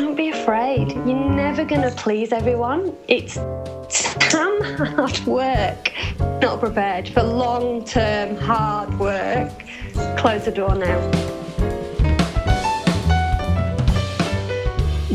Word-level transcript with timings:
don't 0.00 0.16
be 0.16 0.30
afraid. 0.30 0.92
You're 0.92 1.30
never 1.30 1.62
going 1.62 1.82
to 1.82 1.90
please 1.90 2.32
everyone. 2.32 2.96
It's 3.06 3.34
damn 4.30 4.62
hard 4.62 5.18
work. 5.26 5.92
Not 6.40 6.60
prepared 6.60 7.10
for 7.10 7.22
long 7.22 7.84
term 7.84 8.36
hard 8.36 8.98
work. 8.98 9.52
Close 10.16 10.46
the 10.46 10.52
door 10.52 10.74
now. 10.74 10.98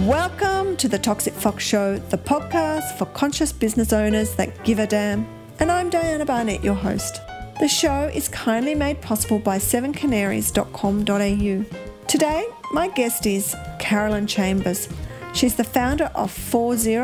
Welcome 0.06 0.78
to 0.78 0.88
the 0.88 1.00
Toxic 1.00 1.34
Fox 1.34 1.64
Show, 1.64 1.98
the 1.98 2.20
podcast 2.20 2.96
for 3.00 3.08
conscious 3.08 3.52
business 3.52 3.92
owners 3.92 4.36
that 4.36 4.64
give 4.64 4.78
a 4.78 4.86
damn. 4.86 5.28
And 5.60 5.72
I'm 5.72 5.90
Diana 5.90 6.26
Barnett, 6.26 6.64
your 6.64 6.76
host. 6.76 7.22
The 7.60 7.68
show 7.68 8.12
is 8.14 8.28
kindly 8.28 8.76
made 8.76 9.02
possible 9.02 9.40
by 9.40 9.58
sevencanaries.com.au. 9.58 11.85
Today, 12.08 12.46
my 12.72 12.88
guest 12.90 13.26
is 13.26 13.56
Carolyn 13.80 14.28
Chambers. 14.28 14.88
She's 15.34 15.56
the 15.56 15.64
founder 15.64 16.12
of 16.14 16.32
40, 16.32 16.96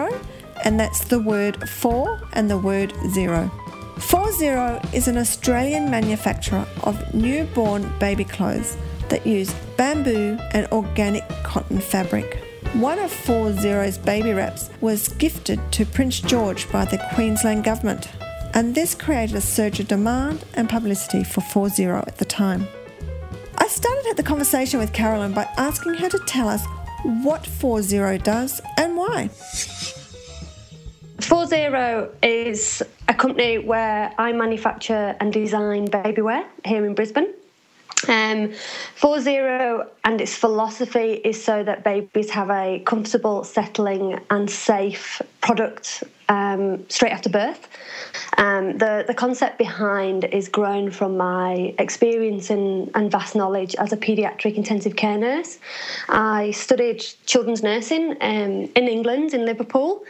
and 0.63 0.79
that's 0.79 1.03
the 1.05 1.19
word 1.19 1.67
four 1.67 2.21
and 2.33 2.49
the 2.49 2.57
word 2.57 2.93
zero. 3.09 3.51
40 3.97 4.45
is 4.95 5.07
an 5.07 5.17
Australian 5.17 5.89
manufacturer 5.89 6.67
of 6.83 7.13
newborn 7.15 7.91
baby 7.99 8.23
clothes 8.23 8.77
that 9.09 9.25
use 9.25 9.53
bamboo 9.75 10.37
and 10.53 10.67
organic 10.71 11.27
cotton 11.43 11.79
fabric. 11.79 12.43
One 12.73 12.99
of 12.99 13.11
40's 13.11 13.97
baby 13.97 14.31
wraps 14.33 14.69
was 14.81 15.09
gifted 15.09 15.59
to 15.73 15.85
Prince 15.85 16.19
George 16.19 16.71
by 16.71 16.85
the 16.85 17.03
Queensland 17.15 17.63
Government, 17.63 18.07
and 18.53 18.75
this 18.75 18.93
created 18.93 19.35
a 19.35 19.41
surge 19.41 19.79
of 19.79 19.87
demand 19.87 20.45
and 20.53 20.69
publicity 20.69 21.23
for 21.23 21.41
40 21.41 21.85
at 21.85 22.17
the 22.17 22.25
time. 22.25 22.67
I 23.61 23.67
started 23.67 24.07
at 24.09 24.17
the 24.17 24.23
conversation 24.23 24.79
with 24.79 24.91
Carolyn 24.91 25.33
by 25.33 25.47
asking 25.55 25.93
her 25.93 26.09
to 26.09 26.17
tell 26.25 26.49
us 26.49 26.65
what 27.21 27.45
40 27.45 28.17
does 28.17 28.59
and 28.75 28.97
why. 28.97 29.27
40 31.19 32.09
is 32.23 32.81
a 33.07 33.13
company 33.13 33.59
where 33.59 34.15
I 34.17 34.31
manufacture 34.31 35.15
and 35.19 35.31
design 35.31 35.85
baby 35.85 36.23
wear 36.23 36.43
here 36.65 36.83
in 36.87 36.95
Brisbane. 36.95 37.35
Um, 38.07 38.51
40 38.95 39.37
and 40.05 40.19
its 40.19 40.35
philosophy 40.35 41.21
is 41.23 41.43
so 41.43 41.63
that 41.63 41.83
babies 41.83 42.31
have 42.31 42.49
a 42.49 42.79
comfortable, 42.79 43.43
settling, 43.43 44.19
and 44.31 44.49
safe 44.49 45.21
product 45.41 46.03
um, 46.31 46.89
straight 46.89 47.11
after 47.11 47.29
birth. 47.29 47.67
Um, 48.37 48.77
the, 48.77 49.03
the 49.05 49.13
concept 49.13 49.57
behind 49.57 50.23
is 50.23 50.47
grown 50.47 50.89
from 50.89 51.17
my 51.17 51.75
experience 51.77 52.49
and, 52.49 52.89
and 52.95 53.11
vast 53.11 53.35
knowledge 53.35 53.75
as 53.75 53.91
a 53.91 53.97
paediatric 53.97 54.55
intensive 54.55 54.95
care 54.95 55.17
nurse. 55.17 55.59
I 56.07 56.51
studied 56.51 57.03
children's 57.25 57.61
nursing 57.61 58.11
um, 58.21 58.69
in 58.79 58.87
England, 58.87 59.33
in 59.33 59.45
Liverpool. 59.45 60.03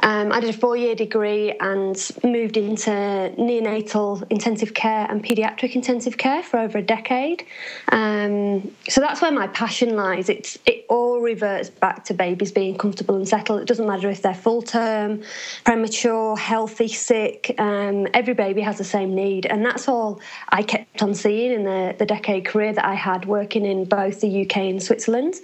Um, 0.00 0.32
I 0.32 0.40
did 0.40 0.50
a 0.50 0.58
four 0.58 0.76
year 0.76 0.94
degree 0.94 1.52
and 1.60 1.96
moved 2.22 2.56
into 2.56 2.90
neonatal 2.90 4.24
intensive 4.30 4.74
care 4.74 5.06
and 5.10 5.24
paediatric 5.24 5.74
intensive 5.74 6.18
care 6.18 6.42
for 6.42 6.58
over 6.58 6.78
a 6.78 6.82
decade. 6.82 7.44
Um, 7.90 8.70
so 8.88 9.00
that's 9.00 9.22
where 9.22 9.32
my 9.32 9.46
passion 9.48 9.96
lies. 9.96 10.28
It's, 10.28 10.58
it 10.66 10.84
all 10.88 11.20
reverts 11.20 11.70
back 11.70 12.04
to 12.06 12.14
babies 12.14 12.52
being 12.52 12.76
comfortable 12.76 13.16
and 13.16 13.28
settled. 13.28 13.60
It 13.60 13.68
doesn't 13.68 13.86
matter 13.86 14.10
if 14.10 14.22
they're 14.22 14.34
full 14.34 14.62
term, 14.62 15.22
premature, 15.64 16.36
healthy, 16.36 16.88
sick. 16.88 17.54
Um, 17.58 18.06
every 18.14 18.34
baby 18.34 18.60
has 18.62 18.78
the 18.78 18.84
same 18.84 19.14
need. 19.14 19.46
And 19.46 19.64
that's 19.64 19.88
all 19.88 20.20
I 20.48 20.62
kept 20.62 21.02
on 21.02 21.14
seeing 21.14 21.52
in 21.52 21.64
the, 21.64 21.94
the 21.98 22.06
decade 22.06 22.46
career 22.46 22.72
that 22.72 22.84
I 22.84 22.94
had 22.94 23.26
working 23.26 23.64
in 23.64 23.84
both 23.84 24.20
the 24.20 24.42
UK 24.42 24.56
and 24.56 24.82
Switzerland. 24.82 25.34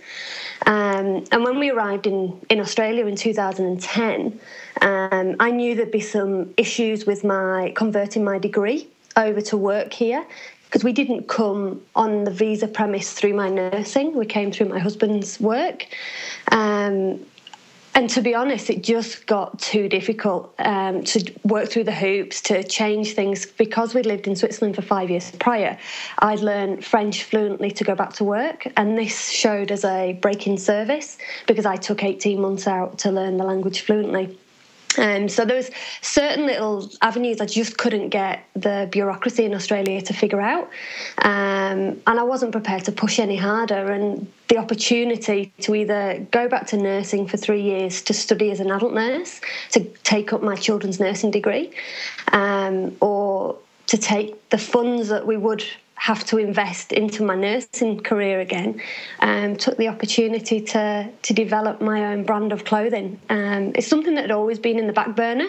Um, 0.66 1.24
and 1.32 1.44
when 1.44 1.58
we 1.58 1.70
arrived 1.70 2.06
in, 2.06 2.38
in 2.50 2.60
Australia 2.60 3.06
in 3.06 3.16
2010, 3.16 4.39
um, 4.80 5.36
I 5.40 5.50
knew 5.50 5.74
there'd 5.74 5.90
be 5.90 6.00
some 6.00 6.52
issues 6.56 7.06
with 7.06 7.24
my 7.24 7.72
converting 7.76 8.24
my 8.24 8.38
degree 8.38 8.88
over 9.16 9.40
to 9.42 9.56
work 9.56 9.92
here 9.92 10.24
because 10.64 10.84
we 10.84 10.92
didn't 10.92 11.26
come 11.26 11.82
on 11.96 12.22
the 12.24 12.30
visa 12.30 12.68
premise 12.68 13.12
through 13.12 13.34
my 13.34 13.48
nursing. 13.48 14.14
We 14.14 14.24
came 14.24 14.52
through 14.52 14.68
my 14.68 14.78
husband's 14.78 15.40
work. 15.40 15.86
Um, 16.52 17.26
and 17.94 18.08
to 18.10 18.22
be 18.22 18.34
honest, 18.34 18.70
it 18.70 18.82
just 18.82 19.26
got 19.26 19.58
too 19.58 19.88
difficult 19.88 20.54
um, 20.60 21.02
to 21.04 21.32
work 21.44 21.68
through 21.68 21.84
the 21.84 21.92
hoops, 21.92 22.40
to 22.42 22.62
change 22.62 23.14
things. 23.14 23.46
Because 23.46 23.94
we'd 23.94 24.06
lived 24.06 24.28
in 24.28 24.36
Switzerland 24.36 24.76
for 24.76 24.82
five 24.82 25.10
years 25.10 25.30
prior, 25.32 25.76
I'd 26.20 26.40
learned 26.40 26.84
French 26.84 27.24
fluently 27.24 27.70
to 27.72 27.84
go 27.84 27.94
back 27.96 28.12
to 28.14 28.24
work. 28.24 28.66
And 28.76 28.96
this 28.96 29.28
showed 29.28 29.72
as 29.72 29.84
a 29.84 30.12
break 30.20 30.46
in 30.46 30.56
service 30.56 31.18
because 31.46 31.66
I 31.66 31.76
took 31.76 32.04
18 32.04 32.40
months 32.40 32.68
out 32.68 32.98
to 32.98 33.10
learn 33.10 33.38
the 33.38 33.44
language 33.44 33.80
fluently. 33.80 34.38
Um, 34.98 35.28
so 35.28 35.44
there 35.44 35.56
was 35.56 35.70
certain 36.00 36.46
little 36.46 36.90
avenues 37.00 37.40
I 37.40 37.46
just 37.46 37.78
couldn't 37.78 38.08
get 38.08 38.44
the 38.54 38.88
bureaucracy 38.90 39.44
in 39.44 39.54
Australia 39.54 40.02
to 40.02 40.12
figure 40.12 40.40
out, 40.40 40.64
um, 41.18 42.00
and 42.06 42.18
I 42.18 42.24
wasn't 42.24 42.50
prepared 42.50 42.84
to 42.86 42.92
push 42.92 43.20
any 43.20 43.36
harder. 43.36 43.92
And 43.92 44.26
the 44.50 44.58
opportunity 44.58 45.52
to 45.60 45.76
either 45.76 46.26
go 46.32 46.48
back 46.48 46.66
to 46.66 46.76
nursing 46.76 47.26
for 47.26 47.36
three 47.36 47.62
years 47.62 48.02
to 48.02 48.12
study 48.12 48.50
as 48.50 48.58
an 48.58 48.70
adult 48.70 48.92
nurse, 48.92 49.40
to 49.70 49.80
take 50.02 50.32
up 50.32 50.42
my 50.42 50.56
children's 50.56 50.98
nursing 50.98 51.30
degree, 51.30 51.70
um, 52.32 52.96
or 53.00 53.56
to 53.86 53.96
take 53.96 54.50
the 54.50 54.58
funds 54.58 55.08
that 55.08 55.24
we 55.24 55.36
would 55.36 55.64
have 55.94 56.24
to 56.24 56.38
invest 56.38 56.92
into 56.92 57.22
my 57.22 57.36
nursing 57.36 58.00
career 58.00 58.40
again, 58.40 58.80
um, 59.20 59.54
took 59.54 59.76
the 59.76 59.86
opportunity 59.86 60.60
to 60.60 61.08
to 61.22 61.32
develop 61.32 61.80
my 61.80 62.06
own 62.06 62.24
brand 62.24 62.52
of 62.52 62.64
clothing. 62.64 63.20
Um, 63.28 63.72
it's 63.76 63.86
something 63.86 64.16
that 64.16 64.22
had 64.22 64.30
always 64.32 64.58
been 64.58 64.78
in 64.80 64.88
the 64.88 64.92
back 64.92 65.14
burner 65.14 65.48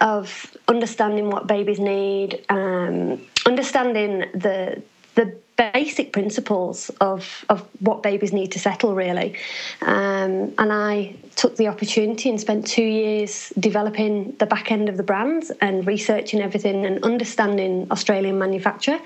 of 0.00 0.56
understanding 0.68 1.30
what 1.30 1.48
babies 1.48 1.80
need, 1.80 2.44
um, 2.50 3.20
understanding 3.46 4.26
the 4.32 4.80
the 5.16 5.36
basic 5.58 6.12
principles 6.12 6.88
of, 7.00 7.44
of 7.48 7.66
what 7.80 8.00
babies 8.02 8.32
need 8.32 8.52
to 8.52 8.60
settle, 8.60 8.94
really. 8.94 9.34
Um, 9.82 10.54
and 10.56 10.72
I 10.72 11.16
took 11.34 11.56
the 11.56 11.66
opportunity 11.66 12.30
and 12.30 12.40
spent 12.40 12.64
two 12.66 12.84
years 12.84 13.52
developing 13.58 14.36
the 14.38 14.46
back 14.46 14.70
end 14.70 14.88
of 14.88 14.96
the 14.96 15.02
brand 15.02 15.50
and 15.60 15.84
researching 15.86 16.40
everything 16.40 16.86
and 16.86 17.04
understanding 17.04 17.88
Australian 17.90 18.38
manufacture 18.38 19.00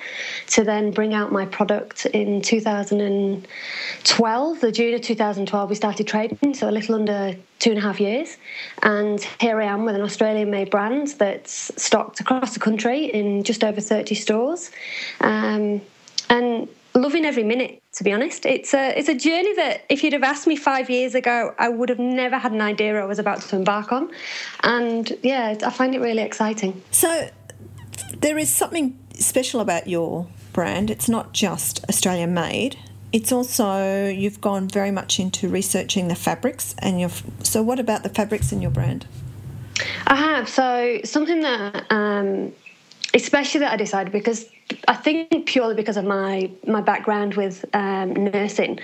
to 0.48 0.62
then 0.62 0.90
bring 0.90 1.14
out 1.14 1.32
my 1.32 1.46
product 1.46 2.04
in 2.06 2.42
2012. 2.42 4.60
The 4.60 4.72
June 4.72 4.94
of 4.94 5.00
2012, 5.00 5.70
we 5.70 5.74
started 5.74 6.06
trading, 6.06 6.54
so 6.54 6.68
a 6.68 6.70
little 6.70 6.94
under 6.94 7.34
two 7.60 7.70
and 7.70 7.78
a 7.78 7.82
half 7.82 7.98
years. 7.98 8.36
And 8.82 9.20
here 9.40 9.58
I 9.60 9.66
am 9.66 9.84
with 9.84 9.94
an 9.94 10.02
Australian 10.02 10.50
made 10.50 10.70
brand 10.70 11.08
that's 11.18 11.70
stocked 11.82 12.20
across 12.20 12.54
the 12.54 12.60
country 12.60 13.06
in 13.06 13.42
just 13.42 13.64
over 13.64 13.80
30 13.80 14.14
stores. 14.16 14.70
Um, 15.20 15.80
and 16.32 16.68
loving 16.94 17.24
every 17.24 17.44
minute 17.44 17.82
to 17.92 18.04
be 18.04 18.12
honest. 18.12 18.46
It's 18.46 18.72
a 18.72 18.98
it's 18.98 19.08
a 19.08 19.14
journey 19.14 19.54
that 19.56 19.84
if 19.90 20.02
you'd 20.02 20.14
have 20.14 20.22
asked 20.22 20.46
me 20.46 20.56
five 20.56 20.88
years 20.88 21.14
ago 21.14 21.54
i 21.58 21.68
would 21.68 21.90
have 21.90 21.98
never 21.98 22.38
had 22.38 22.52
an 22.52 22.62
idea 22.62 22.98
i 23.00 23.04
was 23.04 23.18
about 23.18 23.42
to 23.42 23.56
embark 23.56 23.92
on. 23.92 24.10
And 24.62 25.12
yeah 25.22 25.54
i 25.64 25.70
find 25.70 25.94
it 25.94 26.00
really 26.00 26.22
exciting. 26.22 26.82
So 26.90 27.28
there 28.18 28.38
is 28.38 28.50
something 28.50 28.98
special 29.14 29.60
about 29.60 29.86
your 29.88 30.26
brand. 30.52 30.90
It's 30.90 31.08
not 31.08 31.32
just 31.32 31.84
australian 31.88 32.34
made. 32.34 32.78
It's 33.12 33.30
also 33.30 34.08
you've 34.08 34.40
gone 34.40 34.68
very 34.68 34.90
much 34.90 35.20
into 35.20 35.48
researching 35.48 36.08
the 36.08 36.14
fabrics 36.14 36.74
and 36.78 36.98
your 36.98 37.10
so 37.42 37.62
what 37.62 37.78
about 37.78 38.04
the 38.04 38.08
fabrics 38.08 38.52
in 38.52 38.62
your 38.62 38.70
brand? 38.70 39.06
I 40.06 40.14
have. 40.14 40.48
So 40.48 41.00
something 41.04 41.42
that 41.42 41.84
um, 41.90 42.52
especially 43.14 43.60
that 43.60 43.72
i 43.72 43.76
decided 43.76 44.12
because 44.12 44.46
I 44.88 44.94
think 44.94 45.46
purely 45.46 45.74
because 45.74 45.96
of 45.96 46.04
my 46.04 46.50
my 46.66 46.80
background 46.80 47.34
with 47.34 47.64
um, 47.72 48.14
nursing, 48.14 48.80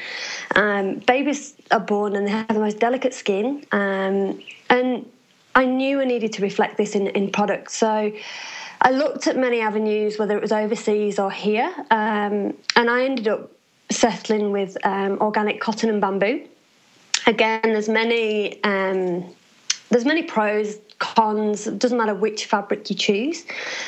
um, 0.54 0.96
babies 1.06 1.54
are 1.70 1.80
born 1.80 2.14
and 2.16 2.26
they 2.26 2.30
have 2.30 2.48
the 2.48 2.60
most 2.60 2.78
delicate 2.78 3.14
skin, 3.14 3.64
um, 3.72 4.40
and 4.70 5.04
I 5.54 5.64
knew 5.64 6.00
I 6.00 6.04
needed 6.04 6.32
to 6.34 6.42
reflect 6.42 6.76
this 6.76 6.94
in 6.94 7.08
in 7.08 7.30
products. 7.30 7.76
So. 7.76 8.12
I 8.80 8.92
looked 8.92 9.26
at 9.26 9.36
many 9.36 9.60
avenues, 9.60 10.20
whether 10.20 10.36
it 10.36 10.40
was 10.40 10.52
overseas 10.52 11.18
or 11.18 11.32
here, 11.32 11.74
um, 11.90 12.54
and 12.76 12.88
I 12.88 13.06
ended 13.06 13.26
up 13.26 13.50
settling 13.90 14.52
with 14.52 14.76
um, 14.86 15.18
organic 15.20 15.60
cotton 15.60 15.90
and 15.90 16.00
bamboo. 16.00 16.46
Again, 17.26 17.60
there's 17.62 17.88
many 17.88 18.62
um, 18.62 19.34
there's 19.90 20.04
many 20.04 20.22
pros 20.22 20.76
cons, 20.98 21.64
doesn't 21.64 21.96
matter 21.96 22.14
which 22.14 22.46
fabric 22.46 22.90
you 22.90 22.96
choose. 22.96 23.44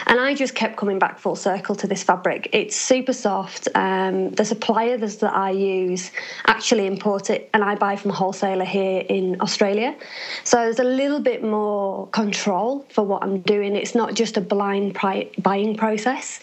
And 0.07 0.21
I 0.21 0.35
just 0.35 0.55
kept 0.55 0.77
coming 0.77 0.99
back 0.99 1.19
full 1.19 1.37
circle 1.37 1.75
to 1.77 1.87
this 1.87 2.03
fabric. 2.03 2.49
It's 2.53 2.77
super 2.77 3.13
soft. 3.13 3.69
Um, 3.75 4.31
the 4.31 4.45
suppliers 4.45 5.17
that 5.17 5.35
I 5.35 5.51
use 5.51 6.11
actually 6.47 6.87
import 6.87 7.31
it, 7.31 7.51
and 7.53 7.65
I 7.65 7.75
buy 7.75 7.97
from 7.97 8.13
a 8.13 8.15
wholesaler 8.15 8.65
here 8.65 9.05
in 9.09 9.41
Australia. 9.41 9.97
So 10.45 10.59
there's 10.59 10.79
a 10.79 10.85
little 10.85 11.21
bit 11.21 11.43
more 11.43 12.07
control 12.09 12.87
for 12.91 13.05
what 13.05 13.23
I'm 13.23 13.41
doing. 13.41 13.75
It's 13.77 13.95
not 13.95 14.15
just 14.15 14.37
a 14.37 14.41
blind 14.41 14.97
buying 15.43 15.77
process. 15.77 16.41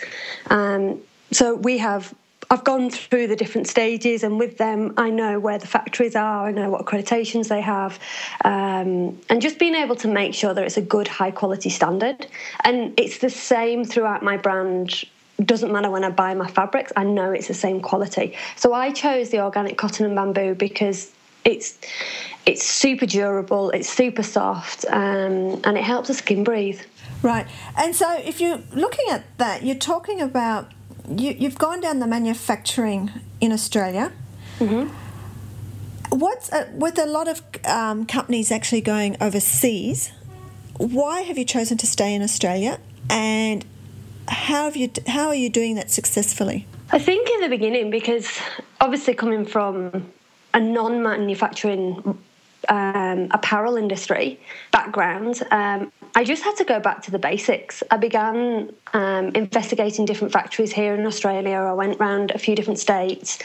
Um, 0.49 1.01
so 1.31 1.55
we 1.55 1.77
have 1.77 2.13
I've 2.49 2.63
gone 2.63 2.89
through 2.89 3.27
the 3.27 3.35
different 3.35 3.67
stages, 3.67 4.23
and 4.23 4.39
with 4.39 4.57
them, 4.57 4.93
I 4.97 5.09
know 5.09 5.39
where 5.39 5.57
the 5.57 5.67
factories 5.67 6.15
are, 6.15 6.47
I 6.47 6.51
know 6.51 6.69
what 6.69 6.85
accreditations 6.85 7.49
they 7.49 7.61
have, 7.61 7.99
um, 8.45 9.19
and 9.29 9.41
just 9.41 9.59
being 9.59 9.75
able 9.75 9.95
to 9.97 10.07
make 10.07 10.33
sure 10.33 10.53
that 10.53 10.63
it's 10.63 10.77
a 10.77 10.81
good, 10.81 11.07
high 11.07 11.31
quality 11.31 11.69
standard. 11.69 12.27
And 12.63 12.97
it's 12.97 13.17
the 13.17 13.29
same 13.29 13.83
throughout 13.83 14.23
my 14.23 14.37
brand 14.37 15.03
doesn't 15.43 15.71
matter 15.71 15.89
when 15.89 16.03
I 16.03 16.09
buy 16.09 16.33
my 16.33 16.47
fabrics, 16.47 16.91
I 16.95 17.03
know 17.03 17.31
it's 17.31 17.47
the 17.47 17.53
same 17.53 17.81
quality. 17.81 18.35
So 18.55 18.73
I 18.73 18.91
chose 18.91 19.29
the 19.29 19.41
organic 19.41 19.77
cotton 19.77 20.05
and 20.05 20.15
bamboo 20.15 20.55
because 20.55 21.11
it's 21.45 21.77
it's 22.45 22.65
super 22.65 23.05
durable, 23.05 23.69
it's 23.71 23.89
super 23.89 24.23
soft, 24.23 24.85
um, 24.89 25.61
and 25.63 25.77
it 25.77 25.83
helps 25.83 26.07
the 26.07 26.13
skin 26.13 26.43
breathe. 26.43 26.79
Right. 27.21 27.47
And 27.77 27.95
so 27.95 28.11
if 28.17 28.39
you're 28.39 28.61
looking 28.73 29.09
at 29.09 29.25
that, 29.37 29.63
you're 29.63 29.75
talking 29.75 30.21
about 30.21 30.71
you, 31.07 31.35
you've 31.37 31.57
gone 31.57 31.81
down 31.81 31.99
the 31.99 32.07
manufacturing 32.07 33.11
in 33.39 33.51
Australia. 33.51 34.11
Mm-hmm. 34.59 34.93
What's 36.17 36.51
uh, 36.51 36.69
with 36.73 36.97
a 36.97 37.05
lot 37.05 37.27
of 37.27 37.41
um, 37.65 38.05
companies 38.05 38.51
actually 38.51 38.81
going 38.81 39.17
overseas? 39.21 40.11
Why 40.77 41.21
have 41.21 41.37
you 41.37 41.45
chosen 41.45 41.77
to 41.79 41.87
stay 41.87 42.13
in 42.13 42.21
Australia, 42.21 42.79
and 43.09 43.65
how 44.27 44.65
have 44.65 44.75
you 44.75 44.89
how 45.07 45.27
are 45.27 45.35
you 45.35 45.49
doing 45.49 45.75
that 45.75 45.91
successfully? 45.91 46.65
I 46.91 46.99
think 46.99 47.29
in 47.29 47.41
the 47.41 47.49
beginning 47.49 47.89
because 47.89 48.39
obviously 48.79 49.13
coming 49.13 49.45
from 49.45 50.11
a 50.53 50.59
non-manufacturing 50.59 52.17
um, 52.69 53.27
apparel 53.31 53.77
industry 53.77 54.39
background, 54.71 55.41
um, 55.51 55.91
I 56.15 56.23
just 56.23 56.43
had 56.43 56.55
to 56.57 56.63
go 56.63 56.79
back 56.79 57.01
to 57.03 57.11
the 57.11 57.19
basics. 57.19 57.83
I 57.91 57.97
began 57.97 58.73
um, 58.93 59.29
investigating 59.35 60.05
different 60.05 60.33
factories 60.33 60.71
here 60.71 60.95
in 60.95 61.05
Australia. 61.05 61.57
I 61.57 61.73
went 61.73 61.99
around 61.99 62.31
a 62.31 62.39
few 62.39 62.55
different 62.55 62.79
states. 62.79 63.39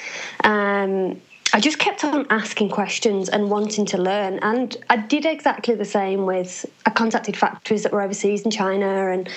I 1.55 1.61
just 1.61 1.79
kept 1.79 2.03
on 2.03 2.27
asking 2.31 2.71
questions 2.71 3.29
and 3.29 3.51
wanting 3.51 3.85
to 3.87 3.99
learn. 3.99 4.39
And 4.39 4.75
I 4.89 4.97
did 4.97 5.27
exactly 5.27 5.75
the 5.75 5.85
same 5.85 6.25
with, 6.25 6.65
I 6.87 6.91
contacted 6.91 7.37
factories 7.37 7.83
that 7.83 7.93
were 7.93 8.01
overseas 8.01 8.41
in 8.43 8.51
China 8.51 9.11
and 9.11 9.29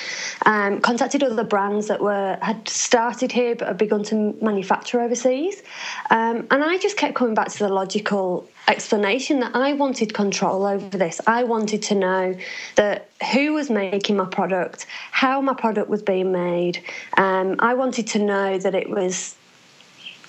um, 0.46 0.80
contacted 0.80 1.24
other 1.24 1.44
brands 1.44 1.88
that 1.88 2.02
were 2.02 2.38
had 2.42 2.70
started 2.70 3.34
here 3.34 3.56
but 3.56 3.68
had 3.68 3.78
begun 3.78 4.04
to 4.04 4.34
manufacture 4.42 5.02
overseas. 5.02 5.62
Um, 6.10 6.48
and 6.52 6.64
I 6.64 6.78
just 6.78 6.96
kept 6.96 7.16
coming 7.16 7.36
back 7.36 7.50
to 7.50 7.60
the 7.60 7.68
logical 7.68 8.48
explanation 8.70 9.42
that 9.42 9.54
I 9.54 9.74
wanted 9.74 10.14
control 10.14 10.66
over 10.66 10.98
this. 10.98 11.20
I 11.28 11.44
wanted 11.44 11.82
to 11.84 11.96
know 11.96 12.36
that 12.76 13.10
who 13.34 13.54
was 13.54 13.70
making 13.70 14.16
my 14.16 14.26
product, 14.26 14.86
how 15.12 15.42
my 15.42 15.54
product 15.54 15.90
was 15.90 16.02
being 16.02 16.32
made. 16.32 16.82
Um, 17.18 17.58
I 17.60 17.74
wanted 17.74 18.08
to 18.08 18.20
know 18.20 18.58
that 18.58 18.74
it 18.74 18.90
was 18.90 19.36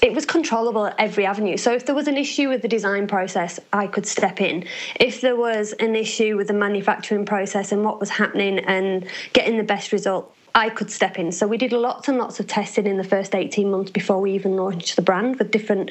it 0.02 0.12
was 0.12 0.26
controllable 0.26 0.87
at 0.87 0.94
every 0.98 1.26
avenue. 1.26 1.56
So 1.56 1.72
if 1.72 1.87
there 1.87 1.94
was 1.94 2.08
an 2.08 2.16
issue 2.16 2.48
with 2.48 2.62
the 2.62 2.69
design 2.69 3.06
process, 3.06 3.58
I 3.72 3.87
could 3.87 4.06
step 4.06 4.40
in. 4.40 4.64
If 5.00 5.20
there 5.20 5.37
was 5.37 5.72
an 5.75 5.96
issue 5.96 6.37
with 6.37 6.48
the 6.48 6.54
manufacturing 6.54 7.25
process 7.25 7.72
and 7.72 7.84
what 7.84 8.00
was 8.00 8.10
happening 8.10 8.58
and 8.60 9.06
getting 9.32 9.56
the 9.56 9.62
best 9.62 9.93
result, 9.93 10.34
I 10.54 10.70
could 10.70 10.90
step 10.90 11.19
in. 11.19 11.32
So 11.32 11.46
we 11.46 11.58
did 11.58 11.72
lots 11.72 12.08
and 12.08 12.16
lots 12.16 12.40
of 12.40 12.46
testing 12.46 12.87
in 12.87 12.96
the 12.96 13.04
first 13.04 13.34
18 13.34 13.70
months 13.70 13.90
before 13.90 14.20
we 14.20 14.32
even 14.32 14.56
launched 14.56 14.96
the 14.96 15.02
brand 15.02 15.38
with 15.38 15.50
different 15.50 15.90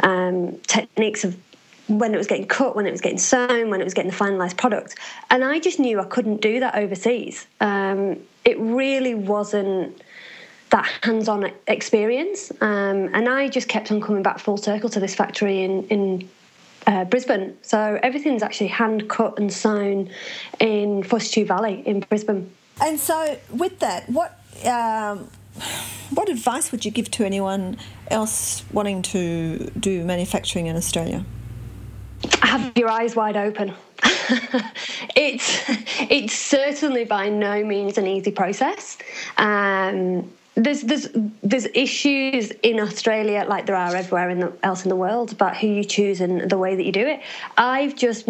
um, 0.00 0.58
techniques 0.66 1.24
of 1.24 1.36
when 1.88 2.14
it 2.14 2.18
was 2.18 2.26
getting 2.26 2.46
cut, 2.46 2.76
when 2.76 2.86
it 2.86 2.90
was 2.90 3.00
getting 3.00 3.18
sewn, 3.18 3.70
when 3.70 3.80
it 3.80 3.84
was 3.84 3.94
getting 3.94 4.10
the 4.10 4.16
finalised 4.16 4.56
product. 4.56 4.96
And 5.30 5.44
I 5.44 5.58
just 5.58 5.78
knew 5.78 5.98
I 5.98 6.04
couldn't 6.04 6.40
do 6.40 6.60
that 6.60 6.74
overseas. 6.74 7.46
Um, 7.60 8.18
it 8.44 8.58
really 8.58 9.14
wasn't 9.14 10.02
that 10.72 10.90
hands-on 11.02 11.52
experience, 11.68 12.50
um, 12.60 13.10
and 13.14 13.28
I 13.28 13.48
just 13.48 13.68
kept 13.68 13.92
on 13.92 14.00
coming 14.00 14.22
back 14.22 14.38
full 14.38 14.56
circle 14.56 14.88
to 14.90 15.00
this 15.00 15.14
factory 15.14 15.62
in 15.62 15.86
in 15.88 16.28
uh, 16.86 17.04
Brisbane. 17.04 17.56
So 17.62 17.98
everything's 18.02 18.42
actually 18.42 18.68
hand 18.68 19.08
cut 19.08 19.38
and 19.38 19.52
sewn 19.52 20.10
in 20.58 21.04
Fortitude 21.04 21.46
Valley 21.46 21.82
in 21.86 22.00
Brisbane. 22.00 22.50
And 22.80 22.98
so, 22.98 23.38
with 23.50 23.78
that, 23.78 24.08
what 24.08 24.40
um, 24.66 25.28
what 26.10 26.28
advice 26.28 26.72
would 26.72 26.84
you 26.84 26.90
give 26.90 27.10
to 27.12 27.24
anyone 27.24 27.76
else 28.08 28.64
wanting 28.72 29.02
to 29.02 29.70
do 29.78 30.04
manufacturing 30.04 30.66
in 30.66 30.76
Australia? 30.76 31.24
Have 32.40 32.76
your 32.76 32.88
eyes 32.88 33.14
wide 33.14 33.36
open. 33.36 33.74
it's 35.14 35.62
it's 36.10 36.34
certainly 36.34 37.04
by 37.04 37.28
no 37.28 37.62
means 37.64 37.98
an 37.98 38.06
easy 38.06 38.32
process. 38.32 38.96
Um, 39.36 40.30
there's 40.54 40.82
there's 40.82 41.08
there's 41.42 41.66
issues 41.74 42.50
in 42.62 42.78
Australia 42.78 43.44
like 43.48 43.66
there 43.66 43.76
are 43.76 43.96
everywhere 43.96 44.30
in 44.30 44.40
the, 44.40 44.52
else 44.62 44.84
in 44.84 44.90
the 44.90 44.96
world 44.96 45.32
about 45.32 45.56
who 45.56 45.66
you 45.66 45.84
choose 45.84 46.20
and 46.20 46.50
the 46.50 46.58
way 46.58 46.76
that 46.76 46.84
you 46.84 46.92
do 46.92 47.06
it. 47.06 47.20
I've 47.56 47.96
just 47.96 48.28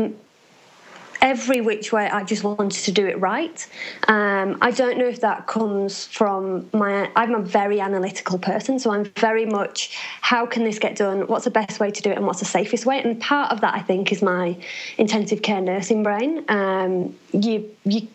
every 1.22 1.60
which 1.60 1.92
way 1.92 2.08
I 2.08 2.24
just 2.24 2.44
wanted 2.44 2.82
to 2.84 2.92
do 2.92 3.06
it 3.06 3.18
right. 3.20 3.66
Um, 4.08 4.58
I 4.60 4.72
don't 4.72 4.98
know 4.98 5.06
if 5.06 5.20
that 5.20 5.46
comes 5.46 6.06
from 6.06 6.68
my. 6.72 7.10
I'm 7.16 7.34
a 7.34 7.42
very 7.42 7.80
analytical 7.80 8.38
person, 8.38 8.78
so 8.78 8.90
I'm 8.90 9.04
very 9.16 9.46
much 9.46 9.96
how 10.20 10.44
can 10.44 10.64
this 10.64 10.78
get 10.78 10.96
done? 10.96 11.26
What's 11.28 11.44
the 11.44 11.50
best 11.50 11.80
way 11.80 11.90
to 11.90 12.02
do 12.02 12.10
it, 12.10 12.16
and 12.16 12.26
what's 12.26 12.40
the 12.40 12.44
safest 12.44 12.84
way? 12.84 13.00
And 13.00 13.20
part 13.20 13.50
of 13.50 13.60
that, 13.62 13.74
I 13.74 13.80
think, 13.80 14.12
is 14.12 14.20
my 14.20 14.56
intensive 14.98 15.42
care 15.42 15.60
nursing 15.60 16.02
brain. 16.02 16.44
Um, 16.48 17.16
you 17.32 17.70
you 17.84 18.08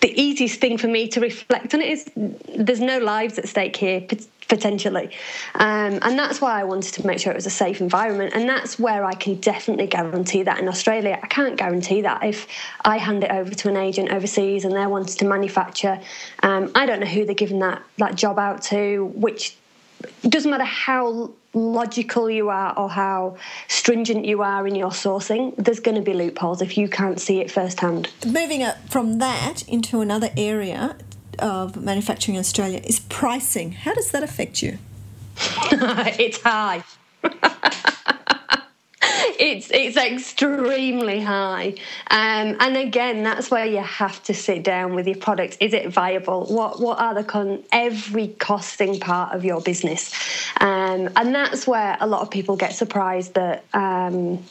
the 0.00 0.20
easiest 0.20 0.60
thing 0.60 0.78
for 0.78 0.88
me 0.88 1.08
to 1.08 1.20
reflect 1.20 1.74
on 1.74 1.80
it 1.80 1.88
is 1.88 2.10
there's 2.56 2.80
no 2.80 2.98
lives 2.98 3.38
at 3.38 3.48
stake 3.48 3.76
here 3.76 4.04
potentially. 4.48 5.10
Um, 5.54 5.98
and 6.02 6.18
that's 6.18 6.40
why 6.40 6.60
i 6.60 6.64
wanted 6.64 6.92
to 6.94 7.06
make 7.06 7.18
sure 7.18 7.32
it 7.32 7.36
was 7.36 7.46
a 7.46 7.50
safe 7.50 7.80
environment. 7.80 8.34
And 8.34 8.48
that's 8.48 8.78
where 8.78 9.04
i 9.04 9.14
can 9.14 9.36
definitely 9.36 9.86
guarantee 9.86 10.42
that 10.42 10.58
in 10.58 10.68
australia. 10.68 11.18
I 11.22 11.26
can't 11.26 11.56
guarantee 11.56 12.02
that 12.02 12.22
if 12.24 12.46
i 12.84 12.98
hand 12.98 13.24
it 13.24 13.30
over 13.30 13.54
to 13.54 13.68
an 13.68 13.76
agent 13.76 14.10
overseas 14.10 14.64
and 14.64 14.74
they're 14.74 14.88
wanting 14.88 15.16
to 15.16 15.24
manufacture 15.24 16.00
um, 16.42 16.70
i 16.74 16.84
don't 16.84 17.00
know 17.00 17.06
who 17.06 17.24
they're 17.24 17.34
giving 17.34 17.60
that, 17.60 17.82
that 17.98 18.14
job 18.14 18.38
out 18.38 18.62
to 18.62 19.06
which 19.14 19.56
doesn't 20.22 20.50
matter 20.50 20.64
how 20.64 21.30
logical 21.54 22.30
you 22.30 22.48
are 22.48 22.76
or 22.78 22.88
how 22.88 23.36
stringent 23.68 24.24
you 24.24 24.42
are 24.42 24.66
in 24.66 24.74
your 24.74 24.90
sourcing, 24.90 25.54
there's 25.56 25.80
going 25.80 25.94
to 25.94 26.02
be 26.02 26.14
loopholes 26.14 26.62
if 26.62 26.78
you 26.78 26.88
can't 26.88 27.20
see 27.20 27.40
it 27.40 27.50
firsthand. 27.50 28.10
Moving 28.26 28.66
from 28.88 29.18
that 29.18 29.66
into 29.68 30.00
another 30.00 30.30
area 30.36 30.96
of 31.38 31.76
manufacturing 31.76 32.36
in 32.36 32.40
Australia 32.40 32.80
is 32.84 33.00
pricing. 33.00 33.72
How 33.72 33.94
does 33.94 34.10
that 34.12 34.22
affect 34.22 34.62
you? 34.62 34.78
it's 35.36 36.40
high. 36.40 36.84
it's 39.38 39.70
it's 39.72 39.96
extremely 39.96 41.20
high, 41.20 41.74
um, 42.10 42.56
and 42.60 42.76
again, 42.76 43.22
that's 43.22 43.50
where 43.50 43.66
you 43.66 43.78
have 43.82 44.22
to 44.24 44.34
sit 44.34 44.62
down 44.62 44.94
with 44.94 45.06
your 45.06 45.16
product. 45.16 45.56
Is 45.60 45.74
it 45.74 45.88
viable? 45.90 46.46
What 46.46 46.80
what 46.80 46.98
are 46.98 47.14
the 47.14 47.24
con- 47.24 47.62
every 47.72 48.28
costing 48.28 49.00
part 49.00 49.34
of 49.34 49.44
your 49.44 49.60
business? 49.60 50.12
Um, 50.60 51.08
and 51.16 51.34
that's 51.34 51.66
where 51.66 51.96
a 52.00 52.06
lot 52.06 52.22
of 52.22 52.30
people 52.30 52.56
get 52.56 52.74
surprised 52.74 53.34
that. 53.34 53.64
Um, 53.72 54.44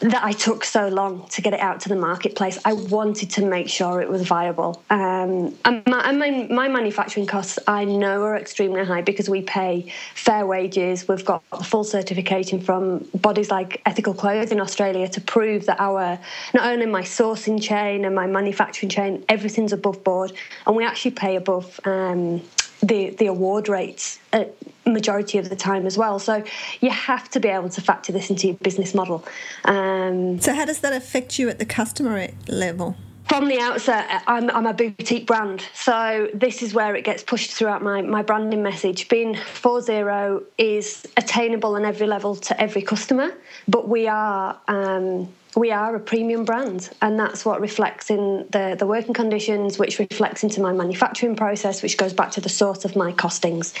that 0.00 0.24
I 0.24 0.32
took 0.32 0.64
so 0.64 0.88
long 0.88 1.28
to 1.28 1.42
get 1.42 1.52
it 1.52 1.60
out 1.60 1.80
to 1.80 1.90
the 1.90 1.96
marketplace. 1.96 2.58
I 2.64 2.72
wanted 2.72 3.30
to 3.32 3.44
make 3.44 3.68
sure 3.68 4.00
it 4.00 4.08
was 4.08 4.22
viable. 4.22 4.82
Um, 4.88 5.54
and, 5.64 5.86
my, 5.86 6.08
and 6.08 6.18
my, 6.18 6.30
my, 6.50 6.68
manufacturing 6.68 7.26
costs, 7.26 7.58
I 7.66 7.84
know, 7.84 8.22
are 8.22 8.36
extremely 8.36 8.82
high 8.84 9.02
because 9.02 9.28
we 9.28 9.42
pay 9.42 9.92
fair 10.14 10.46
wages. 10.46 11.06
We've 11.06 11.24
got 11.24 11.42
full 11.66 11.84
certification 11.84 12.60
from 12.60 13.06
bodies 13.14 13.50
like 13.50 13.82
Ethical 13.84 14.14
Clothes 14.14 14.52
in 14.52 14.60
Australia 14.60 15.06
to 15.08 15.20
prove 15.20 15.66
that 15.66 15.78
our, 15.78 16.18
not 16.54 16.64
only 16.64 16.86
my 16.86 17.02
sourcing 17.02 17.62
chain 17.62 18.06
and 18.06 18.14
my 18.14 18.26
manufacturing 18.26 18.88
chain, 18.88 19.24
everything's 19.28 19.74
above 19.74 20.02
board. 20.02 20.32
And 20.66 20.76
we 20.76 20.84
actually 20.84 21.10
pay 21.12 21.36
above 21.36 21.78
um, 21.84 22.40
the 22.82 23.10
the 23.10 23.26
award 23.26 23.68
rates 23.68 24.18
a 24.32 24.46
majority 24.86 25.38
of 25.38 25.48
the 25.48 25.56
time 25.56 25.86
as 25.86 25.96
well. 25.96 26.18
So 26.18 26.42
you 26.80 26.90
have 26.90 27.28
to 27.30 27.40
be 27.40 27.48
able 27.48 27.68
to 27.70 27.80
factor 27.80 28.12
this 28.12 28.30
into 28.30 28.48
your 28.48 28.56
business 28.56 28.94
model. 28.94 29.24
Um, 29.64 30.40
so 30.40 30.54
how 30.54 30.64
does 30.64 30.80
that 30.80 30.92
affect 30.92 31.38
you 31.38 31.48
at 31.48 31.58
the 31.58 31.66
customer 31.66 32.28
level? 32.48 32.96
From 33.28 33.46
the 33.46 33.60
outset, 33.60 34.24
I'm, 34.26 34.50
I'm, 34.50 34.66
a 34.66 34.74
boutique 34.74 35.24
brand, 35.24 35.64
so 35.72 36.28
this 36.34 36.62
is 36.62 36.74
where 36.74 36.96
it 36.96 37.04
gets 37.04 37.22
pushed 37.22 37.52
throughout 37.52 37.80
my, 37.80 38.02
my 38.02 38.22
branding 38.22 38.60
message. 38.60 39.08
Being 39.08 39.34
4.0 39.34 40.42
is 40.58 41.06
attainable 41.16 41.76
on 41.76 41.84
every 41.84 42.08
level 42.08 42.34
to 42.34 42.60
every 42.60 42.82
customer, 42.82 43.32
but 43.68 43.88
we 43.88 44.08
are 44.08 44.58
um, 44.66 45.32
we 45.56 45.72
are 45.72 45.96
a 45.96 46.00
premium 46.00 46.44
brand 46.44 46.90
and 47.02 47.18
that's 47.18 47.44
what 47.44 47.60
reflects 47.60 48.10
in 48.10 48.46
the, 48.50 48.76
the 48.78 48.86
working 48.86 49.12
conditions 49.12 49.78
which 49.78 49.98
reflects 49.98 50.44
into 50.44 50.60
my 50.60 50.72
manufacturing 50.72 51.34
process 51.34 51.82
which 51.82 51.96
goes 51.96 52.12
back 52.12 52.30
to 52.30 52.40
the 52.40 52.48
source 52.48 52.84
of 52.84 52.94
my 52.94 53.12
costings. 53.12 53.74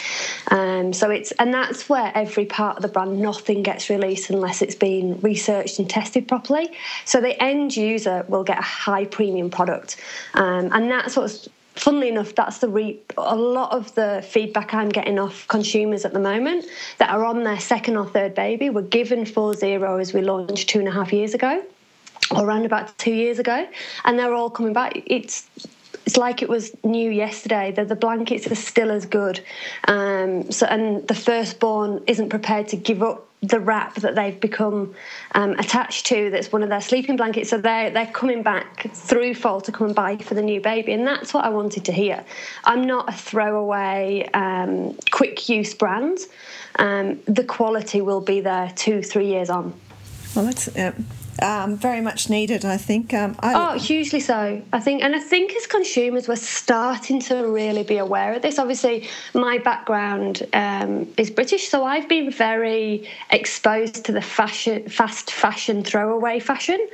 Um, 0.50 0.92
so 0.92 1.10
it's 1.10 1.30
and 1.32 1.54
that's 1.54 1.88
where 1.88 2.10
every 2.14 2.44
part 2.44 2.76
of 2.76 2.82
the 2.82 2.88
brand 2.88 3.20
nothing 3.20 3.62
gets 3.62 3.88
released 3.88 4.30
unless 4.30 4.62
it's 4.62 4.74
been 4.74 5.20
researched 5.20 5.78
and 5.78 5.88
tested 5.88 6.26
properly. 6.26 6.70
So 7.04 7.20
the 7.20 7.40
end 7.42 7.76
user 7.76 8.24
will 8.28 8.44
get 8.44 8.58
a 8.58 8.62
high 8.62 9.04
premium 9.04 9.50
product. 9.50 9.96
Um, 10.34 10.70
and 10.72 10.90
that's 10.90 11.16
what's 11.16 11.48
funnily 11.74 12.08
enough, 12.08 12.34
that's 12.34 12.58
the 12.58 12.68
re- 12.68 13.00
a 13.16 13.36
lot 13.36 13.72
of 13.72 13.94
the 13.94 14.24
feedback 14.28 14.74
I'm 14.74 14.88
getting 14.88 15.18
off 15.18 15.46
consumers 15.48 16.04
at 16.04 16.12
the 16.12 16.20
moment 16.20 16.66
that 16.98 17.10
are 17.10 17.24
on 17.24 17.42
their 17.44 17.60
second 17.60 17.96
or 17.96 18.06
third 18.06 18.34
baby 18.34 18.70
were 18.70 18.82
given 18.82 19.24
4.0 19.24 20.00
as 20.00 20.12
we 20.12 20.22
launched 20.22 20.68
two 20.68 20.78
and 20.78 20.88
a 20.88 20.92
half 20.92 21.12
years 21.12 21.34
ago, 21.34 21.62
or 22.30 22.44
around 22.44 22.66
about 22.66 22.96
two 22.98 23.14
years 23.14 23.38
ago, 23.38 23.66
and 24.04 24.18
they're 24.18 24.34
all 24.34 24.50
coming 24.50 24.72
back. 24.72 24.92
It's 25.06 25.48
it's 26.06 26.16
like 26.16 26.42
it 26.42 26.48
was 26.48 26.74
new 26.82 27.10
yesterday. 27.10 27.70
The, 27.70 27.84
the 27.84 27.94
blankets 27.94 28.50
are 28.50 28.56
still 28.56 28.90
as 28.90 29.06
good. 29.06 29.40
Um, 29.86 30.50
so, 30.50 30.66
and 30.66 31.06
the 31.06 31.14
firstborn 31.14 32.02
isn't 32.06 32.30
prepared 32.30 32.68
to 32.68 32.76
give 32.76 33.02
up 33.02 33.29
the 33.42 33.58
wrap 33.58 33.94
that 33.96 34.14
they've 34.14 34.38
become 34.38 34.94
um, 35.34 35.52
attached 35.52 36.06
to 36.06 36.28
that's 36.30 36.52
one 36.52 36.62
of 36.62 36.68
their 36.68 36.80
sleeping 36.80 37.16
blankets. 37.16 37.50
So 37.50 37.58
they're, 37.58 37.90
they're 37.90 38.06
coming 38.06 38.42
back 38.42 38.90
through 38.92 39.34
fall 39.34 39.60
to 39.62 39.72
come 39.72 39.86
and 39.86 39.96
buy 39.96 40.18
for 40.18 40.34
the 40.34 40.42
new 40.42 40.60
baby. 40.60 40.92
And 40.92 41.06
that's 41.06 41.32
what 41.32 41.44
i 41.44 41.48
wanted 41.48 41.84
to 41.86 41.92
hear. 41.92 42.22
I'm 42.64 42.86
not 42.86 43.08
a 43.08 43.12
throwaway 43.12 44.28
um, 44.34 44.96
quick 45.10 45.48
use 45.48 45.72
brand. 45.74 46.18
Um, 46.78 47.20
the 47.26 47.44
quality 47.44 48.02
will 48.02 48.20
be 48.20 48.40
there 48.40 48.72
two 48.76 49.02
three 49.02 49.26
years 49.26 49.48
on. 49.48 49.72
Well 50.36 50.44
that's 50.44 50.68
uh, 50.76 50.92
um, 51.42 51.76
very 51.76 52.00
much 52.00 52.28
needed, 52.28 52.64
I 52.64 52.76
think. 52.76 53.14
Um, 53.14 53.36
I... 53.40 53.54
Oh, 53.54 53.78
hugely 53.78 54.20
so. 54.20 54.62
I 54.72 54.80
think, 54.80 55.02
and 55.02 55.14
I 55.14 55.20
think 55.20 55.54
as 55.54 55.66
consumers, 55.66 56.28
we're 56.28 56.36
starting 56.36 57.20
to 57.22 57.36
really 57.46 57.82
be 57.82 57.98
aware 57.98 58.34
of 58.34 58.42
this. 58.42 58.58
Obviously, 58.58 59.08
my 59.34 59.58
background 59.58 60.46
um, 60.52 61.12
is 61.16 61.30
British, 61.30 61.68
so 61.68 61.84
I've 61.84 62.08
been 62.08 62.30
very 62.30 63.08
exposed 63.30 64.04
to 64.06 64.12
the 64.12 64.22
fashion, 64.22 64.88
fast 64.88 65.32
fashion, 65.32 65.82
throwaway 65.82 66.40
fashion, 66.40 66.86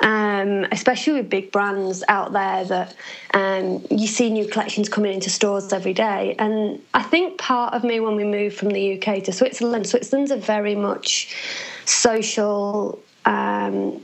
um, 0.00 0.66
especially 0.72 1.14
with 1.14 1.30
big 1.30 1.52
brands 1.52 2.02
out 2.08 2.32
there 2.32 2.64
that 2.64 2.94
um, 3.34 3.84
you 3.90 4.06
see 4.06 4.30
new 4.30 4.46
collections 4.46 4.88
coming 4.88 5.12
into 5.14 5.30
stores 5.30 5.72
every 5.72 5.94
day. 5.94 6.34
And 6.38 6.80
I 6.94 7.02
think 7.02 7.38
part 7.38 7.74
of 7.74 7.84
me, 7.84 8.00
when 8.00 8.16
we 8.16 8.24
moved 8.24 8.56
from 8.56 8.70
the 8.70 9.00
UK 9.00 9.24
to 9.24 9.32
Switzerland, 9.32 9.86
Switzerland's 9.86 10.30
a 10.30 10.36
very 10.36 10.74
much 10.74 11.34
social 11.84 12.98
um, 13.24 14.00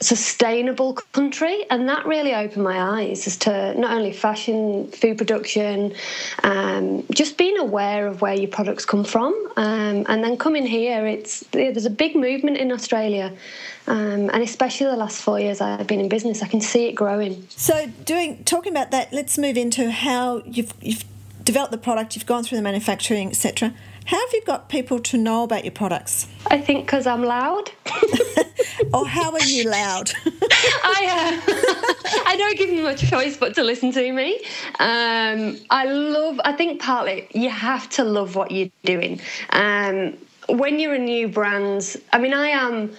sustainable 0.00 0.92
country 1.12 1.64
and 1.70 1.88
that 1.88 2.04
really 2.04 2.34
opened 2.34 2.62
my 2.62 3.00
eyes 3.00 3.26
as 3.26 3.36
to 3.38 3.74
not 3.78 3.92
only 3.92 4.12
fashion 4.12 4.86
food 4.88 5.16
production 5.16 5.94
um, 6.42 7.02
just 7.14 7.38
being 7.38 7.56
aware 7.56 8.06
of 8.06 8.20
where 8.20 8.34
your 8.34 8.48
products 8.48 8.84
come 8.84 9.04
from 9.04 9.32
um, 9.56 10.04
and 10.08 10.22
then 10.22 10.36
coming 10.36 10.66
here 10.66 11.06
it's 11.06 11.40
there's 11.52 11.86
a 11.86 11.90
big 11.90 12.14
movement 12.14 12.58
in 12.58 12.70
australia 12.72 13.32
um, 13.86 14.30
and 14.30 14.42
especially 14.42 14.86
the 14.86 14.96
last 14.96 15.22
four 15.22 15.38
years 15.38 15.60
I've 15.60 15.86
been 15.86 16.00
in 16.00 16.08
business, 16.08 16.42
I 16.42 16.48
can 16.48 16.60
see 16.60 16.88
it 16.88 16.94
growing. 16.94 17.46
So, 17.50 17.86
doing 18.04 18.42
talking 18.42 18.72
about 18.72 18.90
that, 18.90 19.12
let's 19.12 19.38
move 19.38 19.56
into 19.56 19.90
how 19.92 20.42
you've 20.44 20.74
you've 20.80 21.04
developed 21.44 21.70
the 21.70 21.78
product, 21.78 22.16
you've 22.16 22.26
gone 22.26 22.42
through 22.42 22.56
the 22.56 22.62
manufacturing, 22.62 23.28
etc. 23.28 23.72
How 24.06 24.20
have 24.20 24.32
you 24.32 24.42
got 24.46 24.68
people 24.68 25.00
to 25.00 25.18
know 25.18 25.42
about 25.42 25.64
your 25.64 25.72
products? 25.72 26.28
I 26.46 26.58
think 26.58 26.86
because 26.86 27.08
I'm 27.08 27.24
loud. 27.24 27.72
or 28.94 29.04
how 29.04 29.32
are 29.32 29.42
you 29.42 29.68
loud? 29.68 30.12
I 30.24 31.40
uh, 31.40 32.22
I 32.26 32.36
don't 32.38 32.56
give 32.56 32.70
them 32.70 32.84
much 32.84 33.08
choice 33.10 33.36
but 33.36 33.56
to 33.56 33.64
listen 33.64 33.90
to 33.92 34.12
me. 34.12 34.36
Um, 34.78 35.58
I 35.70 35.86
love. 35.86 36.40
I 36.44 36.52
think 36.52 36.80
partly 36.80 37.26
you 37.34 37.50
have 37.50 37.88
to 37.90 38.04
love 38.04 38.36
what 38.36 38.52
you're 38.52 38.70
doing. 38.84 39.20
Um, 39.50 40.16
when 40.48 40.78
you're 40.78 40.94
a 40.94 41.00
new 41.00 41.26
brand, 41.26 41.96
I 42.12 42.18
mean, 42.20 42.32
I 42.32 42.50
am 42.50 42.92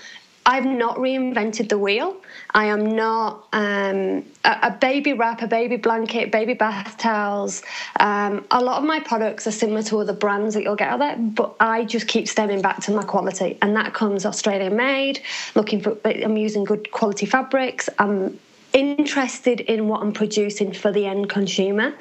I've 0.45 0.65
not 0.65 0.97
reinvented 0.97 1.69
the 1.69 1.77
wheel. 1.77 2.17
I 2.57 2.65
am 2.65 2.95
not 2.95 3.47
um, 3.53 4.25
a, 4.43 4.59
a, 4.63 4.77
baby 4.81 5.13
wrap, 5.13 5.43
a 5.43 5.47
baby 5.47 5.77
blanket, 5.77 6.31
baby 6.31 6.55
bath 6.55 6.97
towels. 6.97 7.61
Um, 7.99 8.47
a 8.49 8.59
lot 8.63 8.79
of 8.79 8.83
my 8.83 8.99
products 8.99 9.45
are 9.45 9.51
similar 9.51 9.83
to 9.83 9.99
other 9.99 10.13
brands 10.13 10.55
that 10.55 10.63
you'll 10.63 10.75
get 10.75 10.89
out 10.89 10.97
there, 10.97 11.17
but 11.17 11.55
I 11.59 11.85
just 11.85 12.07
keep 12.07 12.27
stemming 12.27 12.63
back 12.63 12.81
to 12.85 12.91
my 12.91 13.03
quality, 13.03 13.59
and 13.61 13.75
that 13.75 13.93
comes 13.93 14.25
Australian 14.25 14.75
made. 14.75 15.21
Looking 15.53 15.81
for, 15.81 15.97
I'm 16.03 16.35
using 16.35 16.63
good 16.63 16.89
quality 16.89 17.27
fabrics. 17.27 17.89
I'm 17.99 18.39
interested 18.73 19.59
in 19.59 19.87
what 19.87 20.01
I'm 20.01 20.11
producing 20.11 20.73
for 20.73 20.91
the 20.91 21.05
end 21.05 21.29
consumer. 21.29 21.93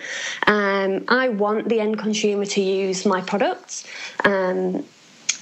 Um, 0.47 1.05
I 1.09 1.29
want 1.29 1.69
the 1.69 1.81
end 1.81 1.99
consumer 1.99 2.47
to 2.47 2.63
use 2.63 3.05
my 3.05 3.21
products, 3.21 3.87
um, 4.25 4.87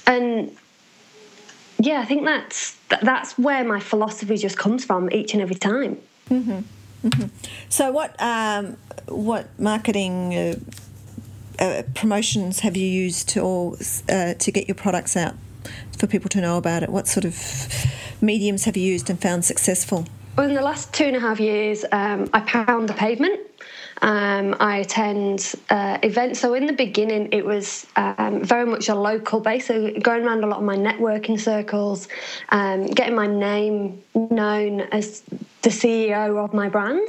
and 0.07 0.57
yeah, 1.77 1.99
I 1.99 2.05
think 2.05 2.25
that's 2.25 2.77
that's 3.01 3.37
where 3.37 3.63
my 3.63 3.79
philosophy 3.79 4.37
just 4.37 4.57
comes 4.57 4.85
from 4.85 5.11
each 5.11 5.33
and 5.33 5.41
every 5.41 5.55
time. 5.55 5.97
Mm-hmm. 6.29 6.59
Mm-hmm. 7.07 7.27
So, 7.69 7.91
what 7.91 8.15
um, 8.21 8.77
what 9.07 9.47
marketing 9.59 10.35
uh, 10.35 10.55
uh, 11.59 11.83
promotions 11.93 12.61
have 12.61 12.75
you 12.75 12.87
used 12.87 13.29
to 13.29 13.41
or 13.41 13.77
uh, 14.09 14.33
to 14.33 14.51
get 14.51 14.67
your 14.67 14.75
products 14.75 15.15
out 15.15 15.35
for 15.97 16.07
people 16.07 16.29
to 16.29 16.41
know 16.41 16.57
about 16.57 16.83
it? 16.83 16.89
What 16.89 17.07
sort 17.07 17.25
of 17.25 17.85
mediums 18.21 18.65
have 18.65 18.77
you 18.77 18.83
used 18.83 19.09
and 19.09 19.21
found 19.21 19.45
successful? 19.45 20.05
Well, 20.37 20.47
in 20.47 20.53
the 20.53 20.61
last 20.61 20.93
two 20.93 21.05
and 21.05 21.15
a 21.15 21.19
half 21.19 21.39
years, 21.39 21.85
um, 21.91 22.29
I 22.33 22.41
pound 22.41 22.89
the 22.89 22.93
pavement. 22.93 23.39
Um, 24.01 24.55
I 24.59 24.77
attend 24.77 25.53
uh, 25.69 25.97
events. 26.03 26.39
So 26.39 26.53
in 26.53 26.65
the 26.65 26.73
beginning, 26.73 27.29
it 27.31 27.45
was 27.45 27.87
um, 27.95 28.43
very 28.43 28.65
much 28.65 28.89
a 28.89 28.95
local 28.95 29.39
base. 29.39 29.67
So 29.67 29.91
going 29.99 30.25
around 30.25 30.43
a 30.43 30.47
lot 30.47 30.57
of 30.57 30.63
my 30.63 30.75
networking 30.75 31.39
circles, 31.39 32.07
um, 32.49 32.87
getting 32.87 33.15
my 33.15 33.27
name 33.27 34.03
known 34.13 34.81
as 34.81 35.21
the 35.61 35.69
CEO 35.69 36.43
of 36.43 36.53
my 36.53 36.69
brand 36.69 37.07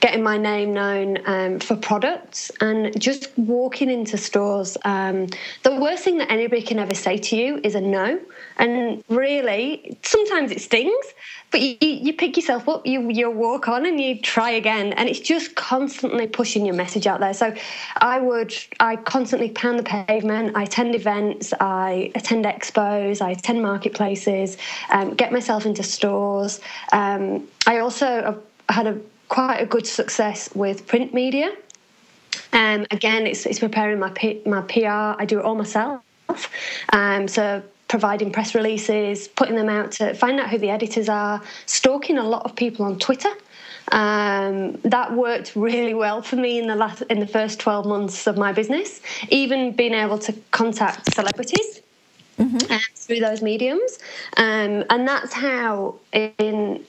getting 0.00 0.22
my 0.22 0.38
name 0.38 0.72
known 0.72 1.18
um, 1.26 1.60
for 1.60 1.76
products 1.76 2.50
and 2.60 2.98
just 3.00 3.36
walking 3.38 3.90
into 3.90 4.16
stores. 4.16 4.76
Um, 4.84 5.26
the 5.62 5.76
worst 5.76 6.04
thing 6.04 6.18
that 6.18 6.30
anybody 6.30 6.62
can 6.62 6.78
ever 6.78 6.94
say 6.94 7.18
to 7.18 7.36
you 7.36 7.60
is 7.62 7.74
a 7.74 7.80
no. 7.80 8.20
And 8.58 9.04
really, 9.08 9.96
sometimes 10.02 10.50
it 10.50 10.60
stings, 10.60 11.06
but 11.50 11.60
you, 11.60 11.76
you 11.80 12.12
pick 12.12 12.36
yourself 12.36 12.68
up, 12.68 12.86
you 12.86 13.08
you 13.08 13.30
walk 13.30 13.68
on, 13.68 13.86
and 13.86 14.00
you 14.00 14.20
try 14.20 14.50
again, 14.50 14.92
and 14.94 15.08
it's 15.08 15.20
just 15.20 15.54
constantly 15.54 16.26
pushing 16.26 16.66
your 16.66 16.74
message 16.74 17.06
out 17.06 17.20
there. 17.20 17.34
So, 17.34 17.54
I 17.98 18.18
would 18.18 18.52
I 18.80 18.96
constantly 18.96 19.50
pound 19.50 19.78
the 19.78 19.84
pavement. 19.84 20.56
I 20.56 20.64
attend 20.64 20.94
events, 20.94 21.54
I 21.60 22.10
attend 22.14 22.44
expos, 22.44 23.22
I 23.22 23.30
attend 23.30 23.62
marketplaces, 23.62 24.56
um, 24.90 25.14
get 25.14 25.32
myself 25.32 25.64
into 25.64 25.82
stores. 25.82 26.60
Um, 26.92 27.46
I 27.66 27.78
also 27.78 28.42
had 28.68 28.86
a 28.86 28.98
quite 29.28 29.58
a 29.58 29.66
good 29.66 29.86
success 29.86 30.50
with 30.54 30.86
print 30.86 31.14
media. 31.14 31.54
Um, 32.52 32.86
again, 32.90 33.26
it's, 33.26 33.46
it's 33.46 33.58
preparing 33.58 33.98
my 33.98 34.10
P, 34.10 34.40
my 34.46 34.62
PR. 34.62 35.20
I 35.20 35.24
do 35.26 35.38
it 35.38 35.44
all 35.44 35.54
myself. 35.54 36.02
Um, 36.92 37.28
so 37.28 37.62
providing 37.88 38.30
press 38.30 38.54
releases, 38.54 39.26
putting 39.28 39.56
them 39.56 39.68
out 39.68 39.90
to 39.92 40.14
find 40.14 40.38
out 40.38 40.50
who 40.50 40.58
the 40.58 40.70
editors 40.70 41.08
are, 41.08 41.42
stalking 41.66 42.18
a 42.18 42.24
lot 42.24 42.44
of 42.44 42.54
people 42.54 42.84
on 42.84 42.96
Twitter. 42.98 43.30
Um, 43.90 44.74
that 44.82 45.14
worked 45.14 45.56
really 45.56 45.94
well 45.94 46.20
for 46.20 46.36
me 46.36 46.58
in 46.58 46.66
the 46.66 46.76
last 46.76 47.00
in 47.08 47.20
the 47.20 47.26
first 47.26 47.58
12 47.58 47.86
months 47.86 48.26
of 48.26 48.36
my 48.36 48.52
business. 48.52 49.00
Even 49.30 49.72
being 49.72 49.94
able 49.94 50.18
to 50.18 50.34
contact 50.50 51.14
celebrities 51.14 51.80
mm-hmm. 52.38 52.70
uh, 52.70 52.78
through 52.94 53.20
those 53.20 53.40
mediums, 53.40 53.98
um, 54.36 54.84
and 54.90 55.08
that's 55.08 55.32
how 55.32 55.94
in 56.12 56.84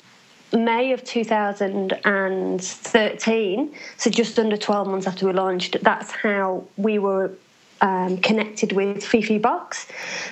May 0.52 0.92
of 0.94 1.04
2013, 1.06 3.76
so 3.98 4.10
just 4.10 4.40
under 4.40 4.58
12 4.58 4.88
months 4.88 5.06
after 5.08 5.28
we 5.28 5.32
launched, 5.32 5.78
that's 5.82 6.12
how 6.12 6.66
we 6.76 7.00
were 7.00 7.32
um, 7.82 8.18
connected 8.18 8.74
with 8.74 9.04
Fifi 9.04 9.38
Box. 9.38 9.88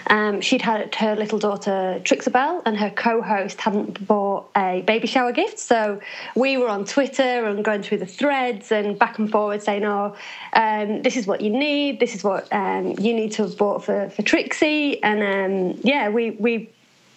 Um, 0.10 0.42
she'd 0.42 0.62
had 0.62 0.94
her 0.96 1.16
little 1.16 1.40
daughter 1.40 2.00
Trixiebelle, 2.04 2.62
and 2.66 2.78
her 2.78 2.90
co-host 2.90 3.62
hadn't 3.62 4.06
bought 4.08 4.50
a 4.56 4.82
baby 4.86 5.08
shower 5.08 5.32
gift. 5.32 5.60
So 5.60 6.00
we 6.36 6.58
were 6.58 6.70
on 6.70 6.86
Twitter 6.86 7.46
and 7.46 7.64
going 7.64 7.84
through 7.84 8.00
the 8.00 8.06
threads 8.06 8.72
and 8.72 8.98
back 8.98 9.20
and 9.20 9.30
forward 9.30 9.62
saying, 9.62 9.86
"Oh, 9.86 10.16
um, 10.54 11.02
this 11.02 11.18
is 11.18 11.28
what 11.28 11.42
you 11.42 11.50
need. 11.50 12.00
This 12.00 12.16
is 12.16 12.24
what 12.24 12.52
um, 12.54 12.96
you 13.00 13.14
need 13.14 13.32
to 13.34 13.44
have 13.44 13.58
bought 13.58 13.84
for 13.84 14.10
for 14.10 14.22
Trixie." 14.22 15.02
And 15.04 15.22
um, 15.22 15.80
yeah, 15.84 16.10
we 16.10 16.32
we 16.32 16.70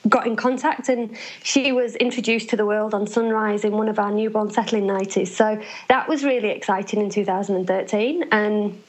got 0.08 0.26
in 0.26 0.34
contact 0.34 0.88
and 0.88 1.14
she 1.42 1.72
was 1.72 1.94
introduced 1.96 2.48
to 2.48 2.56
the 2.56 2.64
world 2.64 2.94
on 2.94 3.06
sunrise 3.06 3.64
in 3.64 3.72
one 3.72 3.88
of 3.88 3.98
our 3.98 4.10
newborn 4.10 4.50
settling 4.50 4.84
nighties 4.84 5.28
so 5.28 5.60
that 5.88 6.08
was 6.08 6.24
really 6.24 6.48
exciting 6.48 7.02
in 7.02 7.10
2013 7.10 8.24
and 8.32 8.82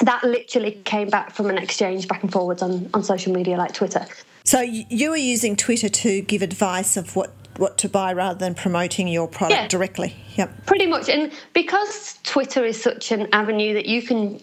that 0.00 0.24
literally 0.24 0.72
came 0.84 1.08
back 1.08 1.32
from 1.32 1.50
an 1.50 1.58
exchange 1.58 2.08
back 2.08 2.22
and 2.22 2.32
forwards 2.32 2.62
on, 2.62 2.88
on 2.94 3.02
social 3.02 3.32
media 3.32 3.56
like 3.56 3.72
Twitter. 3.72 4.06
So 4.44 4.60
you 4.60 5.10
were 5.10 5.16
using 5.16 5.56
Twitter 5.56 5.88
to 5.88 6.20
give 6.22 6.42
advice 6.42 6.96
of 6.96 7.16
what 7.16 7.32
what 7.56 7.78
to 7.78 7.88
buy 7.88 8.12
rather 8.12 8.38
than 8.38 8.52
promoting 8.54 9.06
your 9.06 9.28
product 9.28 9.60
yeah, 9.60 9.68
directly. 9.68 10.16
Yep. 10.34 10.66
Pretty 10.66 10.86
much. 10.86 11.08
And 11.08 11.32
because 11.52 12.18
Twitter 12.24 12.64
is 12.64 12.82
such 12.82 13.12
an 13.12 13.28
avenue 13.32 13.74
that 13.74 13.86
you 13.86 14.02
can 14.02 14.40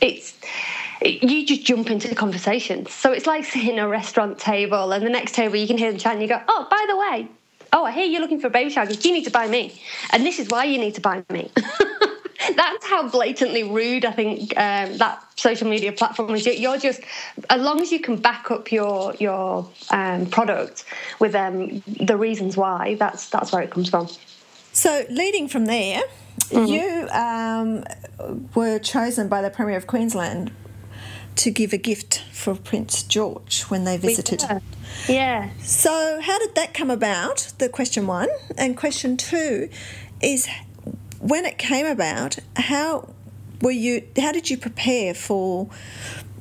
it's 0.00 0.34
you 1.02 1.44
just 1.44 1.62
jump 1.64 1.90
into 1.90 2.08
the 2.08 2.14
conversation. 2.14 2.86
So 2.86 3.12
it's 3.12 3.26
like 3.26 3.44
sitting 3.44 3.78
at 3.78 3.84
a 3.84 3.88
restaurant 3.88 4.38
table 4.38 4.92
and 4.92 5.04
the 5.04 5.10
next 5.10 5.34
table 5.34 5.56
you 5.56 5.66
can 5.66 5.76
hear 5.76 5.90
them 5.90 6.00
chatting, 6.00 6.22
you 6.22 6.28
go, 6.28 6.40
Oh, 6.48 6.66
by 6.70 6.86
the 6.88 6.96
way, 6.96 7.28
oh 7.72 7.84
I 7.84 7.92
hear 7.92 8.04
you're 8.04 8.22
looking 8.22 8.40
for 8.40 8.46
a 8.46 8.50
baby 8.50 8.70
shower, 8.70 8.90
you 8.90 9.12
need 9.12 9.24
to 9.24 9.30
buy 9.30 9.46
me. 9.46 9.80
And 10.10 10.24
this 10.24 10.38
is 10.38 10.48
why 10.48 10.64
you 10.64 10.78
need 10.78 10.94
to 10.94 11.00
buy 11.00 11.22
me. 11.30 11.50
that's 12.54 12.86
how 12.86 13.08
blatantly 13.08 13.62
rude 13.62 14.04
I 14.04 14.12
think 14.12 14.56
um, 14.56 14.96
that 14.98 15.22
social 15.36 15.68
media 15.68 15.92
platform 15.92 16.34
is. 16.34 16.46
You're 16.46 16.78
just 16.78 17.00
as 17.50 17.60
long 17.60 17.80
as 17.80 17.92
you 17.92 18.00
can 18.00 18.16
back 18.16 18.50
up 18.50 18.70
your 18.72 19.14
your 19.18 19.68
um, 19.90 20.26
product 20.26 20.84
with 21.18 21.34
um, 21.34 21.82
the 21.86 22.16
reasons 22.16 22.56
why. 22.56 22.94
That's 22.94 23.28
that's 23.28 23.52
where 23.52 23.62
it 23.62 23.70
comes 23.70 23.88
from. 23.88 24.08
So 24.72 25.04
leading 25.08 25.48
from 25.48 25.66
there, 25.66 26.02
mm-hmm. 26.50 26.66
you 26.66 27.08
um, 27.10 28.46
were 28.54 28.78
chosen 28.78 29.28
by 29.28 29.40
the 29.42 29.50
Premier 29.50 29.76
of 29.76 29.86
Queensland 29.86 30.52
to 31.36 31.50
give 31.50 31.72
a 31.72 31.78
gift 31.78 32.22
for 32.32 32.54
Prince 32.54 33.02
George 33.02 33.62
when 33.64 33.84
they 33.84 33.96
visited. 33.96 34.42
Yeah. 35.08 35.50
So, 35.62 36.20
how 36.22 36.38
did 36.38 36.54
that 36.54 36.74
come 36.74 36.90
about? 36.90 37.52
The 37.58 37.68
question 37.68 38.06
one. 38.06 38.28
And 38.56 38.76
question 38.76 39.16
two 39.16 39.68
is 40.22 40.48
when 41.26 41.44
it 41.44 41.58
came 41.58 41.86
about, 41.86 42.38
how 42.56 43.08
were 43.60 43.70
you 43.70 44.06
how 44.16 44.32
did 44.32 44.50
you 44.50 44.56
prepare 44.56 45.14
for 45.14 45.68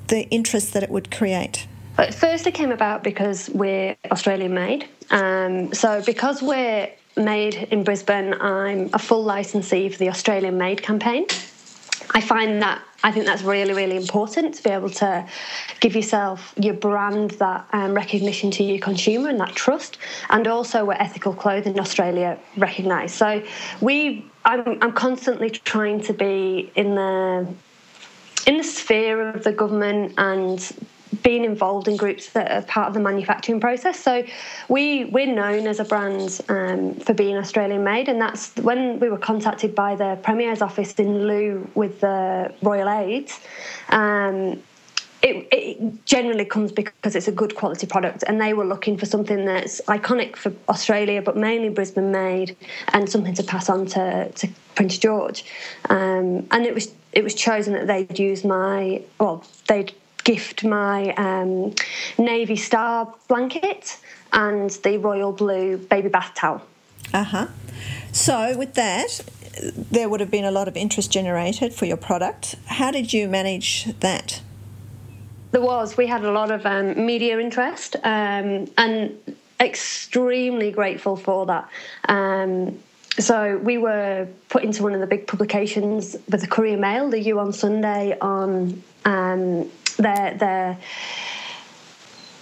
the 0.08 0.28
interest 0.30 0.74
that 0.74 0.84
it 0.84 0.90
would 0.90 1.10
create? 1.12 1.68
First, 2.12 2.46
it 2.46 2.54
came 2.54 2.72
about 2.72 3.04
because 3.04 3.50
we're 3.50 3.96
Australian 4.12 4.54
made. 4.54 4.88
Um, 5.12 5.74
so, 5.74 6.04
because 6.06 6.42
we're 6.42 6.92
made 7.16 7.56
in 7.72 7.84
Brisbane, 7.84 8.34
I'm 8.34 8.90
a 8.94 9.00
full 9.00 9.24
licensee 9.24 9.90
for 9.90 9.98
the 9.98 10.10
Australian 10.10 10.58
Made 10.58 10.84
campaign. 10.84 11.26
I 12.12 12.22
find 12.22 12.62
that 12.62 12.82
I 13.04 13.12
think 13.12 13.26
that's 13.26 13.44
really, 13.44 13.74
really 13.74 13.96
important 13.96 14.56
to 14.56 14.64
be 14.64 14.72
able 14.72 14.90
to 14.90 15.26
give 15.80 15.96
yourself 15.96 16.54
your 16.58 16.74
brand 16.74 17.32
that 17.32 17.68
um, 17.72 17.94
recognition 17.94 18.52
to 18.52 18.64
your 18.64 18.80
consumer 18.80 19.30
and 19.30 19.40
that 19.40 19.56
trust, 19.56 19.98
and 20.30 20.48
also 20.48 20.84
where 20.86 21.02
ethical 21.02 21.34
clothing 21.34 21.76
in 21.76 21.80
Australia 21.80 22.38
recognised. 22.58 23.16
So 23.16 23.44
we, 23.80 24.26
I'm, 24.46 24.78
I'm 24.82 24.94
constantly 24.94 25.50
trying 25.50 26.02
to 26.02 26.14
be 26.14 26.72
in 26.76 26.96
the 26.96 27.48
in 28.46 28.58
the 28.58 28.64
sphere 28.64 29.30
of 29.30 29.44
the 29.44 29.52
government 29.52 30.14
and 30.20 30.72
being 31.24 31.44
involved 31.44 31.88
in 31.88 31.98
groups 31.98 32.30
that 32.32 32.52
are 32.52 32.62
part 32.62 32.88
of 32.88 32.94
the 32.94 33.00
manufacturing 33.00 33.60
process. 33.60 34.00
So 34.00 34.24
we 34.70 35.06
we're 35.06 35.34
known 35.34 35.66
as 35.66 35.80
a 35.80 35.84
brand 35.84 36.42
um, 36.50 36.94
for 36.96 37.14
being 37.14 37.38
Australian 37.38 37.84
made, 37.84 38.08
and 38.08 38.22
that's 38.22 38.56
when 38.58 39.00
we 39.00 39.10
were 39.10 39.18
contacted 39.18 39.74
by 39.74 39.96
the 39.96 40.20
Premier's 40.22 40.62
office 40.62 40.94
in 40.94 41.28
lieu 41.28 41.68
with 41.74 42.02
the 42.02 42.54
Royal 42.62 42.90
Aides. 42.90 43.40
Um, 43.90 44.62
it, 45.26 45.48
it, 45.52 46.06
generally 46.06 46.46
comes 46.46 46.72
because 46.72 47.16
it's 47.16 47.28
a 47.28 47.32
good 47.32 47.56
quality 47.56 47.88
product, 47.88 48.24
and 48.28 48.40
they 48.40 48.54
were 48.54 48.64
looking 48.64 48.96
for 48.96 49.08
something 49.08 49.46
that's 49.46 49.82
iconic 49.82 50.36
for 50.36 50.54
Australia, 50.70 51.20
but 51.20 51.36
mainly 51.36 51.70
Brisbane 51.70 52.12
made, 52.12 52.56
and 52.94 53.10
something 53.10 53.34
to 53.34 53.44
pass 53.44 53.68
on 53.68 53.88
to, 53.88 54.32
to 54.32 54.48
Prince 54.76 55.00
George. 55.00 55.44
Um, 55.90 56.48
and 56.52 56.66
it 56.66 56.76
was 56.76 56.94
it 57.12 57.24
was 57.24 57.34
chosen 57.34 57.74
that 57.74 57.88
they'd 57.88 58.20
use 58.20 58.44
my 58.44 59.02
well, 59.20 59.44
they'd 59.68 59.94
gift 60.24 60.64
my 60.64 61.14
um, 61.16 61.74
navy 62.20 62.56
star 62.56 63.12
blanket 63.28 63.98
and 64.32 64.70
the 64.84 64.98
royal 64.98 65.32
blue 65.32 65.78
baby 65.78 66.10
bath 66.10 66.34
towel. 66.36 66.62
Uh 67.14 67.24
huh. 67.24 67.48
So, 68.12 68.56
with 68.58 68.76
that, 68.76 69.22
there 69.92 70.08
would 70.08 70.20
have 70.20 70.32
been 70.32 70.46
a 70.46 70.52
lot 70.52 70.68
of 70.68 70.78
interest 70.78 71.12
generated 71.12 71.74
for 71.74 71.86
your 71.86 71.98
product. 71.98 72.56
How 72.68 72.92
did 72.92 73.12
you 73.12 73.28
manage 73.28 73.86
that? 74.02 74.42
There 75.56 75.62
was. 75.62 75.96
We 75.96 76.06
had 76.06 76.26
a 76.26 76.34
lot 76.34 76.52
of 76.52 76.66
um, 76.66 77.06
media 77.06 77.40
interest 77.40 77.96
um, 78.04 78.68
and 78.78 79.18
extremely 79.58 80.70
grateful 80.70 81.16
for 81.16 81.46
that. 81.46 81.70
Um, 82.10 82.78
so 83.20 83.56
we 83.60 83.78
were 83.78 84.28
put 84.50 84.66
into 84.66 84.84
one 84.84 84.94
of 84.94 85.00
the 85.00 85.08
big 85.08 85.28
publications 85.28 86.18
with 86.30 86.42
the 86.42 86.48
Courier 86.48 86.76
Mail, 86.76 87.10
the 87.10 87.22
U 87.22 87.40
on 87.40 87.54
Sunday 87.54 88.18
on 88.20 88.84
um, 89.06 89.72
their 89.96 90.34
their 90.34 90.78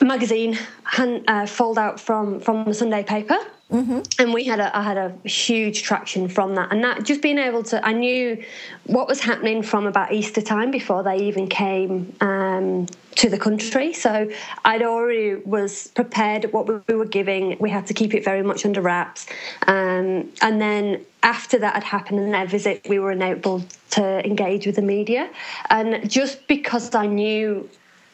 magazine 0.01 0.58
hand, 0.84 1.24
uh, 1.27 1.46
fold 1.46 1.77
out 1.77 2.00
from 2.00 2.39
from 2.39 2.65
the 2.65 2.74
Sunday 2.74 3.03
paper. 3.03 3.38
Mm-hmm. 3.74 4.01
And 4.20 4.34
we 4.34 4.43
had 4.43 4.60
a, 4.60 4.78
I 4.78 4.84
had 4.84 4.98
a 4.98 5.28
huge 5.28 5.82
traction 5.82 6.28
from 6.28 6.54
that, 6.56 6.71
and 6.71 6.84
that 6.84 7.04
just 7.04 7.24
being 7.24 7.39
able 7.39 7.63
to, 7.63 7.84
I 7.84 7.91
knew 7.91 8.43
what 8.86 9.08
was 9.08 9.19
happening 9.19 9.63
from 9.63 9.88
about 9.88 10.13
Easter 10.13 10.41
time 10.41 10.69
before 10.69 11.02
they 11.02 11.17
even 11.17 11.48
came 11.48 12.15
um, 12.21 12.86
to 13.15 13.30
the 13.30 13.39
country. 13.39 13.91
So 13.91 14.30
I'd 14.63 14.84
already 14.84 15.41
was 15.43 15.88
prepared 15.88 16.54
what 16.54 16.67
we 16.88 16.93
were 16.93 17.06
giving. 17.06 17.58
We 17.60 17.71
had 17.71 17.88
to 17.88 17.95
keep 17.95 18.13
it 18.13 18.24
very 18.24 18.43
much 18.43 18.63
under 18.63 18.80
wraps, 18.80 19.26
um, 19.65 20.32
and 20.43 20.62
then 20.62 21.04
after 21.24 21.58
that 21.58 21.74
had 21.74 21.84
happened 21.84 22.19
in 22.19 22.32
their 22.32 22.45
visit, 22.45 22.86
we 22.88 23.00
were 23.00 23.12
able 23.12 23.63
to 23.91 24.24
engage 24.24 24.67
with 24.67 24.76
the 24.76 24.82
media. 24.84 25.32
And 25.71 26.08
just 26.08 26.48
because 26.48 26.93
I 26.93 27.08
knew 27.08 27.67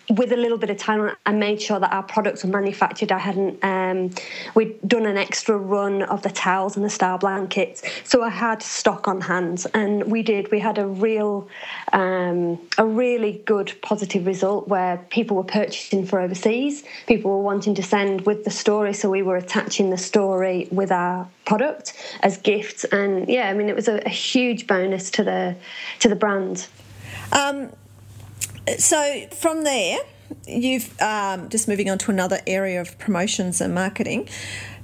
with 0.09 0.31
a 0.31 0.37
little 0.37 0.57
bit 0.57 0.69
of 0.69 0.77
time, 0.77 1.15
I 1.25 1.31
made 1.31 1.61
sure 1.61 1.79
that 1.79 1.93
our 1.93 2.01
products 2.03 2.43
were 2.43 2.49
manufactured. 2.49 3.11
I 3.11 3.19
hadn't, 3.19 3.63
um, 3.63 4.11
we'd 4.55 4.79
done 4.87 5.05
an 5.05 5.17
extra 5.17 5.55
run 5.55 6.01
of 6.03 6.23
the 6.23 6.31
towels 6.31 6.75
and 6.75 6.83
the 6.83 6.89
star 6.89 7.19
blankets, 7.19 7.83
so 8.03 8.23
I 8.23 8.29
had 8.29 8.63
stock 8.63 9.07
on 9.07 9.21
hand, 9.21 9.65
and 9.73 10.03
we 10.11 10.23
did. 10.23 10.51
We 10.51 10.59
had 10.59 10.77
a 10.79 10.87
real, 10.87 11.47
um, 11.93 12.59
a 12.77 12.85
really 12.85 13.43
good 13.45 13.73
positive 13.81 14.25
result 14.25 14.67
where 14.67 14.97
people 15.09 15.37
were 15.37 15.43
purchasing 15.43 16.05
for 16.05 16.19
overseas. 16.19 16.83
People 17.07 17.31
were 17.31 17.43
wanting 17.43 17.75
to 17.75 17.83
send 17.83 18.25
with 18.25 18.45
the 18.45 18.51
story, 18.51 18.93
so 18.93 19.09
we 19.09 19.21
were 19.21 19.37
attaching 19.37 19.91
the 19.91 19.97
story 19.97 20.67
with 20.71 20.91
our 20.91 21.27
product 21.45 21.93
as 22.21 22.37
gifts, 22.37 22.83
and 22.85 23.29
yeah, 23.29 23.49
I 23.49 23.53
mean, 23.53 23.69
it 23.69 23.75
was 23.75 23.87
a, 23.87 24.01
a 24.05 24.09
huge 24.09 24.65
bonus 24.65 25.11
to 25.11 25.23
the 25.23 25.55
to 25.99 26.09
the 26.09 26.15
brand. 26.15 26.67
Um, 27.31 27.69
so 28.77 29.25
from 29.31 29.63
there, 29.63 29.99
you've 30.47 30.99
um, 31.01 31.49
just 31.49 31.67
moving 31.67 31.89
on 31.89 31.97
to 31.99 32.11
another 32.11 32.39
area 32.45 32.81
of 32.81 32.97
promotions 32.99 33.61
and 33.61 33.73
marketing. 33.73 34.29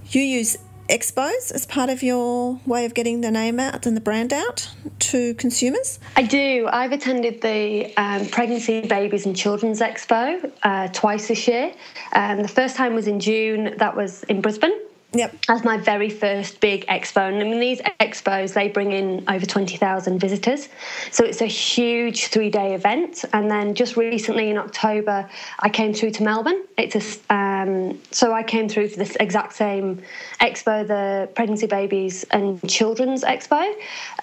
You 0.10 0.22
use 0.22 0.58
expos 0.90 1.52
as 1.52 1.66
part 1.66 1.90
of 1.90 2.04
your 2.04 2.60
way 2.66 2.86
of 2.86 2.94
getting 2.94 3.22
the 3.22 3.32
name 3.32 3.60
out 3.60 3.86
and 3.86 3.98
the 3.98 4.02
brand 4.02 4.32
out 4.32 4.70
to 5.00 5.34
consumers? 5.36 6.00
I 6.16 6.24
do. 6.24 6.68
I've 6.72 6.92
attended 6.92 7.42
the 7.42 7.94
um, 7.98 8.28
Pregnancy, 8.28 8.82
Babies 8.82 9.26
and 9.26 9.36
Children's 9.36 9.82
Expo 9.82 10.52
uh, 10.64 10.88
twice 10.90 11.28
this 11.28 11.48
year. 11.48 11.74
Um, 12.14 12.42
the 12.42 12.48
first 12.48 12.76
time 12.76 12.94
was 12.94 13.08
in 13.08 13.20
June, 13.20 13.76
that 13.78 13.96
was 13.96 14.24
in 14.24 14.42
Brisbane. 14.42 14.80
Yep. 15.16 15.36
As 15.48 15.64
my 15.64 15.78
very 15.78 16.10
first 16.10 16.60
big 16.60 16.86
expo. 16.88 17.30
And 17.30 17.38
I 17.38 17.46
mean, 17.46 17.62
these 17.62 17.80
expos, 18.02 18.54
they 18.54 18.68
bring 18.68 18.92
in 18.92 19.24
over 19.30 19.46
20,000 19.46 20.20
visitors. 20.20 20.68
So 21.10 21.24
it's 21.24 21.40
a 21.40 21.46
huge 21.46 22.28
three 22.28 22.50
day 22.50 22.74
event. 22.74 23.24
And 23.32 23.50
then 23.50 23.76
just 23.76 23.96
recently 23.96 24.50
in 24.50 24.58
October, 24.58 25.30
I 25.60 25.70
came 25.70 25.94
through 25.94 26.12
to 26.12 26.24
Melbourne. 26.24 26.62
It's 26.78 26.96
a, 27.30 27.34
um, 27.34 28.02
so 28.12 28.34
I 28.34 28.44
came 28.44 28.68
through 28.68 28.90
for 28.90 28.98
this 28.98 29.16
exact 29.22 29.54
same 29.54 30.02
expo, 30.42 30.86
the 30.86 31.30
Pregnancy 31.34 31.68
Babies 31.68 32.26
and 32.32 32.62
Children's 32.70 33.24
Expo. 33.24 33.74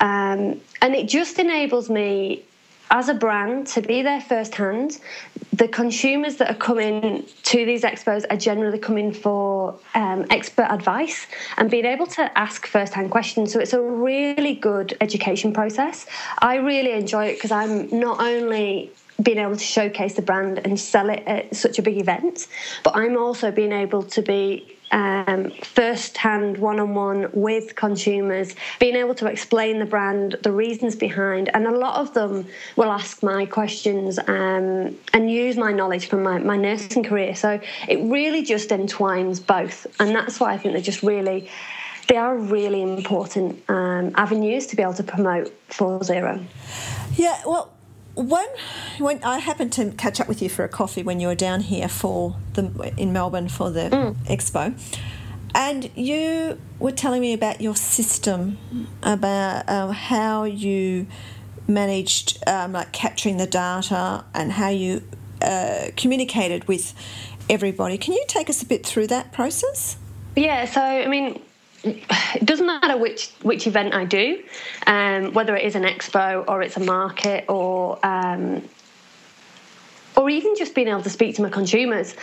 Um, 0.00 0.60
and 0.82 0.94
it 0.94 1.08
just 1.08 1.38
enables 1.38 1.88
me 1.88 2.44
as 2.92 3.08
a 3.08 3.14
brand 3.14 3.66
to 3.66 3.80
be 3.80 4.02
there 4.02 4.20
firsthand. 4.20 5.00
The 5.54 5.66
consumers 5.66 6.36
that 6.36 6.50
are 6.50 6.58
coming 6.58 7.26
to 7.44 7.66
these 7.66 7.82
expos 7.82 8.24
are 8.30 8.36
generally 8.36 8.78
coming 8.78 9.12
for 9.12 9.78
um, 9.94 10.26
expert 10.30 10.66
advice 10.70 11.26
and 11.56 11.70
being 11.70 11.86
able 11.86 12.06
to 12.06 12.38
ask 12.38 12.66
first-hand 12.66 13.10
questions. 13.10 13.52
So 13.52 13.60
it's 13.60 13.72
a 13.72 13.80
really 13.80 14.54
good 14.54 14.96
education 15.00 15.52
process. 15.52 16.06
I 16.38 16.56
really 16.56 16.92
enjoy 16.92 17.26
it 17.26 17.34
because 17.34 17.50
I'm 17.50 17.88
not 17.98 18.20
only 18.20 18.92
being 19.22 19.38
able 19.38 19.56
to 19.56 19.64
showcase 19.64 20.14
the 20.14 20.22
brand 20.22 20.60
and 20.64 20.78
sell 20.78 21.08
it 21.10 21.22
at 21.26 21.54
such 21.54 21.78
a 21.78 21.82
big 21.82 21.98
event, 21.98 22.48
but 22.82 22.96
I'm 22.96 23.16
also 23.16 23.50
being 23.50 23.72
able 23.72 24.02
to 24.04 24.22
be 24.22 24.78
um, 24.92 25.50
first 25.62 26.16
hand, 26.18 26.58
one 26.58 26.78
on 26.78 26.94
one 26.94 27.30
with 27.32 27.74
consumers, 27.74 28.54
being 28.78 28.94
able 28.94 29.14
to 29.16 29.26
explain 29.26 29.78
the 29.78 29.86
brand, 29.86 30.36
the 30.42 30.52
reasons 30.52 30.94
behind, 30.94 31.50
and 31.54 31.66
a 31.66 31.76
lot 31.76 31.98
of 32.00 32.14
them 32.14 32.46
will 32.76 32.90
ask 32.90 33.22
my 33.22 33.46
questions 33.46 34.18
um, 34.18 34.96
and 35.12 35.30
use 35.30 35.56
my 35.56 35.72
knowledge 35.72 36.06
from 36.06 36.22
my, 36.22 36.38
my 36.38 36.56
nursing 36.56 37.02
career. 37.02 37.34
So 37.34 37.58
it 37.88 37.96
really 38.04 38.42
just 38.42 38.70
entwines 38.70 39.40
both, 39.40 39.86
and 39.98 40.14
that's 40.14 40.38
why 40.38 40.52
I 40.52 40.58
think 40.58 40.74
they're 40.74 40.82
just 40.82 41.02
really. 41.02 41.48
They 42.08 42.16
are 42.16 42.36
really 42.36 42.82
important 42.82 43.62
um, 43.68 44.12
avenues 44.16 44.66
to 44.66 44.76
be 44.76 44.82
able 44.82 44.92
to 44.94 45.04
promote 45.04 45.52
4.0. 45.70 46.44
Yeah, 47.16 47.40
well, 47.46 47.71
when 48.14 48.46
when 48.98 49.22
I 49.24 49.38
happened 49.38 49.72
to 49.74 49.90
catch 49.92 50.20
up 50.20 50.28
with 50.28 50.42
you 50.42 50.48
for 50.48 50.64
a 50.64 50.68
coffee 50.68 51.02
when 51.02 51.20
you 51.20 51.28
were 51.28 51.34
down 51.34 51.60
here 51.60 51.88
for 51.88 52.36
the 52.54 52.92
in 52.96 53.12
Melbourne 53.12 53.48
for 53.48 53.70
the 53.70 53.90
mm. 53.90 54.14
expo, 54.26 54.74
and 55.54 55.90
you 55.94 56.58
were 56.78 56.92
telling 56.92 57.20
me 57.20 57.32
about 57.32 57.60
your 57.60 57.76
system, 57.76 58.58
about 59.02 59.68
uh, 59.68 59.92
how 59.92 60.44
you 60.44 61.06
managed 61.66 62.42
um, 62.46 62.72
like 62.72 62.92
capturing 62.92 63.36
the 63.36 63.46
data 63.46 64.24
and 64.34 64.52
how 64.52 64.68
you 64.68 65.02
uh, 65.40 65.88
communicated 65.96 66.68
with 66.68 66.94
everybody. 67.48 67.98
Can 67.98 68.14
you 68.14 68.24
take 68.28 68.50
us 68.50 68.62
a 68.62 68.66
bit 68.66 68.86
through 68.86 69.06
that 69.08 69.32
process? 69.32 69.96
Yeah. 70.36 70.64
So 70.66 70.80
I 70.80 71.06
mean, 71.08 71.42
it 71.84 72.44
doesn't 72.44 72.66
matter 72.66 72.96
which 72.96 73.30
which 73.42 73.66
event 73.66 73.94
I 73.94 74.04
do, 74.04 74.42
um, 74.86 75.32
whether 75.32 75.56
it 75.56 75.64
is 75.64 75.74
an 75.74 75.82
expo 75.82 76.44
or 76.48 76.62
it's 76.62 76.76
a 76.76 76.80
market 76.80 77.44
or 77.48 77.98
um, 78.04 78.62
or 80.16 80.30
even 80.30 80.54
just 80.56 80.74
being 80.74 80.88
able 80.88 81.02
to 81.02 81.10
speak 81.10 81.36
to 81.36 81.42
my 81.42 81.50
consumers. 81.50 82.14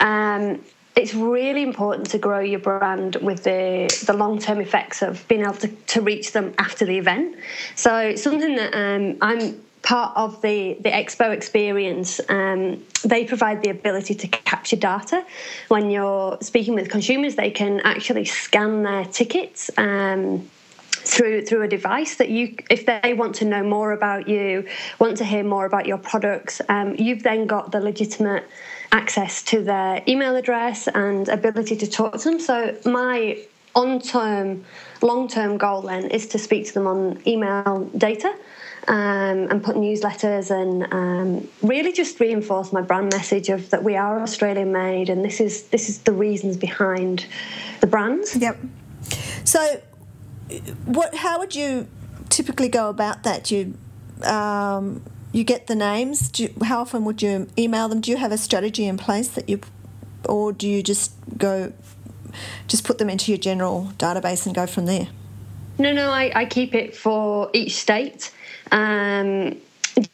Um, 0.00 0.60
it's 0.96 1.12
really 1.12 1.62
important 1.62 2.08
to 2.10 2.18
grow 2.18 2.38
your 2.38 2.60
brand 2.60 3.16
with 3.16 3.42
the, 3.42 3.88
the 4.06 4.12
long 4.12 4.38
term 4.38 4.60
effects 4.60 5.02
of 5.02 5.26
being 5.26 5.42
able 5.42 5.54
to, 5.54 5.68
to 5.68 6.00
reach 6.00 6.32
them 6.32 6.54
after 6.58 6.84
the 6.84 6.98
event. 6.98 7.36
So, 7.74 8.14
something 8.14 8.54
that 8.54 8.74
um, 8.74 9.16
I'm 9.20 9.63
part 9.84 10.16
of 10.16 10.40
the, 10.40 10.74
the 10.80 10.90
expo 10.90 11.30
experience, 11.30 12.18
um, 12.30 12.82
they 13.04 13.24
provide 13.24 13.62
the 13.62 13.68
ability 13.68 14.14
to 14.14 14.26
capture 14.26 14.76
data. 14.76 15.24
When 15.68 15.90
you're 15.90 16.38
speaking 16.40 16.74
with 16.74 16.88
consumers, 16.88 17.36
they 17.36 17.50
can 17.50 17.80
actually 17.80 18.24
scan 18.24 18.82
their 18.82 19.04
tickets. 19.04 19.70
Um, 19.76 20.50
through 20.90 21.44
through 21.44 21.60
a 21.60 21.68
device 21.68 22.14
that 22.16 22.30
you 22.30 22.56
if 22.70 22.86
they 22.86 23.12
want 23.12 23.34
to 23.34 23.44
know 23.44 23.62
more 23.62 23.92
about 23.92 24.26
you 24.26 24.66
want 24.98 25.18
to 25.18 25.24
hear 25.24 25.44
more 25.44 25.66
about 25.66 25.84
your 25.84 25.98
products 25.98 26.62
um, 26.70 26.94
you've 26.96 27.22
then 27.22 27.46
got 27.46 27.72
the 27.72 27.80
legitimate 27.80 28.42
access 28.90 29.42
to 29.42 29.62
their 29.62 30.02
email 30.08 30.34
address 30.34 30.88
and 30.88 31.28
ability 31.28 31.76
to 31.76 31.86
talk 31.86 32.16
to 32.16 32.30
them 32.30 32.40
so 32.40 32.74
my 32.86 33.38
on 33.74 34.00
term 34.00 34.64
long 35.02 35.28
term 35.28 35.58
goal 35.58 35.82
then 35.82 36.06
is 36.06 36.26
to 36.26 36.38
speak 36.38 36.66
to 36.66 36.72
them 36.72 36.86
on 36.86 37.20
email 37.26 37.84
data 37.98 38.34
um, 38.88 39.48
and 39.50 39.62
put 39.62 39.76
newsletters 39.76 40.50
and 40.50 40.92
um, 40.92 41.48
really 41.62 41.92
just 41.92 42.18
reinforce 42.20 42.72
my 42.72 42.82
brand 42.82 43.12
message 43.12 43.48
of 43.48 43.70
that 43.70 43.82
we 43.82 43.96
are 43.96 44.20
Australian 44.20 44.72
made 44.72 45.08
and 45.08 45.24
this 45.24 45.40
is 45.40 45.64
this 45.64 45.88
is 45.88 45.98
the 46.00 46.12
reasons 46.12 46.56
behind 46.56 47.26
the 47.80 47.86
brands. 47.86 48.36
Yep. 48.36 48.58
So, 49.44 49.80
what? 50.84 51.14
How 51.14 51.38
would 51.38 51.54
you 51.54 51.86
typically 52.28 52.68
go 52.68 52.88
about 52.88 53.22
that? 53.22 53.50
You 53.50 53.74
um, 54.22 55.02
you 55.34 55.44
get 55.44 55.66
the 55.66 55.74
names. 55.74 56.30
You, 56.38 56.54
how 56.62 56.80
often 56.80 57.04
would 57.04 57.20
you 57.20 57.48
email 57.58 57.88
them? 57.88 58.00
Do 58.00 58.10
you 58.10 58.16
have 58.16 58.32
a 58.32 58.38
strategy 58.38 58.86
in 58.86 58.96
place 58.96 59.28
that 59.28 59.48
you, 59.48 59.60
or 60.26 60.52
do 60.52 60.68
you 60.68 60.82
just 60.82 61.12
go, 61.36 61.72
just 62.68 62.84
put 62.84 62.98
them 62.98 63.10
into 63.10 63.32
your 63.32 63.38
general 63.38 63.92
database 63.98 64.46
and 64.46 64.54
go 64.54 64.66
from 64.66 64.86
there? 64.86 65.08
No, 65.76 65.92
no, 65.92 66.10
I, 66.10 66.30
I 66.34 66.44
keep 66.44 66.72
it 66.74 66.94
for 66.94 67.50
each 67.52 67.74
state. 67.74 68.30
Um, 68.74 69.56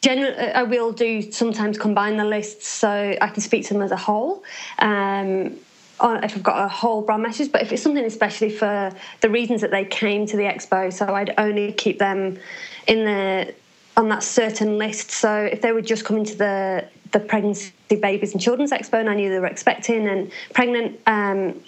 generally, 0.03 0.37
I 0.37 0.63
will 0.63 0.93
do 0.93 1.33
sometimes 1.33 1.79
combine 1.79 2.19
the 2.19 2.25
lists 2.25 2.69
so 2.69 3.17
I 3.21 3.27
can 3.29 3.41
speak 3.41 3.67
to 3.67 3.75
them 3.75 3.83
as 3.83 3.91
a 3.91 3.97
whole. 3.97 4.45
Um, 4.79 5.57
if 6.03 6.35
I've 6.35 6.43
got 6.43 6.65
a 6.65 6.69
whole 6.69 7.03
brand 7.03 7.23
message, 7.23 7.53
but 7.53 7.63
if 7.63 7.73
it's 7.73 7.83
something 7.83 8.05
especially 8.05 8.51
for 8.51 8.93
the 9.21 9.29
reasons 9.29 9.61
that 9.61 9.71
they 9.71 9.85
came 9.85 10.27
to 10.27 10.37
the 10.37 10.45
expo, 10.45 10.93
so 10.93 11.15
I'd 11.15 11.35
only 11.37 11.73
keep 11.73 11.99
them 11.99 12.39
in 12.87 13.05
the 13.05 13.55
on 13.97 14.09
that 14.09 14.23
certain 14.23 14.79
list. 14.79 15.11
So 15.11 15.35
if 15.35 15.61
they 15.61 15.73
were 15.73 15.83
just 15.83 16.05
coming 16.05 16.25
to 16.25 16.35
the 16.35 16.89
the 17.13 17.21
pregnancy 17.21 17.73
babies 17.91 18.33
and 18.33 18.41
children's 18.41 18.71
expo, 18.71 18.95
and 18.95 19.11
I 19.11 19.15
knew 19.15 19.31
they 19.31 19.41
were 19.41 19.47
expecting 19.47 20.09
and 20.09 20.31
pregnant, 20.55 21.01
um, 21.07 21.61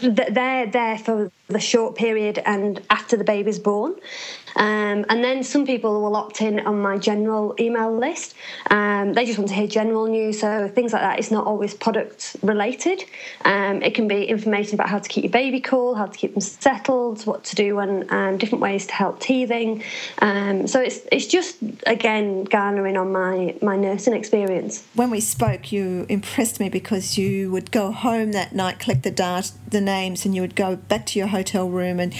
they're 0.00 0.66
there 0.66 0.98
for 0.98 1.30
the 1.48 1.60
short 1.60 1.96
period 1.96 2.42
and 2.44 2.86
after 3.06 3.16
the 3.16 3.22
baby's 3.22 3.60
born. 3.60 3.94
Um, 4.56 5.04
and 5.10 5.22
then 5.22 5.44
some 5.44 5.64
people 5.64 6.02
will 6.02 6.16
opt 6.16 6.40
in 6.40 6.58
on 6.60 6.80
my 6.80 6.98
general 6.98 7.54
email 7.60 7.96
list. 7.96 8.34
Um, 8.68 9.12
they 9.12 9.24
just 9.26 9.38
want 9.38 9.48
to 9.50 9.54
hear 9.54 9.68
general 9.68 10.06
news, 10.06 10.40
so 10.40 10.66
things 10.66 10.92
like 10.92 11.02
that. 11.02 11.20
It's 11.20 11.30
not 11.30 11.46
always 11.46 11.72
product 11.72 12.34
related. 12.42 13.04
Um, 13.44 13.80
it 13.82 13.94
can 13.94 14.08
be 14.08 14.24
information 14.24 14.74
about 14.74 14.88
how 14.88 14.98
to 14.98 15.08
keep 15.08 15.22
your 15.22 15.30
baby 15.30 15.60
cool, 15.60 15.94
how 15.94 16.06
to 16.06 16.18
keep 16.18 16.32
them 16.34 16.40
settled, 16.40 17.24
what 17.26 17.44
to 17.44 17.54
do, 17.54 17.78
and 17.78 18.10
um, 18.10 18.38
different 18.38 18.62
ways 18.62 18.86
to 18.86 18.94
help 18.94 19.20
teething. 19.20 19.84
Um, 20.20 20.66
so 20.66 20.80
it's 20.80 21.00
it's 21.12 21.26
just 21.26 21.58
again 21.86 22.42
garnering 22.44 22.96
on 22.96 23.12
my 23.12 23.54
my 23.62 23.76
nursing 23.76 24.14
experience. 24.14 24.82
When 24.94 25.10
we 25.10 25.20
spoke, 25.20 25.70
you 25.70 26.06
impressed 26.08 26.58
me 26.58 26.70
because 26.70 27.18
you 27.18 27.52
would 27.52 27.70
go 27.70 27.92
home 27.92 28.32
that 28.32 28.52
night, 28.52 28.80
collect 28.80 29.04
the 29.04 29.12
data, 29.12 29.52
the 29.68 29.82
names, 29.82 30.24
and 30.24 30.34
you 30.34 30.40
would 30.40 30.56
go 30.56 30.74
back 30.74 31.06
to 31.06 31.18
your 31.18 31.28
hotel 31.28 31.68
room 31.68 32.00
and 32.00 32.14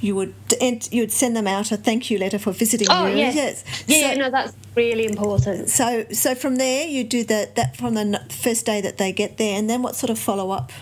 you 0.00 0.16
would 0.16 0.31
you 0.60 1.02
would 1.02 1.12
send 1.12 1.34
them 1.36 1.46
out 1.46 1.72
a 1.72 1.76
thank 1.76 2.10
you 2.10 2.18
letter 2.18 2.38
for 2.38 2.52
visiting 2.52 2.88
oh, 2.90 3.06
you. 3.06 3.16
Yes. 3.16 3.34
yes. 3.34 3.84
Yeah, 3.86 4.12
so, 4.12 4.18
no, 4.20 4.30
that's 4.30 4.54
really 4.74 5.06
important. 5.06 5.70
So 5.70 6.06
so 6.12 6.34
from 6.34 6.56
there 6.56 6.86
you 6.86 7.04
do 7.04 7.24
that 7.24 7.56
that 7.56 7.76
from 7.76 7.94
the 7.94 8.20
first 8.30 8.66
day 8.66 8.80
that 8.80 8.98
they 8.98 9.12
get 9.12 9.38
there, 9.38 9.58
and 9.58 9.68
then 9.68 9.82
what 9.82 9.96
sort 9.96 10.10
of 10.10 10.18
follow 10.18 10.50
up 10.50 10.72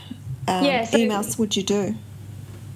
um, 0.48 0.64
yeah, 0.64 0.84
so 0.84 0.98
emails 0.98 1.38
would 1.38 1.56
you 1.56 1.62
do? 1.62 1.94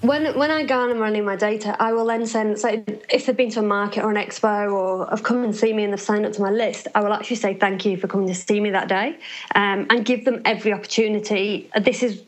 When, 0.01 0.37
when 0.37 0.51
I 0.51 0.63
go 0.63 0.83
and 0.83 0.91
I'm 0.91 0.99
running 0.99 1.25
my 1.25 1.35
data, 1.35 1.75
I 1.81 1.93
will 1.93 2.05
then 2.05 2.27
send, 2.27 2.59
so 2.59 2.83
if 3.09 3.25
they've 3.25 3.35
been 3.35 3.49
to 3.51 3.59
a 3.59 3.63
market 3.63 4.03
or 4.03 4.11
an 4.11 4.17
expo 4.17 4.71
or 4.71 5.07
have 5.07 5.23
come 5.23 5.43
and 5.43 5.55
seen 5.55 5.77
me 5.77 5.83
and 5.83 5.91
they've 5.91 5.99
signed 5.99 6.25
up 6.27 6.33
to 6.33 6.41
my 6.41 6.51
list, 6.51 6.87
I 6.93 7.01
will 7.01 7.11
actually 7.11 7.37
say 7.37 7.55
thank 7.55 7.85
you 7.85 7.97
for 7.97 8.07
coming 8.07 8.27
to 8.27 8.35
see 8.35 8.59
me 8.59 8.69
that 8.71 8.87
day 8.87 9.17
um, 9.55 9.87
and 9.89 10.05
give 10.05 10.23
them 10.25 10.41
every 10.45 10.73
opportunity. 10.73 11.71
This 11.81 12.03
is 12.03 12.21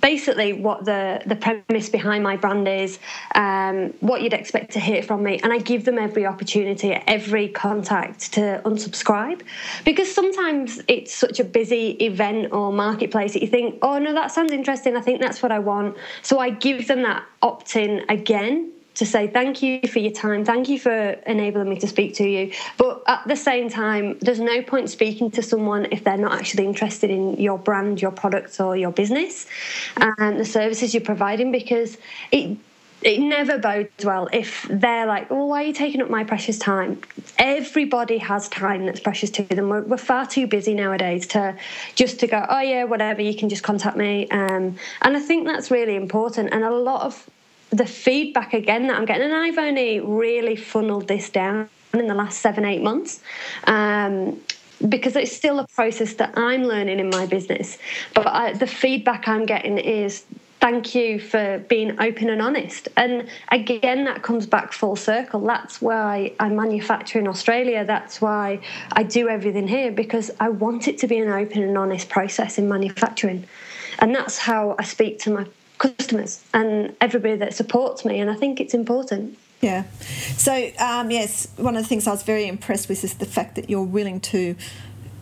basically 0.00 0.52
what 0.52 0.84
the 0.84 1.22
the 1.26 1.36
premise 1.36 1.88
behind 1.88 2.22
my 2.22 2.36
brand 2.36 2.68
is 2.68 2.98
um, 3.34 3.92
what 4.00 4.22
you'd 4.22 4.32
expect 4.32 4.72
to 4.72 4.80
hear 4.80 5.02
from 5.02 5.22
me. 5.22 5.40
And 5.42 5.52
i 5.52 5.58
give 5.58 5.84
them 5.84 5.98
every 5.98 6.26
opportunity 6.26 6.92
every 7.06 7.48
contact 7.48 8.32
to 8.34 8.60
unsubscribe. 8.64 9.42
Because 9.84 10.12
sometimes 10.12 10.80
it's 10.88 11.14
such 11.14 11.40
a 11.40 11.44
busy 11.44 11.90
event 12.04 12.52
or 12.52 12.72
marketplace 12.72 13.32
that 13.32 13.42
you 13.42 13.48
think 13.48 13.78
oh 13.82 13.98
no 13.98 14.12
that 14.12 14.30
sounds 14.30 14.52
interesting. 14.52 14.96
I 14.96 15.00
think 15.00 15.20
that's 15.20 15.42
what 15.42 15.52
i 15.52 15.58
want. 15.58 15.96
So 16.22 16.38
i 16.38 16.50
give 16.50 16.86
them 16.86 17.02
that 17.02 17.24
opt-in 17.42 18.04
again 18.08 18.72
to 18.94 19.06
say 19.06 19.26
thank 19.26 19.62
you 19.62 19.80
for 19.88 19.98
your 19.98 20.12
time, 20.12 20.44
thank 20.44 20.68
you 20.68 20.78
for 20.78 20.92
enabling 20.92 21.68
me 21.68 21.78
to 21.78 21.88
speak 21.88 22.14
to 22.14 22.28
you. 22.28 22.52
But 22.76 23.02
at 23.06 23.26
the 23.26 23.36
same 23.36 23.68
time, 23.70 24.18
there's 24.20 24.40
no 24.40 24.62
point 24.62 24.90
speaking 24.90 25.30
to 25.32 25.42
someone 25.42 25.86
if 25.90 26.04
they're 26.04 26.16
not 26.16 26.32
actually 26.32 26.66
interested 26.66 27.10
in 27.10 27.38
your 27.38 27.58
brand, 27.58 28.02
your 28.02 28.10
products, 28.10 28.60
or 28.60 28.76
your 28.76 28.92
business 28.92 29.46
and 29.96 30.38
the 30.38 30.44
services 30.44 30.94
you're 30.94 31.02
providing 31.02 31.52
because 31.52 31.96
it 32.32 32.58
it 33.02 33.18
never 33.18 33.56
bodes 33.56 34.04
well 34.04 34.28
if 34.30 34.66
they're 34.68 35.06
like, 35.06 35.28
"Oh, 35.30 35.46
why 35.46 35.62
are 35.62 35.66
you 35.68 35.72
taking 35.72 36.02
up 36.02 36.10
my 36.10 36.24
precious 36.24 36.58
time?" 36.58 37.00
Everybody 37.38 38.18
has 38.18 38.48
time 38.48 38.84
that's 38.84 39.00
precious 39.00 39.30
to 39.30 39.42
them. 39.44 39.70
We're, 39.70 39.82
we're, 39.82 39.96
far 39.96 40.26
too 40.26 40.46
busy 40.46 40.74
nowadays 40.74 41.26
to 41.28 41.56
just 41.94 42.20
to 42.20 42.26
go, 42.26 42.44
"Oh 42.48 42.60
yeah, 42.60 42.84
whatever. 42.84 43.22
You 43.22 43.34
can 43.34 43.48
just 43.48 43.62
contact 43.62 43.96
me." 43.96 44.28
Um, 44.28 44.76
and 45.00 45.16
I 45.16 45.20
think 45.20 45.46
that's 45.46 45.70
really 45.70 45.96
important. 45.96 46.50
And 46.52 46.62
a 46.62 46.70
lot 46.70 47.02
of 47.02 47.28
the 47.70 47.86
feedback 47.86 48.52
again 48.52 48.86
that 48.88 48.96
I'm 48.96 49.04
getting, 49.04 49.24
and 49.24 49.34
I've 49.34 49.58
only 49.58 50.00
really 50.00 50.56
funneled 50.56 51.08
this 51.08 51.30
down 51.30 51.68
in 51.94 52.06
the 52.06 52.14
last 52.14 52.40
seven, 52.40 52.64
eight 52.64 52.82
months. 52.82 53.22
Um, 53.64 54.40
because 54.88 55.14
it's 55.14 55.36
still 55.36 55.58
a 55.58 55.66
process 55.68 56.14
that 56.14 56.32
I'm 56.38 56.64
learning 56.64 57.00
in 57.00 57.10
my 57.10 57.26
business. 57.26 57.76
But 58.14 58.26
I, 58.26 58.54
the 58.54 58.66
feedback 58.66 59.28
I'm 59.28 59.44
getting 59.44 59.76
is 59.76 60.24
thank 60.60 60.94
you 60.94 61.18
for 61.18 61.58
being 61.68 62.00
open 62.00 62.28
and 62.28 62.40
honest. 62.40 62.88
And 62.96 63.28
again, 63.50 64.04
that 64.04 64.22
comes 64.22 64.46
back 64.46 64.72
full 64.72 64.96
circle. 64.96 65.40
That's 65.40 65.80
why 65.80 66.32
I 66.38 66.48
manufacture 66.48 67.18
in 67.18 67.26
Australia. 67.26 67.84
That's 67.84 68.20
why 68.20 68.60
I 68.92 69.02
do 69.02 69.28
everything 69.28 69.68
here 69.68 69.90
because 69.90 70.30
I 70.38 70.50
want 70.50 70.88
it 70.88 70.98
to 70.98 71.06
be 71.06 71.18
an 71.18 71.28
open 71.28 71.62
and 71.62 71.76
honest 71.76 72.08
process 72.08 72.58
in 72.58 72.68
manufacturing. 72.68 73.46
And 73.98 74.14
that's 74.14 74.38
how 74.38 74.76
I 74.78 74.84
speak 74.84 75.18
to 75.20 75.30
my 75.30 75.46
customers 75.80 76.44
and 76.52 76.94
everybody 77.00 77.36
that 77.36 77.54
supports 77.54 78.04
me. 78.04 78.20
And 78.20 78.30
I 78.30 78.34
think 78.34 78.60
it's 78.60 78.74
important. 78.74 79.38
Yeah. 79.60 79.84
So, 80.36 80.70
um, 80.78 81.10
yes, 81.10 81.48
one 81.56 81.76
of 81.76 81.82
the 81.82 81.88
things 81.88 82.06
I 82.06 82.12
was 82.12 82.22
very 82.22 82.46
impressed 82.46 82.88
with 82.88 83.02
is 83.02 83.14
the 83.14 83.26
fact 83.26 83.56
that 83.56 83.68
you're 83.68 83.82
willing 83.82 84.20
to 84.20 84.56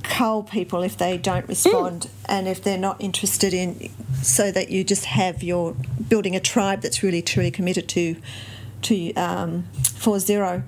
cull 0.02 0.42
people 0.42 0.82
if 0.82 0.96
they 0.96 1.18
don't 1.18 1.46
respond 1.48 2.02
mm. 2.02 2.10
and 2.28 2.48
if 2.48 2.62
they're 2.62 2.78
not 2.78 3.00
interested 3.00 3.52
in, 3.52 3.90
so 4.22 4.50
that 4.52 4.70
you 4.70 4.84
just 4.84 5.06
have 5.06 5.42
your 5.42 5.74
building 6.08 6.36
a 6.36 6.40
tribe 6.40 6.82
that's 6.82 7.02
really 7.02 7.22
truly 7.22 7.50
committed 7.50 7.88
to 7.88 8.16
to 8.80 9.12
um, 9.14 9.64
four 9.96 10.20
zero. 10.20 10.62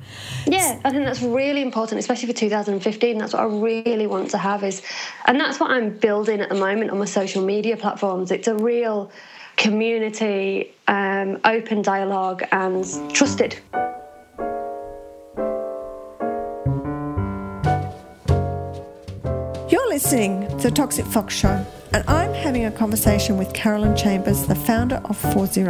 Yeah, 0.46 0.80
I 0.84 0.90
think 0.90 1.04
that's 1.04 1.22
really 1.22 1.62
important, 1.62 2.00
especially 2.00 2.26
for 2.26 2.38
2015. 2.38 3.18
That's 3.18 3.32
what 3.32 3.42
I 3.42 3.46
really 3.46 4.08
want 4.08 4.30
to 4.30 4.38
have 4.38 4.64
is, 4.64 4.82
and 5.26 5.38
that's 5.38 5.60
what 5.60 5.70
I'm 5.70 5.90
building 5.90 6.40
at 6.40 6.48
the 6.48 6.56
moment 6.56 6.90
on 6.90 6.98
my 6.98 7.04
social 7.04 7.44
media 7.44 7.76
platforms. 7.76 8.32
It's 8.32 8.48
a 8.48 8.56
real 8.56 9.12
community, 9.60 10.72
um, 10.88 11.38
open 11.44 11.82
dialogue, 11.82 12.42
and 12.50 12.82
trusted. 13.12 13.58
You're 19.68 19.88
listening 19.90 20.48
to 20.48 20.62
the 20.62 20.72
Toxic 20.74 21.04
Fox 21.04 21.34
Show, 21.34 21.66
and 21.92 22.02
I'm 22.08 22.32
having 22.32 22.64
a 22.64 22.70
conversation 22.70 23.36
with 23.36 23.52
Carolyn 23.52 23.94
Chambers, 23.94 24.46
the 24.46 24.54
founder 24.54 25.02
of 25.04 25.18
40. 25.18 25.64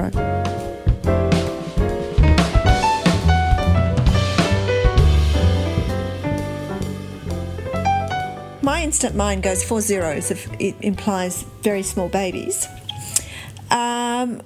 My 8.62 8.84
instant 8.84 9.16
mind 9.16 9.42
goes 9.42 9.64
four 9.64 9.80
zeros 9.80 10.30
if 10.30 10.48
it 10.60 10.76
implies 10.80 11.42
very 11.62 11.82
small 11.82 12.08
babies. 12.08 12.68
Um, 14.20 14.42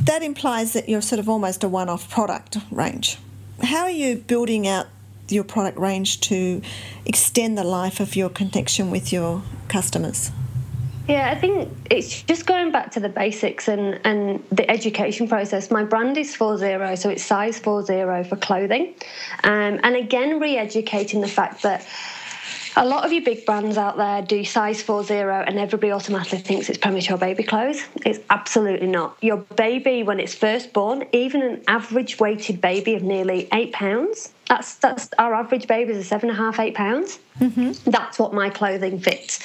that 0.00 0.22
implies 0.22 0.72
that 0.72 0.88
you're 0.88 1.02
sort 1.02 1.18
of 1.18 1.28
almost 1.28 1.64
a 1.64 1.68
one 1.68 1.88
off 1.88 2.10
product 2.10 2.58
range. 2.70 3.18
How 3.62 3.82
are 3.82 3.90
you 3.90 4.16
building 4.16 4.66
out 4.66 4.86
your 5.28 5.44
product 5.44 5.78
range 5.78 6.20
to 6.20 6.60
extend 7.06 7.56
the 7.56 7.64
life 7.64 8.00
of 8.00 8.16
your 8.16 8.28
connection 8.28 8.90
with 8.90 9.12
your 9.12 9.42
customers? 9.68 10.30
Yeah, 11.08 11.30
I 11.30 11.34
think 11.34 11.70
it's 11.90 12.22
just 12.22 12.46
going 12.46 12.72
back 12.72 12.90
to 12.92 13.00
the 13.00 13.10
basics 13.10 13.68
and, 13.68 14.00
and 14.04 14.42
the 14.50 14.70
education 14.70 15.28
process. 15.28 15.70
My 15.70 15.84
brand 15.84 16.16
is 16.16 16.34
40, 16.34 16.96
so 16.96 17.10
it's 17.10 17.22
size 17.22 17.58
40 17.58 18.26
for 18.26 18.36
clothing. 18.36 18.94
Um, 19.42 19.80
and 19.82 19.96
again, 19.96 20.40
re 20.40 20.56
educating 20.56 21.20
the 21.20 21.28
fact 21.28 21.62
that 21.62 21.86
a 22.76 22.84
lot 22.84 23.04
of 23.04 23.12
your 23.12 23.22
big 23.22 23.46
brands 23.46 23.76
out 23.76 23.96
there 23.96 24.22
do 24.22 24.44
size 24.44 24.82
40 24.82 25.14
and 25.14 25.58
everybody 25.58 25.92
automatically 25.92 26.38
thinks 26.38 26.68
it's 26.68 26.78
premature 26.78 27.16
baby 27.16 27.42
clothes. 27.42 27.82
It's 28.04 28.20
absolutely 28.30 28.88
not. 28.88 29.16
Your 29.20 29.38
baby, 29.38 30.02
when 30.02 30.20
it's 30.20 30.34
first 30.34 30.72
born, 30.72 31.04
even 31.12 31.42
an 31.42 31.62
average 31.68 32.18
weighted 32.18 32.60
baby 32.60 32.94
of 32.94 33.02
nearly 33.02 33.48
eight 33.52 33.72
pounds, 33.72 34.32
that's 34.48 34.74
that's 34.76 35.08
our 35.18 35.34
average 35.34 35.66
baby 35.66 35.92
is 35.92 36.06
seven 36.06 36.28
and 36.28 36.38
a 36.38 36.42
half, 36.42 36.60
eight 36.60 36.74
pounds. 36.74 37.18
Mm-hmm. 37.40 37.90
That's 37.90 38.18
what 38.18 38.32
my 38.32 38.50
clothing 38.50 39.00
fits, 39.00 39.40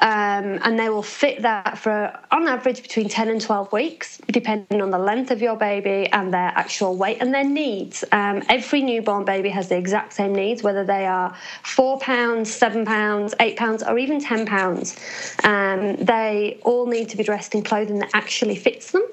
um, 0.00 0.58
and 0.64 0.78
they 0.78 0.88
will 0.88 1.02
fit 1.02 1.42
that 1.42 1.78
for 1.78 2.18
on 2.30 2.48
average 2.48 2.82
between 2.82 3.08
ten 3.08 3.28
and 3.28 3.40
twelve 3.40 3.70
weeks, 3.72 4.20
depending 4.28 4.80
on 4.80 4.90
the 4.90 4.98
length 4.98 5.30
of 5.30 5.42
your 5.42 5.56
baby 5.56 6.08
and 6.10 6.32
their 6.32 6.52
actual 6.56 6.96
weight 6.96 7.18
and 7.20 7.32
their 7.32 7.44
needs. 7.44 8.04
Um, 8.10 8.42
every 8.48 8.82
newborn 8.82 9.24
baby 9.24 9.50
has 9.50 9.68
the 9.68 9.76
exact 9.76 10.14
same 10.14 10.34
needs, 10.34 10.62
whether 10.62 10.84
they 10.84 11.06
are 11.06 11.36
four 11.62 12.00
pounds, 12.00 12.50
seven 12.68 12.84
pounds, 12.84 13.34
eight 13.40 13.56
pounds, 13.56 13.82
or 13.82 13.98
even 13.98 14.20
ten 14.20 14.44
pounds. 14.44 14.94
Um, 15.42 15.96
they 15.96 16.58
all 16.64 16.86
need 16.86 17.08
to 17.08 17.16
be 17.16 17.22
dressed 17.22 17.54
in 17.54 17.62
clothing 17.62 17.98
that 18.00 18.10
actually 18.12 18.56
fits 18.56 18.90
them. 18.90 19.06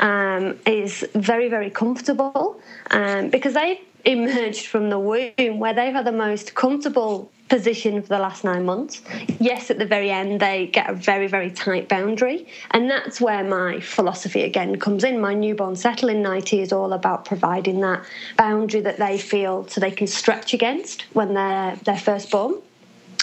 Um, 0.00 0.58
is 0.66 1.06
very 1.14 1.48
very 1.48 1.70
comfortable 1.70 2.60
um, 2.90 3.28
because 3.28 3.54
they 3.54 3.80
emerged 4.04 4.66
from 4.66 4.90
the 4.90 4.98
womb 4.98 5.58
where 5.62 5.74
they've 5.74 5.92
had 5.92 6.06
the 6.06 6.18
most 6.28 6.54
comfortable 6.54 7.30
position 7.48 8.00
for 8.00 8.08
the 8.08 8.18
last 8.18 8.42
nine 8.44 8.64
months. 8.64 9.02
Yes, 9.38 9.70
at 9.70 9.78
the 9.78 9.84
very 9.84 10.10
end, 10.10 10.40
they 10.40 10.68
get 10.68 10.88
a 10.88 10.94
very, 10.94 11.26
very 11.26 11.50
tight 11.50 11.86
boundary. 11.88 12.48
And 12.70 12.90
that's 12.90 13.20
where 13.20 13.44
my 13.44 13.78
philosophy 13.80 14.42
again 14.42 14.78
comes 14.78 15.04
in. 15.04 15.20
My 15.20 15.34
newborn 15.34 15.76
settling 15.76 16.22
nightie 16.22 16.60
is 16.60 16.72
all 16.72 16.94
about 16.94 17.26
providing 17.26 17.80
that 17.82 18.04
boundary 18.38 18.80
that 18.80 18.96
they 18.96 19.18
feel 19.18 19.68
so 19.68 19.80
they 19.80 19.90
can 19.90 20.06
stretch 20.06 20.54
against 20.54 21.02
when 21.14 21.34
they're, 21.34 21.76
they're 21.84 21.98
first 21.98 22.30
born. 22.30 22.54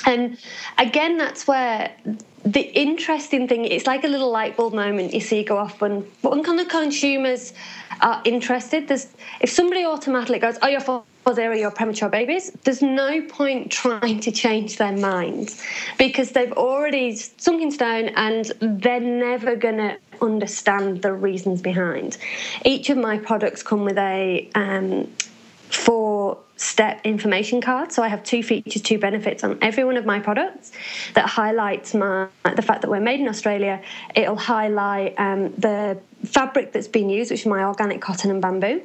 And 0.05 0.38
again, 0.77 1.17
that's 1.17 1.47
where 1.47 1.91
the 2.45 2.62
interesting 2.62 3.47
thing 3.47 3.65
it's 3.65 3.85
like 3.85 4.03
a 4.03 4.07
little 4.07 4.31
light 4.31 4.55
bulb 4.55 4.73
moment. 4.73 5.13
You 5.13 5.19
see 5.19 5.43
go 5.43 5.57
off 5.57 5.81
when 5.81 6.01
when 6.21 6.43
kind 6.43 6.59
of 6.59 6.67
consumers 6.67 7.53
are 8.01 8.21
interested 8.23 8.88
there's 8.88 9.07
if 9.41 9.49
somebody 9.49 9.83
automatically 9.83 10.39
goes 10.39 10.57
oh 10.62 10.67
you're 10.67 10.79
for 10.79 11.03
you're 11.59 11.69
premature 11.69 12.07
babies 12.07 12.49
there's 12.63 12.81
no 12.81 13.21
point 13.23 13.69
trying 13.71 14.19
to 14.21 14.31
change 14.31 14.77
their 14.77 14.95
minds 14.95 15.62
because 15.97 16.31
they've 16.31 16.53
already 16.53 17.13
sunk 17.15 17.62
in 17.62 17.69
stone 17.69 18.09
and 18.15 18.51
they're 18.62 19.01
never 19.01 19.55
to 19.77 19.97
understand 20.21 21.01
the 21.01 21.13
reasons 21.13 21.62
behind. 21.62 22.17
Each 22.65 22.89
of 22.89 22.97
my 22.97 23.17
products 23.17 23.63
come 23.63 23.85
with 23.85 23.97
a 23.97 24.49
um, 24.55 25.12
four 25.69 26.38
step 26.59 26.99
information 27.05 27.61
card. 27.61 27.91
So 27.91 28.03
I 28.03 28.09
have 28.09 28.21
two 28.23 28.43
features, 28.43 28.81
two 28.81 28.99
benefits 28.99 29.45
on 29.45 29.57
every 29.61 29.85
one 29.85 29.95
of 29.95 30.05
my 30.05 30.19
products 30.19 30.73
that 31.13 31.25
highlights 31.25 31.93
my 31.93 32.27
the 32.55 32.61
fact 32.61 32.81
that 32.81 32.89
we're 32.89 32.99
made 32.99 33.21
in 33.21 33.29
Australia. 33.29 33.81
It'll 34.13 34.35
highlight 34.35 35.15
um, 35.17 35.53
the 35.53 35.97
fabric 36.25 36.73
that's 36.73 36.89
been 36.89 37.09
used, 37.09 37.31
which 37.31 37.41
is 37.41 37.45
my 37.45 37.63
organic 37.63 38.01
cotton 38.01 38.29
and 38.29 38.41
bamboo. 38.41 38.81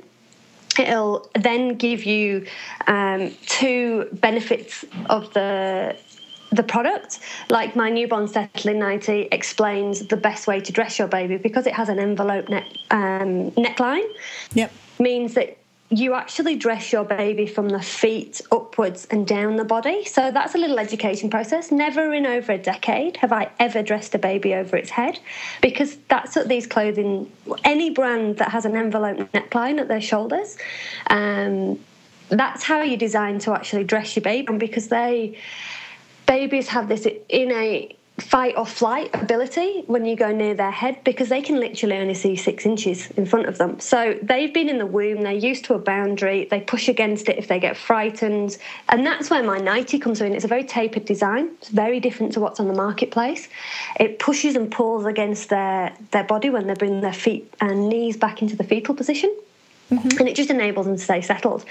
It'll 0.78 1.28
then 1.34 1.74
give 1.74 2.04
you 2.04 2.46
um, 2.86 3.32
two 3.46 4.08
benefits 4.12 4.84
of 5.10 5.32
the 5.34 5.96
the 6.52 6.62
product, 6.62 7.18
like 7.50 7.74
my 7.74 7.90
newborn 7.90 8.28
settling 8.28 8.78
nightie, 8.78 9.26
explains 9.32 10.06
the 10.06 10.16
best 10.16 10.46
way 10.46 10.60
to 10.60 10.70
dress 10.70 11.00
your 11.00 11.08
baby 11.08 11.36
because 11.36 11.66
it 11.66 11.74
has 11.74 11.88
an 11.88 11.98
envelope 11.98 12.48
neck 12.48 12.66
um, 12.92 13.50
neckline. 13.52 14.06
Yep, 14.52 14.72
means 15.00 15.34
that 15.34 15.58
you 15.90 16.14
actually 16.14 16.56
dress 16.56 16.92
your 16.92 17.04
baby 17.04 17.46
from 17.46 17.68
the 17.68 17.82
feet 17.82 18.40
upwards 18.50 19.06
and 19.10 19.26
down 19.26 19.56
the 19.56 19.64
body. 19.64 20.04
So 20.04 20.30
that's 20.30 20.54
a 20.54 20.58
little 20.58 20.78
education 20.78 21.28
process. 21.30 21.70
Never 21.70 22.12
in 22.14 22.26
over 22.26 22.52
a 22.52 22.58
decade 22.58 23.16
have 23.18 23.32
I 23.32 23.50
ever 23.58 23.82
dressed 23.82 24.14
a 24.14 24.18
baby 24.18 24.54
over 24.54 24.76
its 24.76 24.90
head 24.90 25.18
because 25.60 25.96
that's 26.08 26.36
what 26.36 26.48
these 26.48 26.66
clothing, 26.66 27.30
any 27.64 27.90
brand 27.90 28.38
that 28.38 28.50
has 28.50 28.64
an 28.64 28.76
envelope 28.76 29.18
neckline 29.32 29.78
at 29.78 29.88
their 29.88 30.00
shoulders, 30.00 30.56
um, 31.08 31.78
that's 32.28 32.62
how 32.62 32.80
you 32.80 32.96
design 32.96 33.38
to 33.40 33.52
actually 33.52 33.84
dress 33.84 34.16
your 34.16 34.22
baby 34.22 34.56
because 34.56 34.88
they 34.88 35.36
babies 36.26 36.68
have 36.68 36.88
this 36.88 37.06
innate 37.28 37.98
fight 38.18 38.54
or 38.56 38.64
flight 38.64 39.10
ability 39.12 39.82
when 39.88 40.04
you 40.04 40.14
go 40.14 40.30
near 40.30 40.54
their 40.54 40.70
head 40.70 41.02
because 41.02 41.28
they 41.28 41.42
can 41.42 41.58
literally 41.58 41.96
only 41.96 42.14
see 42.14 42.36
six 42.36 42.64
inches 42.64 43.10
in 43.12 43.26
front 43.26 43.46
of 43.46 43.58
them. 43.58 43.80
So 43.80 44.16
they've 44.22 44.54
been 44.54 44.68
in 44.68 44.78
the 44.78 44.86
womb, 44.86 45.22
they're 45.22 45.32
used 45.32 45.64
to 45.64 45.74
a 45.74 45.80
boundary, 45.80 46.46
they 46.48 46.60
push 46.60 46.88
against 46.88 47.28
it 47.28 47.38
if 47.38 47.48
they 47.48 47.58
get 47.58 47.76
frightened. 47.76 48.56
And 48.88 49.04
that's 49.04 49.30
where 49.30 49.42
my 49.42 49.58
nightie 49.58 49.98
comes 49.98 50.20
in. 50.20 50.32
It's 50.32 50.44
a 50.44 50.48
very 50.48 50.62
tapered 50.62 51.06
design, 51.06 51.50
it's 51.58 51.70
very 51.70 51.98
different 51.98 52.32
to 52.34 52.40
what's 52.40 52.60
on 52.60 52.68
the 52.68 52.74
marketplace. 52.74 53.48
It 53.98 54.20
pushes 54.20 54.54
and 54.54 54.70
pulls 54.70 55.06
against 55.06 55.48
their, 55.48 55.92
their 56.12 56.24
body 56.24 56.50
when 56.50 56.68
they 56.68 56.74
bring 56.74 57.00
their 57.00 57.12
feet 57.12 57.52
and 57.60 57.88
knees 57.88 58.16
back 58.16 58.42
into 58.42 58.54
the 58.54 58.64
fetal 58.64 58.94
position. 58.94 59.34
Mm-hmm. 59.90 60.18
And 60.20 60.28
it 60.28 60.36
just 60.36 60.50
enables 60.50 60.86
them 60.86 60.96
to 60.96 61.02
stay 61.02 61.20
settled. 61.20 61.64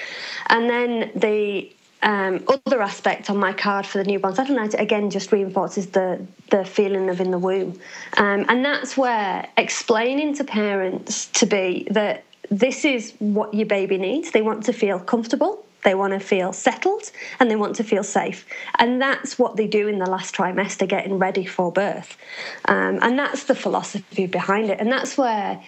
And 0.47 0.69
then 0.69 1.12
the 1.15 1.73
um, 2.03 2.43
other 2.65 2.81
aspect 2.81 3.29
on 3.29 3.37
my 3.37 3.53
card 3.53 3.85
for 3.85 3.97
the 3.97 4.03
newborn 4.03 4.35
satellite 4.35 4.73
again 4.79 5.09
just 5.09 5.31
reinforces 5.31 5.87
the 5.87 6.25
the 6.49 6.63
feeling 6.63 7.09
of 7.09 7.19
in 7.19 7.31
the 7.31 7.39
womb, 7.39 7.79
um, 8.17 8.45
and 8.49 8.63
that's 8.63 8.95
where 8.95 9.47
explaining 9.57 10.35
to 10.35 10.43
parents 10.43 11.27
to 11.27 11.45
be 11.45 11.87
that 11.91 12.23
this 12.51 12.85
is 12.85 13.13
what 13.19 13.53
your 13.53 13.65
baby 13.65 13.97
needs. 13.97 14.31
They 14.31 14.41
want 14.41 14.63
to 14.65 14.73
feel 14.73 14.99
comfortable. 14.99 15.65
They 15.83 15.95
want 15.95 16.13
to 16.13 16.19
feel 16.19 16.53
settled 16.53 17.11
and 17.39 17.51
they 17.51 17.55
want 17.55 17.75
to 17.75 17.83
feel 17.83 18.03
safe. 18.03 18.45
And 18.79 19.01
that's 19.01 19.37
what 19.37 19.57
they 19.57 19.67
do 19.67 19.87
in 19.87 19.99
the 19.99 20.09
last 20.09 20.33
trimester, 20.33 20.87
getting 20.87 21.19
ready 21.19 21.45
for 21.45 21.71
birth. 21.71 22.17
Um, 22.65 22.99
and 23.01 23.19
that's 23.19 23.45
the 23.45 23.55
philosophy 23.55 24.27
behind 24.27 24.69
it. 24.69 24.79
And 24.79 24.91
that's 24.91 25.17
where 25.17 25.61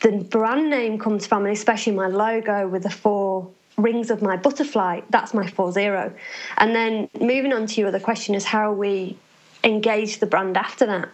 the 0.00 0.12
brand 0.12 0.68
name 0.68 0.98
comes 0.98 1.26
from, 1.26 1.44
and 1.44 1.54
especially 1.54 1.92
my 1.92 2.08
logo 2.08 2.68
with 2.68 2.82
the 2.82 2.90
four 2.90 3.48
rings 3.82 4.10
of 4.10 4.22
my 4.22 4.36
butterfly, 4.36 5.00
that's 5.10 5.34
my 5.34 5.46
four 5.46 5.72
zero. 5.72 6.12
And 6.58 6.74
then 6.74 7.08
moving 7.20 7.52
on 7.52 7.66
to 7.66 7.80
your 7.80 7.88
other 7.88 8.00
question 8.00 8.34
is 8.34 8.44
how 8.44 8.72
we 8.72 9.16
engage 9.64 10.18
the 10.18 10.26
brand 10.26 10.56
after 10.56 10.86
that. 10.86 11.08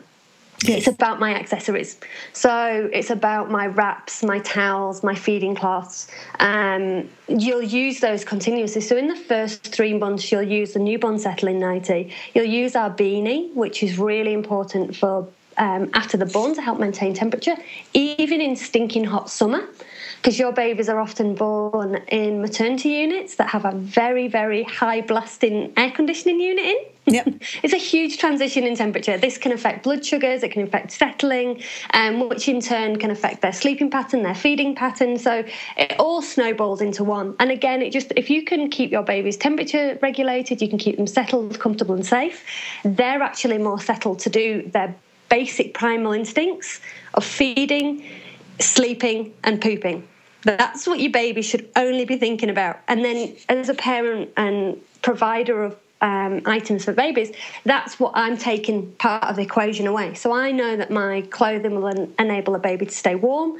Yes. 0.64 0.78
It's 0.78 0.87
about 0.88 1.20
my 1.20 1.37
accessories. 1.37 2.00
So 2.33 2.90
it's 2.92 3.11
about 3.11 3.48
my 3.48 3.68
wraps, 3.68 4.24
my 4.24 4.40
towels, 4.40 5.04
my 5.04 5.14
feeding 5.14 5.54
cloths. 5.54 6.09
Um, 6.40 7.09
you'll 7.28 7.62
use 7.62 8.00
those 8.00 8.24
continuously. 8.24 8.81
So 8.81 8.96
in 8.96 9.07
the 9.07 9.14
first 9.14 9.68
three 9.72 9.94
months, 9.96 10.33
you'll 10.33 10.42
use 10.42 10.72
the 10.72 10.81
newborn 10.81 11.20
settling 11.20 11.61
nightie. 11.61 12.12
You'll 12.35 12.46
use 12.46 12.74
our 12.74 12.90
beanie, 12.90 13.54
which 13.54 13.85
is 13.85 13.98
really 13.98 14.33
important 14.33 14.96
for 14.96 15.28
um, 15.59 15.90
after 15.94 16.16
the 16.16 16.26
born 16.26 16.54
to 16.57 16.62
help 16.62 16.81
maintain 16.81 17.14
temperature, 17.14 17.57
even 17.94 18.40
in 18.40 18.57
stinking 18.57 19.04
hot 19.04 19.31
summer 19.31 19.68
because 20.18 20.38
your 20.38 20.52
babies 20.52 20.88
are 20.88 20.98
often 20.98 21.35
born 21.35 21.96
in 22.09 22.40
maternity 22.40 22.88
units 22.90 23.37
that 23.37 23.48
have 23.48 23.64
a 23.64 23.72
very, 23.72 24.26
very 24.26 24.64
high 24.64 25.00
blasting 25.00 25.72
air 25.76 25.92
conditioning 25.92 26.40
unit 26.40 26.64
in. 26.64 27.14
Yep. 27.14 27.26
it's 27.62 27.72
a 27.72 27.78
huge 27.78 28.18
transition 28.18 28.64
in 28.64 28.74
temperature. 28.74 29.16
This 29.16 29.38
can 29.38 29.52
affect 29.52 29.85
blood 29.85 30.04
sugars, 30.04 30.42
it 30.42 30.50
can 30.50 30.62
affect 30.62 30.90
settling, 30.90 31.62
um, 31.94 32.28
which 32.28 32.48
in 32.48 32.61
turn 32.61 32.98
can 32.98 33.12
affect 33.12 33.42
their 33.42 33.52
sleeping 33.52 33.90
pattern, 33.90 34.24
their 34.24 34.35
feeding 34.35 34.74
pattern. 34.74 35.18
So 35.18 35.44
it 35.76 35.94
all 36.00 36.20
snowballs 36.20 36.81
into 36.81 37.04
one. 37.04 37.37
And 37.38 37.52
again, 37.52 37.81
it 37.81 37.92
just 37.92 38.12
if 38.16 38.28
you 38.28 38.42
can 38.44 38.70
keep 38.70 38.90
your 38.90 39.04
baby's 39.04 39.37
temperature 39.37 39.98
regulated, 40.02 40.61
you 40.61 40.68
can 40.68 40.78
keep 40.78 40.96
them 40.96 41.07
settled, 41.07 41.61
comfortable, 41.61 41.94
and 41.94 42.04
safe, 42.04 42.44
they're 42.85 43.22
actually 43.22 43.59
more 43.59 43.81
settled 43.81 44.18
to 44.20 44.31
do 44.31 44.68
their 44.72 44.94
basic 45.28 45.74
primal 45.74 46.12
instincts 46.12 46.81
of 47.14 47.24
feeding, 47.24 48.04
sleeping, 48.61 49.35
and 49.44 49.61
pooping. 49.61 50.07
That's 50.42 50.87
what 50.87 51.01
your 51.01 51.12
baby 51.12 51.42
should 51.42 51.68
only 51.77 52.05
be 52.05 52.16
thinking 52.16 52.51
about. 52.51 52.81
And 52.88 53.05
then, 53.05 53.37
as 53.49 53.68
a 53.68 53.75
parent 53.75 54.31
and 54.37 54.81
provider 55.03 55.64
of 55.64 55.77
um, 56.00 56.42
items 56.46 56.84
for 56.84 56.92
babies, 56.92 57.32
that's 57.64 57.98
what 57.98 58.12
I'm 58.14 58.37
taking 58.37 58.92
part 58.92 59.24
of 59.24 59.37
the 59.37 59.42
equation 59.42 59.87
away. 59.87 60.14
So 60.14 60.32
I 60.32 60.50
know 60.52 60.76
that 60.76 60.90
my 60.90 61.22
clothing 61.22 61.74
will 61.74 61.88
en- 61.88 62.14
enable 62.18 62.54
a 62.54 62.58
baby 62.58 62.87
to 62.87 62.92
stay 62.92 63.14
warm 63.14 63.58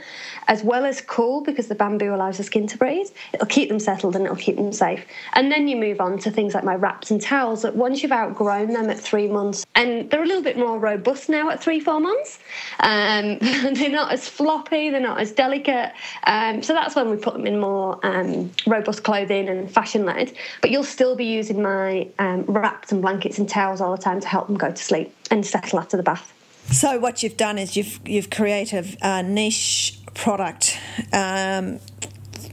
as 0.49 0.63
well 0.63 0.85
as 0.85 1.01
cool 1.01 1.43
because 1.43 1.69
the 1.69 1.75
bamboo 1.75 2.15
allows 2.15 2.39
the 2.39 2.45
skin 2.45 2.67
to 2.67 2.79
breathe. 2.79 3.09
It'll 3.33 3.47
keep 3.47 3.69
them 3.69 3.79
settled 3.79 4.17
and 4.17 4.25
it'll 4.25 4.37
keep 4.37 4.57
them 4.57 4.73
safe. 4.73 5.05
And 5.35 5.53
then 5.53 5.69
you 5.69 5.77
move 5.77 6.01
on 6.01 6.19
to 6.21 6.31
things 6.31 6.55
like 6.55 6.65
my 6.65 6.75
wraps 6.75 7.11
and 7.11 7.21
towels 7.21 7.63
that 7.63 7.77
once 7.77 8.03
you've 8.03 8.13
outgrown 8.13 8.73
them 8.73 8.89
at 8.89 8.99
three 8.99 9.29
months, 9.29 9.67
and 9.75 10.11
they're 10.11 10.23
a 10.23 10.27
little 10.27 10.43
bit 10.43 10.57
more 10.57 10.79
robust 10.79 11.29
now 11.29 11.51
at 11.51 11.63
three, 11.63 11.81
four 11.81 12.01
months. 12.01 12.39
Um, 12.81 13.39
they're 13.75 13.91
not 13.91 14.13
as 14.13 14.29
floppy, 14.29 14.91
they're 14.91 15.01
not 15.01 15.21
as 15.21 15.33
delicate. 15.33 15.93
Um, 16.25 16.63
so 16.63 16.73
that's 16.73 16.97
when 16.97 17.11
we 17.11 17.17
put 17.17 17.35
them 17.35 17.47
in 17.47 17.61
more 17.61 18.05
um, 18.05 18.51
robust 18.67 19.05
clothing 19.05 19.49
and 19.49 19.71
fashion 19.71 20.05
led. 20.05 20.33
But 20.63 20.71
you'll 20.71 20.85
still 20.85 21.15
be 21.15 21.27
using 21.27 21.63
my 21.63 22.09
um, 22.29 22.45
wraps 22.45 22.93
and 22.93 23.03
blankets 23.03 23.39
and 23.39 23.49
towels 23.49 23.81
all 23.81 23.95
the 23.97 24.03
time 24.03 24.21
to 24.21 24.29
help 24.29 24.47
them 24.47 24.57
go 24.57 24.71
to 24.71 24.77
sleep 24.77 25.15
and 25.31 25.45
settle 25.45 25.79
after 25.79 25.97
the 25.97 26.03
bath. 26.03 26.33
So 26.71 26.99
what 26.99 27.23
you've 27.23 27.37
done 27.37 27.59
is 27.59 27.77
you've 27.77 28.01
you've 28.07 28.31
created 28.31 28.99
a 29.01 29.23
niche 29.23 29.99
product 30.15 30.79
um, 31.13 31.81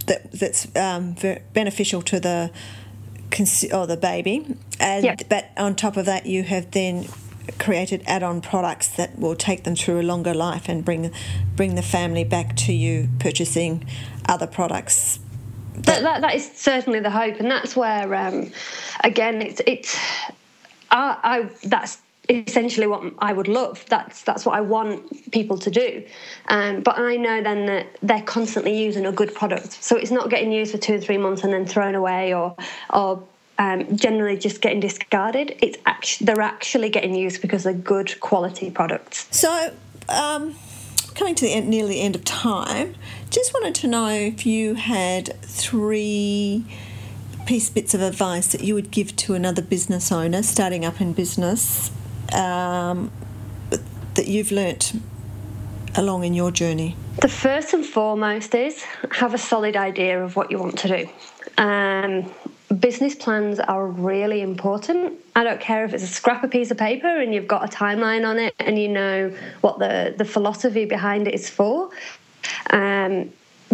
that 0.08 0.32
that's 0.32 0.74
um, 0.76 1.16
beneficial 1.54 2.02
to 2.04 2.20
the 2.20 2.52
or 3.74 3.86
the 3.86 3.98
baby, 3.98 4.56
and 4.80 5.04
Yep. 5.04 5.24
but 5.28 5.50
on 5.58 5.76
top 5.76 5.98
of 5.98 6.06
that, 6.06 6.26
you 6.26 6.44
have 6.44 6.72
then 6.72 7.08
created 7.60 8.02
add-on 8.08 8.42
products 8.42 8.88
that 8.88 9.20
will 9.20 9.36
take 9.36 9.66
them 9.66 9.76
through 9.76 10.00
a 10.00 10.04
longer 10.04 10.34
life 10.34 10.70
and 10.70 10.86
bring 10.86 11.12
bring 11.56 11.76
the 11.76 11.82
family 11.82 12.24
back 12.24 12.56
to 12.56 12.74
you 12.74 13.10
purchasing 13.20 13.86
other 14.28 14.48
products. 14.48 15.20
That, 15.84 16.02
that, 16.04 16.22
that 16.22 16.36
is 16.36 16.52
certainly 16.56 17.00
the 17.00 17.10
hope, 17.10 17.40
and 17.40 17.50
that's 17.50 17.76
where, 17.76 18.14
um, 18.16 18.52
again, 19.04 19.42
it's 19.42 19.62
it's 19.66 19.98
I, 20.92 21.18
I 21.24 21.50
that's 21.68 22.00
essentially 22.30 22.88
what 22.88 23.14
I 23.20 23.34
would 23.34 23.48
love. 23.48 23.86
That's 23.90 24.24
that's 24.24 24.46
what 24.46 24.56
I 24.56 24.62
want 24.62 25.32
people 25.32 25.58
to 25.60 25.70
do. 25.70 26.04
Um, 26.48 26.82
but 26.82 26.98
I 26.98 27.18
know 27.18 27.42
then 27.42 27.66
that 27.68 27.88
they're 28.02 28.22
constantly 28.24 28.78
using 28.78 29.06
a 29.06 29.12
good 29.12 29.34
product, 29.34 29.72
so 29.84 29.96
it's 29.96 30.12
not 30.12 30.30
getting 30.30 30.52
used 30.52 30.72
for 30.72 30.78
two 30.78 30.96
or 30.96 31.00
three 31.00 31.18
months 31.18 31.44
and 31.44 31.54
then 31.54 31.66
thrown 31.66 31.96
away 31.96 32.34
or 32.34 32.56
or. 32.92 33.24
Um, 33.58 33.96
generally, 33.96 34.38
just 34.38 34.60
getting 34.60 34.82
discarded. 34.82 35.56
It's 35.62 35.78
actually 35.86 36.26
they're 36.26 36.42
actually 36.42 36.90
getting 36.90 37.16
used 37.16 37.42
because 37.42 37.64
they're 37.64 37.72
good 37.72 38.20
quality 38.20 38.70
products. 38.70 39.30
So, 39.32 39.74
um, 40.10 40.56
coming 41.16 41.36
to 41.36 41.46
the 41.46 41.52
end, 41.54 41.70
nearly 41.70 41.96
the 41.96 42.02
end 42.02 42.16
of 42.16 42.24
time, 42.24 42.96
just 43.30 43.54
wanted 43.54 43.74
to 43.76 43.88
know 43.88 44.10
if 44.10 44.46
you 44.46 44.76
had 44.76 45.36
three 45.42 46.66
piece 47.46 47.70
bits 47.70 47.94
of 47.94 48.02
advice 48.02 48.52
that 48.52 48.64
you 48.64 48.74
would 48.74 48.92
give 48.92 49.16
to 49.16 49.34
another 49.34 49.62
business 49.62 50.12
owner 50.12 50.42
starting 50.42 50.84
up 50.84 51.00
in 51.00 51.14
business 51.14 51.92
um, 52.34 53.12
that 54.16 54.28
you've 54.28 54.52
learnt 54.52 54.94
along 55.96 56.24
in 56.24 56.34
your 56.34 56.52
journey. 56.52 56.96
The 57.22 57.30
first 57.30 57.74
and 57.74 57.86
foremost 57.86 58.54
is 58.54 58.84
have 59.12 59.34
a 59.34 59.38
solid 59.38 59.76
idea 59.76 60.24
of 60.24 60.36
what 60.36 60.52
you 60.52 60.58
want 60.58 60.78
to 60.80 60.88
do. 60.88 61.10
Um, 61.58 62.32
business 62.80 63.16
plans 63.16 63.60
are 63.60 63.88
really 63.88 64.42
important. 64.42 65.14
I 65.36 65.44
don't 65.44 65.60
care 65.60 65.86
if 65.86 65.94
it's 65.94 66.04
a 66.04 66.08
scrap 66.08 66.44
of 66.44 66.52
piece 66.52 66.72
of 66.72 66.78
paper 66.78 67.08
and 67.08 67.34
you've 67.34 67.48
got 67.48 67.64
a 67.64 67.76
timeline 67.76 68.28
on 68.28 68.40
it 68.40 68.56
and 68.60 68.80
you 68.80 68.88
know 68.88 69.34
what 69.62 69.80
the, 69.80 70.16
the 70.18 70.26
philosophy 70.26 70.86
behind 70.86 71.28
it 71.28 71.34
is 71.34 71.50
for. 71.50 71.90
Um, 72.72 73.32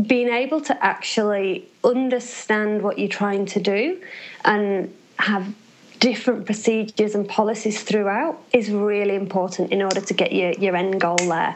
being 0.08 0.30
able 0.30 0.62
to 0.62 0.84
actually 0.84 1.68
understand 1.84 2.82
what 2.82 2.98
you're 2.98 3.08
trying 3.08 3.46
to 3.46 3.60
do 3.60 4.02
and 4.46 4.94
have 5.20 5.54
different 6.02 6.48
procedures 6.48 7.14
and 7.14 7.30
policies 7.30 7.84
throughout 7.84 8.42
is 8.52 8.72
really 8.72 9.16
important 9.16 9.72
in 9.72 9.84
order 9.84 10.02
to 10.02 10.14
get 10.16 10.34
your, 10.34 10.52
your 10.54 10.76
end 10.76 11.00
goal 11.00 11.16
there. 11.16 11.56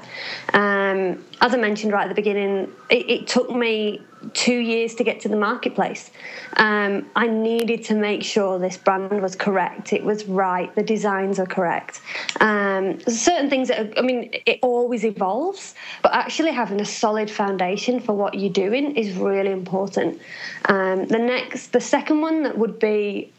Um, 0.53 1.25
as 1.41 1.53
I 1.53 1.57
mentioned 1.57 1.91
right 1.91 2.03
at 2.03 2.09
the 2.09 2.15
beginning, 2.15 2.71
it, 2.91 3.09
it 3.09 3.27
took 3.27 3.49
me 3.49 4.01
two 4.33 4.57
years 4.57 4.93
to 4.95 5.03
get 5.03 5.19
to 5.21 5.29
the 5.29 5.35
marketplace. 5.35 6.11
Um, 6.57 7.09
I 7.15 7.27
needed 7.27 7.83
to 7.85 7.95
make 7.95 8.23
sure 8.23 8.59
this 8.59 8.77
brand 8.77 9.19
was 9.19 9.35
correct, 9.35 9.93
it 9.93 10.03
was 10.03 10.25
right, 10.25 10.73
the 10.75 10.83
designs 10.83 11.39
are 11.39 11.45
correct. 11.47 12.01
Um, 12.39 12.99
certain 13.01 13.49
things 13.49 13.67
that, 13.69 13.79
are, 13.79 13.99
I 13.99 14.01
mean, 14.01 14.29
it 14.45 14.59
always 14.61 15.03
evolves, 15.03 15.73
but 16.03 16.13
actually 16.13 16.51
having 16.51 16.79
a 16.81 16.85
solid 16.85 17.31
foundation 17.31 17.99
for 17.99 18.13
what 18.13 18.35
you're 18.35 18.53
doing 18.53 18.95
is 18.95 19.15
really 19.17 19.51
important. 19.51 20.21
Um, 20.65 21.07
the 21.07 21.19
next, 21.19 21.73
the 21.73 21.81
second 21.81 22.21
one 22.21 22.43
that 22.43 22.57
would 22.57 22.77
be 22.79 23.31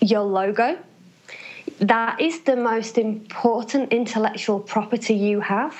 your 0.00 0.22
logo. 0.22 0.78
That 1.80 2.20
is 2.20 2.40
the 2.40 2.56
most 2.56 2.96
important 2.96 3.92
intellectual 3.92 4.60
property 4.60 5.14
you 5.14 5.40
have. 5.40 5.76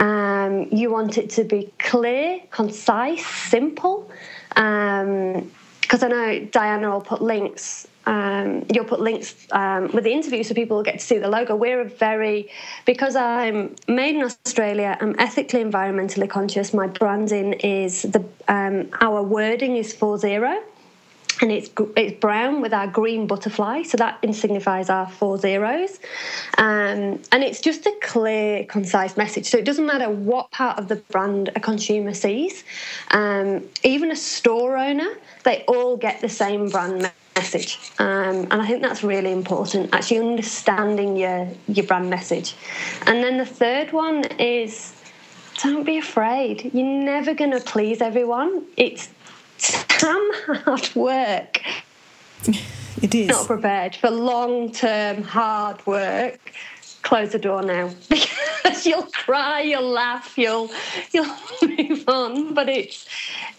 Um, 0.00 0.68
you 0.70 0.90
want 0.90 1.18
it 1.18 1.30
to 1.30 1.44
be 1.44 1.72
clear, 1.78 2.40
concise, 2.50 3.26
simple. 3.26 4.10
Because 4.48 6.02
I 6.02 6.08
know 6.08 6.44
Diana 6.50 6.90
will 6.90 7.00
put 7.00 7.22
links. 7.22 7.86
Um, 8.06 8.64
you'll 8.72 8.84
put 8.84 9.00
links 9.00 9.34
um, 9.50 9.90
with 9.92 10.04
the 10.04 10.12
interview 10.12 10.44
so 10.44 10.54
people 10.54 10.76
will 10.76 10.84
get 10.84 11.00
to 11.00 11.04
see 11.04 11.18
the 11.18 11.28
logo. 11.28 11.56
We're 11.56 11.80
a 11.80 11.88
very, 11.88 12.50
because 12.84 13.16
I'm 13.16 13.74
made 13.88 14.14
in 14.14 14.22
Australia, 14.22 14.96
I'm 15.00 15.16
ethically, 15.18 15.62
environmentally 15.62 16.30
conscious. 16.30 16.72
My 16.72 16.86
branding 16.86 17.54
is 17.54 18.02
the, 18.02 18.24
um, 18.46 18.90
our 19.00 19.22
wording 19.22 19.76
is 19.76 19.92
4-0 19.92 20.62
and 21.40 21.52
it's 21.52 21.70
it's 21.96 22.18
brown 22.18 22.60
with 22.60 22.72
our 22.72 22.86
green 22.86 23.26
butterfly, 23.26 23.82
so 23.82 23.96
that 23.98 24.18
signifies 24.34 24.88
our 24.88 25.08
four 25.08 25.38
zeros. 25.38 25.98
Um, 26.58 27.20
and 27.32 27.42
it's 27.42 27.60
just 27.60 27.86
a 27.86 27.94
clear, 28.02 28.64
concise 28.64 29.16
message. 29.16 29.46
So 29.46 29.58
it 29.58 29.64
doesn't 29.64 29.86
matter 29.86 30.08
what 30.10 30.50
part 30.50 30.78
of 30.78 30.88
the 30.88 30.96
brand 30.96 31.50
a 31.54 31.60
consumer 31.60 32.14
sees, 32.14 32.64
um, 33.10 33.64
even 33.84 34.10
a 34.10 34.16
store 34.16 34.76
owner, 34.76 35.16
they 35.44 35.64
all 35.68 35.96
get 35.96 36.20
the 36.20 36.28
same 36.28 36.68
brand 36.68 37.10
message. 37.36 37.78
Um, 37.98 38.48
and 38.50 38.54
I 38.54 38.66
think 38.66 38.82
that's 38.82 39.02
really 39.04 39.32
important, 39.32 39.92
actually 39.92 40.20
understanding 40.20 41.16
your 41.16 41.48
your 41.68 41.86
brand 41.86 42.08
message. 42.08 42.54
And 43.06 43.22
then 43.22 43.36
the 43.36 43.46
third 43.46 43.92
one 43.92 44.24
is 44.38 44.94
don't 45.62 45.84
be 45.84 45.98
afraid. 45.98 46.70
You're 46.74 46.84
never 46.84 47.34
going 47.34 47.52
to 47.52 47.60
please 47.60 48.00
everyone. 48.02 48.64
It's 48.76 49.08
some 49.58 50.30
hard 50.46 50.94
work. 50.94 51.62
It 53.02 53.14
is. 53.14 53.28
Not 53.28 53.46
prepared 53.46 53.96
for 53.96 54.10
long 54.10 54.72
term 54.72 55.22
hard 55.22 55.84
work. 55.86 56.38
Close 57.02 57.30
the 57.32 57.38
door 57.38 57.62
now 57.62 57.90
because 58.08 58.84
you'll 58.84 59.06
cry, 59.12 59.60
you'll 59.60 59.88
laugh, 59.88 60.36
you'll 60.36 60.70
you'll 61.12 61.36
move 61.62 62.08
on. 62.08 62.54
But 62.54 62.68
it's 62.68 63.06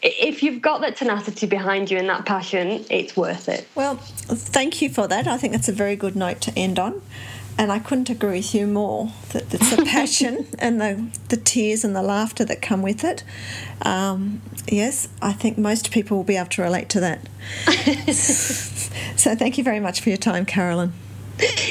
if 0.01 0.43
you've 0.43 0.61
got 0.61 0.81
that 0.81 0.97
tenacity 0.97 1.47
behind 1.47 1.89
you 1.89 1.97
and 1.97 2.09
that 2.09 2.25
passion, 2.25 2.85
it's 2.89 3.15
worth 3.15 3.47
it. 3.47 3.67
Well, 3.75 3.95
thank 3.95 4.81
you 4.81 4.89
for 4.89 5.07
that. 5.07 5.27
I 5.27 5.37
think 5.37 5.53
that's 5.53 5.69
a 5.69 5.73
very 5.73 5.95
good 5.95 6.15
note 6.15 6.41
to 6.41 6.57
end 6.57 6.77
on. 6.77 7.01
And 7.59 7.71
I 7.71 7.79
couldn't 7.79 8.09
agree 8.11 8.37
with 8.37 8.53
you 8.53 8.67
more 8.67 9.11
that 9.31 9.51
it's 9.53 9.75
the 9.75 9.83
passion 9.83 10.45
and 10.59 10.79
the, 10.79 11.07
the 11.29 11.37
tears 11.37 11.83
and 11.83 11.95
the 11.95 12.03
laughter 12.03 12.45
that 12.45 12.61
come 12.61 12.83
with 12.83 13.03
it. 13.03 13.23
Um, 13.81 14.41
yes, 14.67 15.07
I 15.23 15.33
think 15.33 15.57
most 15.57 15.89
people 15.91 16.17
will 16.17 16.23
be 16.23 16.37
able 16.37 16.49
to 16.49 16.61
relate 16.61 16.87
to 16.89 16.99
that. 16.99 17.27
so 18.13 19.35
thank 19.35 19.57
you 19.57 19.63
very 19.63 19.79
much 19.79 20.01
for 20.01 20.09
your 20.09 20.17
time, 20.19 20.45
Carolyn. 20.45 20.93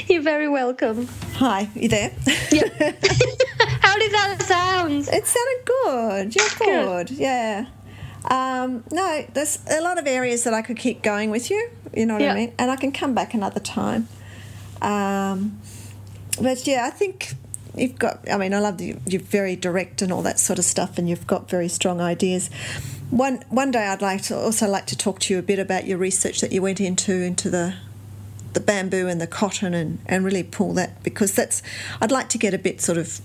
You're 0.08 0.22
very 0.22 0.48
welcome. 0.48 1.08
Hi, 1.34 1.68
you 1.74 1.88
there? 1.88 2.12
Yeah. 2.50 2.68
How 3.80 3.96
did 3.98 4.12
that 4.12 4.42
sound? 4.42 5.08
It 5.12 5.26
sounded 5.26 5.64
good. 5.64 6.34
You're 6.36 6.48
good. 6.58 7.10
Yeah. 7.10 7.66
Um, 8.28 8.82
no, 8.90 9.24
there's 9.34 9.58
a 9.70 9.80
lot 9.80 9.98
of 9.98 10.06
areas 10.06 10.42
that 10.44 10.54
I 10.54 10.62
could 10.62 10.78
keep 10.78 11.02
going 11.02 11.30
with 11.30 11.48
you. 11.50 11.70
You 11.94 12.06
know 12.06 12.14
what 12.14 12.22
Yeah. 12.22 12.32
I 12.32 12.34
mean? 12.34 12.52
And 12.58 12.70
I 12.72 12.76
can 12.76 12.90
come 12.92 13.14
back 13.14 13.34
another 13.34 13.60
time. 13.60 14.08
Um, 14.82 15.60
but 16.40 16.66
yeah, 16.66 16.86
I 16.86 16.90
think 16.90 17.34
you've 17.76 17.98
got. 17.98 18.20
I 18.30 18.36
mean, 18.38 18.54
I 18.54 18.58
love 18.60 18.78
that 18.78 18.84
you- 18.84 19.00
you're 19.06 19.20
very 19.20 19.56
direct 19.56 20.02
and 20.02 20.12
all 20.12 20.22
that 20.22 20.38
sort 20.38 20.58
of 20.58 20.64
stuff, 20.64 20.98
and 20.98 21.08
you've 21.08 21.26
got 21.26 21.48
very 21.50 21.68
strong 21.68 22.00
ideas. 22.00 22.48
One 23.10 23.42
one 23.48 23.70
day, 23.70 23.86
I'd 23.86 24.02
like 24.02 24.22
to 24.22 24.36
also 24.36 24.66
like 24.68 24.86
to 24.86 24.96
talk 24.96 25.20
to 25.20 25.34
you 25.34 25.38
a 25.38 25.42
bit 25.42 25.58
about 25.58 25.86
your 25.86 25.98
research 25.98 26.40
that 26.40 26.52
you 26.52 26.62
went 26.62 26.80
into 26.80 27.12
into 27.22 27.50
the 27.50 27.74
the 28.52 28.60
bamboo 28.60 29.06
and 29.06 29.20
the 29.20 29.26
cotton 29.26 29.74
and, 29.74 29.98
and 30.06 30.24
really 30.24 30.42
pull 30.42 30.72
that 30.74 31.02
because 31.02 31.32
that's 31.34 31.62
I'd 32.00 32.10
like 32.10 32.30
to 32.30 32.38
get 32.38 32.54
a 32.54 32.58
bit 32.58 32.80
sort 32.80 32.96
of 32.96 33.20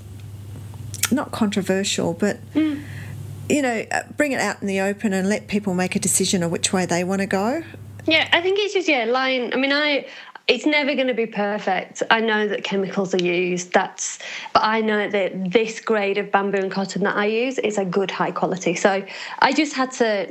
not 1.10 1.32
controversial 1.32 2.12
but 2.14 2.38
you 2.54 3.62
know 3.62 3.86
uh, 3.92 4.04
bring 4.18 4.34
it 4.34 4.42
out 4.42 4.62
in 4.62 4.68
the 4.68 4.82
open 4.82 5.14
and 5.14 5.30
let 5.30 5.48
people 5.48 5.74
make 5.74 5.96
a 5.96 6.00
decision 6.00 6.44
of 6.44 6.52
which 6.52 6.74
way 6.74 6.86
they 6.86 7.04
want 7.06 7.22
to 7.22 7.28
go 7.28 7.64
Yeah, 8.06 8.28
I 8.34 8.42
think 8.42 8.60
it's 8.60 8.74
just 8.74 8.88
yeah, 8.90 9.06
line. 9.06 9.54
I 9.54 9.58
mean, 9.58 9.72
I 9.72 10.06
it's 10.52 10.66
never 10.66 10.96
going 10.96 11.08
to 11.08 11.14
be 11.14 11.26
perfect. 11.26 12.04
I 12.12 12.20
know 12.20 12.46
that 12.46 12.66
chemicals 12.66 13.14
are 13.14 13.24
used. 13.24 13.72
That's, 13.72 14.20
but 14.54 14.62
I 14.66 14.82
know 14.82 15.10
that 15.10 15.50
this 15.50 15.80
grade 15.80 16.18
of 16.18 16.30
bamboo 16.30 16.58
and 16.58 16.70
cotton 16.70 17.04
that 17.04 17.16
I 17.16 17.28
use 17.28 17.58
is 17.58 17.78
a 17.78 17.86
good 17.86 18.12
high 18.12 18.32
quality. 18.32 18.76
So 18.76 19.02
I 19.40 19.54
just 19.54 19.74
had 19.74 19.94
to 19.94 20.30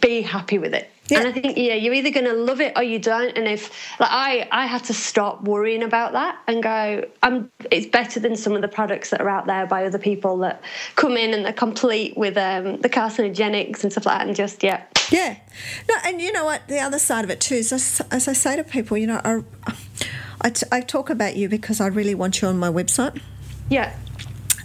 be 0.00 0.22
happy 0.22 0.58
with 0.58 0.72
it. 0.72 0.88
Yeah. 1.08 1.18
And 1.18 1.28
I 1.28 1.32
think 1.32 1.58
yeah, 1.58 1.74
you're 1.74 1.92
either 1.92 2.10
going 2.10 2.24
to 2.24 2.32
love 2.32 2.60
it 2.60 2.72
or 2.76 2.82
you 2.82 2.98
don't. 2.98 3.36
And 3.36 3.46
if 3.46 3.70
like 4.00 4.10
I, 4.10 4.48
I 4.50 4.66
had 4.66 4.84
to 4.84 4.94
stop 4.94 5.42
worrying 5.42 5.82
about 5.82 6.12
that 6.12 6.38
and 6.46 6.62
go, 6.62 7.04
I'm. 7.22 7.50
It's 7.70 7.86
better 7.86 8.20
than 8.20 8.36
some 8.36 8.54
of 8.54 8.62
the 8.62 8.68
products 8.68 9.10
that 9.10 9.20
are 9.20 9.28
out 9.28 9.46
there 9.46 9.66
by 9.66 9.84
other 9.84 9.98
people 9.98 10.38
that 10.38 10.62
come 10.94 11.16
in 11.16 11.34
and 11.34 11.44
they're 11.44 11.52
complete 11.52 12.16
with 12.16 12.36
um, 12.38 12.80
the 12.80 12.88
carcinogenics 12.88 13.82
and 13.82 13.92
stuff 13.92 14.06
like 14.06 14.18
that, 14.18 14.26
and 14.26 14.36
just 14.36 14.62
yeah. 14.62 14.84
Yeah, 15.10 15.36
no, 15.86 15.94
and 16.06 16.22
you 16.22 16.32
know 16.32 16.46
what? 16.46 16.66
The 16.66 16.80
other 16.80 16.98
side 16.98 17.24
of 17.24 17.30
it 17.30 17.38
too 17.38 17.56
is, 17.56 17.72
as, 17.72 18.00
as 18.10 18.26
I 18.26 18.32
say 18.32 18.56
to 18.56 18.64
people, 18.64 18.96
you 18.96 19.06
know, 19.06 19.20
I, 19.22 19.42
I, 20.40 20.48
t- 20.48 20.66
I 20.72 20.80
talk 20.80 21.10
about 21.10 21.36
you 21.36 21.50
because 21.50 21.78
I 21.78 21.88
really 21.88 22.14
want 22.14 22.40
you 22.40 22.48
on 22.48 22.58
my 22.58 22.70
website. 22.70 23.20
Yeah 23.68 23.94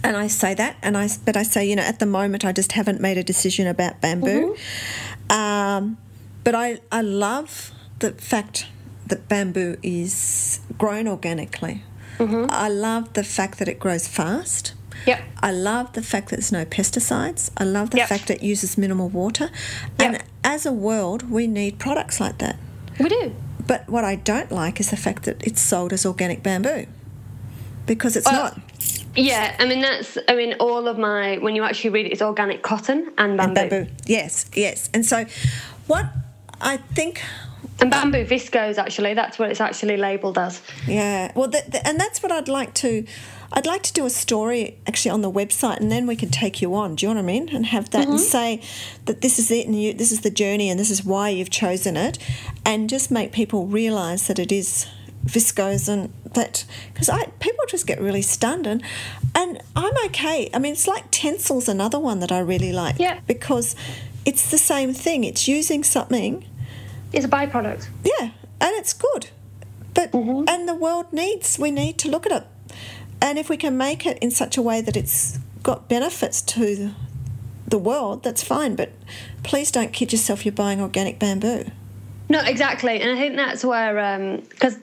and 0.02 0.16
I 0.16 0.28
say 0.28 0.54
that, 0.54 0.76
and 0.80 0.96
I 0.96 1.08
but 1.26 1.36
I 1.36 1.42
say 1.42 1.68
you 1.68 1.76
know 1.76 1.82
at 1.82 1.98
the 1.98 2.06
moment 2.06 2.42
I 2.42 2.52
just 2.52 2.72
haven't 2.72 3.02
made 3.02 3.18
a 3.18 3.22
decision 3.22 3.66
about 3.66 4.00
bamboo. 4.00 4.56
Mm-hmm. 4.56 5.32
Um, 5.32 5.98
but 6.44 6.54
I, 6.54 6.80
I 6.90 7.02
love 7.02 7.72
the 7.98 8.12
fact 8.12 8.66
that 9.06 9.28
bamboo 9.28 9.76
is 9.82 10.60
grown 10.78 11.06
organically. 11.08 11.82
Mm-hmm. 12.18 12.46
I 12.50 12.68
love 12.68 13.12
the 13.14 13.24
fact 13.24 13.58
that 13.58 13.68
it 13.68 13.78
grows 13.78 14.06
fast. 14.06 14.74
Yep. 15.06 15.22
I 15.42 15.52
love 15.52 15.94
the 15.94 16.02
fact 16.02 16.28
that 16.28 16.36
there's 16.36 16.52
no 16.52 16.64
pesticides. 16.64 17.50
I 17.56 17.64
love 17.64 17.90
the 17.90 17.98
yep. 17.98 18.08
fact 18.08 18.28
that 18.28 18.38
it 18.38 18.42
uses 18.42 18.76
minimal 18.76 19.08
water. 19.08 19.50
Yep. 19.98 20.14
And 20.14 20.24
as 20.44 20.66
a 20.66 20.72
world, 20.72 21.30
we 21.30 21.46
need 21.46 21.78
products 21.78 22.20
like 22.20 22.38
that. 22.38 22.58
We 22.98 23.08
do. 23.08 23.34
But 23.66 23.88
what 23.88 24.04
I 24.04 24.16
don't 24.16 24.50
like 24.50 24.80
is 24.80 24.90
the 24.90 24.96
fact 24.96 25.24
that 25.24 25.46
it's 25.46 25.60
sold 25.60 25.92
as 25.92 26.04
organic 26.04 26.42
bamboo 26.42 26.86
because 27.86 28.16
it's 28.16 28.26
well, 28.26 28.44
not. 28.44 28.60
Yeah, 29.16 29.56
I 29.58 29.66
mean 29.66 29.80
that's. 29.80 30.18
I 30.28 30.34
mean 30.34 30.54
all 30.60 30.86
of 30.86 30.98
my 30.98 31.38
when 31.38 31.56
you 31.56 31.64
actually 31.64 31.90
read 31.90 32.06
it, 32.06 32.12
it's 32.12 32.22
organic 32.22 32.62
cotton 32.62 33.12
and 33.18 33.36
bamboo. 33.36 33.60
And 33.60 33.70
bamboo. 33.70 33.90
Yes, 34.06 34.50
yes. 34.54 34.90
And 34.92 35.04
so, 35.04 35.24
what 35.86 36.06
I 36.60 36.78
think. 36.78 37.22
And 37.80 37.90
bamboo 37.90 38.26
viscose, 38.26 38.76
actually, 38.76 39.14
that's 39.14 39.38
what 39.38 39.50
it's 39.50 39.60
actually 39.60 39.96
labelled 39.96 40.36
as. 40.36 40.60
Yeah, 40.86 41.32
well, 41.34 41.48
the, 41.48 41.64
the, 41.66 41.86
and 41.86 41.98
that's 41.98 42.22
what 42.22 42.30
I'd 42.30 42.48
like 42.48 42.74
to. 42.74 43.06
I'd 43.52 43.66
like 43.66 43.82
to 43.84 43.92
do 43.92 44.06
a 44.06 44.10
story 44.10 44.78
actually 44.86 45.10
on 45.10 45.22
the 45.22 45.30
website, 45.30 45.78
and 45.78 45.90
then 45.90 46.06
we 46.06 46.14
can 46.14 46.28
take 46.28 46.60
you 46.60 46.74
on. 46.74 46.94
Do 46.94 47.06
you 47.06 47.14
know 47.14 47.20
what 47.20 47.24
I 47.24 47.32
mean? 47.32 47.48
And 47.48 47.66
have 47.66 47.90
that 47.90 48.02
mm-hmm. 48.02 48.12
and 48.12 48.20
say 48.20 48.62
that 49.06 49.22
this 49.22 49.38
is 49.38 49.50
it, 49.50 49.66
and 49.66 49.80
you, 49.80 49.94
this 49.94 50.12
is 50.12 50.20
the 50.20 50.30
journey, 50.30 50.68
and 50.68 50.78
this 50.78 50.90
is 50.90 51.04
why 51.04 51.30
you've 51.30 51.50
chosen 51.50 51.96
it, 51.96 52.18
and 52.64 52.88
just 52.88 53.10
make 53.10 53.32
people 53.32 53.66
realise 53.66 54.26
that 54.26 54.38
it 54.38 54.52
is 54.52 54.86
viscose 55.24 55.88
and 55.88 56.12
that 56.32 56.64
because 56.92 57.10
I 57.10 57.24
people 57.40 57.64
just 57.68 57.86
get 57.86 58.00
really 58.00 58.22
stunned 58.22 58.66
and 58.66 58.82
and 59.34 59.60
I'm 59.76 59.92
okay. 60.06 60.48
I 60.54 60.58
mean, 60.58 60.72
it's 60.72 60.86
like 60.86 61.04
Tencel's 61.10 61.68
another 61.68 61.98
one 61.98 62.20
that 62.20 62.32
I 62.32 62.40
really 62.40 62.72
like. 62.72 62.98
Yeah. 62.98 63.20
Because 63.26 63.76
it's 64.30 64.48
the 64.48 64.58
same 64.58 64.94
thing. 64.94 65.24
It's 65.24 65.48
using 65.48 65.82
something. 65.82 66.44
It's 67.12 67.24
a 67.24 67.28
byproduct. 67.28 67.88
Yeah, 68.04 68.30
and 68.60 68.72
it's 68.80 68.92
good. 68.92 69.30
But 69.92 70.12
mm-hmm. 70.12 70.44
and 70.48 70.68
the 70.68 70.74
world 70.76 71.12
needs. 71.12 71.58
We 71.58 71.72
need 71.72 71.98
to 71.98 72.08
look 72.08 72.26
at 72.26 72.32
it, 72.32 72.46
and 73.20 73.40
if 73.40 73.48
we 73.48 73.56
can 73.56 73.76
make 73.76 74.06
it 74.06 74.18
in 74.18 74.30
such 74.30 74.56
a 74.56 74.62
way 74.62 74.80
that 74.82 74.96
it's 74.96 75.40
got 75.64 75.88
benefits 75.88 76.40
to 76.42 76.92
the 77.66 77.78
world, 77.78 78.22
that's 78.22 78.44
fine. 78.44 78.76
But 78.76 78.92
please 79.42 79.72
don't 79.72 79.92
kid 79.92 80.12
yourself. 80.12 80.46
You're 80.46 80.60
buying 80.64 80.80
organic 80.80 81.18
bamboo. 81.18 81.64
No, 82.30 82.40
exactly, 82.42 83.00
and 83.00 83.10
I 83.10 83.20
think 83.20 83.34
that's 83.34 83.64
where 83.64 84.38
because 84.50 84.76
um, 84.76 84.82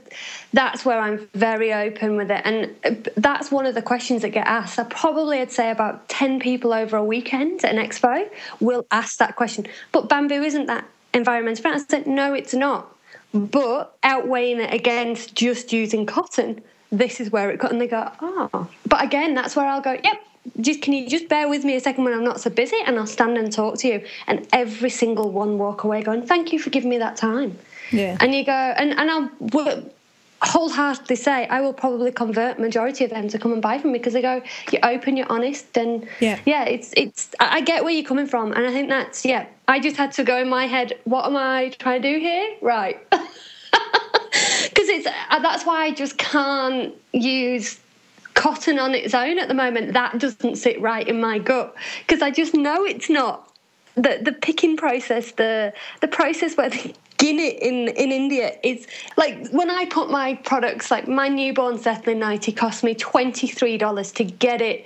that's 0.51 0.83
where 0.83 0.99
I'm 0.99 1.29
very 1.33 1.73
open 1.73 2.17
with 2.17 2.29
it, 2.29 2.41
and 2.43 2.75
uh, 2.83 3.09
that's 3.15 3.49
one 3.49 3.65
of 3.65 3.73
the 3.73 3.81
questions 3.81 4.23
that 4.23 4.31
get 4.31 4.45
asked. 4.45 4.77
I 4.77 4.83
probably 4.83 5.39
I'd 5.39 5.53
say 5.53 5.71
about 5.71 6.09
ten 6.09 6.41
people 6.41 6.73
over 6.73 6.97
a 6.97 7.03
weekend 7.03 7.63
at 7.63 7.73
an 7.73 7.79
expo 7.79 8.29
will 8.59 8.85
ask 8.91 9.17
that 9.19 9.37
question. 9.37 9.65
But 9.93 10.09
bamboo 10.09 10.43
isn't 10.43 10.65
that 10.65 10.83
environmental 11.13 11.61
friendly. 11.61 11.81
I 11.81 11.85
said 11.89 12.05
no, 12.05 12.33
it's 12.33 12.53
not. 12.53 12.93
But 13.33 13.97
outweighing 14.03 14.59
it 14.59 14.73
against 14.73 15.33
just 15.33 15.71
using 15.71 16.05
cotton, 16.05 16.61
this 16.91 17.21
is 17.21 17.31
where 17.31 17.49
it 17.49 17.59
got, 17.59 17.71
and 17.71 17.79
they 17.79 17.87
go, 17.87 18.11
oh. 18.19 18.67
But 18.85 19.05
again, 19.05 19.35
that's 19.35 19.55
where 19.55 19.65
I'll 19.65 19.81
go. 19.81 19.93
Yep, 19.93 20.21
just 20.61 20.81
can 20.81 20.93
you 20.93 21.07
just 21.07 21.27
bear 21.27 21.49
with 21.49 21.63
me 21.63 21.75
a 21.75 21.79
second 21.79 22.03
when 22.03 22.13
I'm 22.13 22.23
not 22.23 22.39
so 22.39 22.49
busy 22.49 22.77
and 22.85 22.97
I'll 22.97 23.07
stand 23.07 23.37
and 23.37 23.51
talk 23.51 23.77
to 23.79 23.87
you? 23.87 24.05
And 24.27 24.47
every 24.53 24.89
single 24.89 25.31
one 25.31 25.57
walk 25.57 25.83
away 25.83 26.01
going 26.01 26.25
thank 26.25 26.53
you 26.53 26.59
for 26.59 26.69
giving 26.69 26.89
me 26.89 26.97
that 26.99 27.17
time. 27.17 27.57
Yeah. 27.91 28.17
And 28.19 28.33
you 28.33 28.45
go 28.45 28.51
and 28.51 28.91
and 28.97 29.11
I'll 29.11 29.91
wholeheartedly 30.41 31.15
say 31.15 31.47
I 31.47 31.61
will 31.61 31.73
probably 31.73 32.11
convert 32.11 32.59
majority 32.59 33.03
of 33.03 33.09
them 33.09 33.27
to 33.29 33.39
come 33.39 33.53
and 33.53 33.61
buy 33.61 33.79
from 33.79 33.91
me 33.91 33.97
because 33.97 34.13
they 34.13 34.21
go 34.21 34.41
you're 34.71 34.85
open 34.85 35.17
you're 35.17 35.31
honest 35.31 35.75
and 35.75 36.07
yeah. 36.19 36.39
yeah 36.45 36.63
it's 36.65 36.93
it's 36.95 37.31
I 37.39 37.61
get 37.61 37.83
where 37.83 37.91
you're 37.91 38.05
coming 38.05 38.27
from 38.27 38.51
and 38.53 38.65
I 38.65 38.71
think 38.71 38.87
that's 38.89 39.25
yeah 39.25 39.47
I 39.67 39.79
just 39.79 39.97
had 39.97 40.11
to 40.13 40.23
go 40.23 40.37
in 40.37 40.47
my 40.47 40.67
head 40.67 40.93
what 41.05 41.25
am 41.25 41.35
I 41.35 41.69
trying 41.79 42.01
to 42.01 42.13
do 42.13 42.19
here? 42.19 42.55
Right. 42.61 42.99
Because 44.77 44.89
it's 44.89 45.07
uh, 45.07 45.39
that's 45.39 45.65
why 45.65 45.85
I 45.85 45.91
just 45.91 46.17
can't 46.17 46.93
use 47.11 47.79
cotton 48.37 48.77
on 48.79 48.93
its 48.93 49.13
own 49.13 49.39
at 49.39 49.47
the 49.47 49.53
moment, 49.53 49.93
that 49.93 50.17
doesn't 50.19 50.55
sit 50.55 50.79
right 50.79 51.05
in 51.07 51.19
my 51.19 51.39
gut 51.39 51.75
because 52.05 52.21
I 52.21 52.31
just 52.31 52.53
know 52.53 52.85
it's 52.85 53.09
not. 53.09 53.43
The 53.95 54.19
the 54.21 54.31
picking 54.31 54.77
process, 54.77 55.31
the 55.31 55.73
the 56.01 56.07
process 56.07 56.55
where 56.55 56.69
the 56.69 56.93
gin 57.17 57.39
it 57.39 57.59
in 57.61 57.87
in 57.89 58.11
India 58.11 58.55
is 58.63 58.85
like 59.17 59.49
when 59.49 59.71
I 59.71 59.85
put 59.85 60.11
my 60.11 60.35
products, 60.35 60.91
like 60.91 61.07
my 61.07 61.27
newborn 61.27 61.79
settling 61.79 62.19
nightie 62.19 62.51
cost 62.51 62.83
me 62.83 62.93
twenty 62.93 63.47
three 63.47 63.77
dollars 63.77 64.11
to 64.13 64.23
get 64.23 64.61
it 64.61 64.85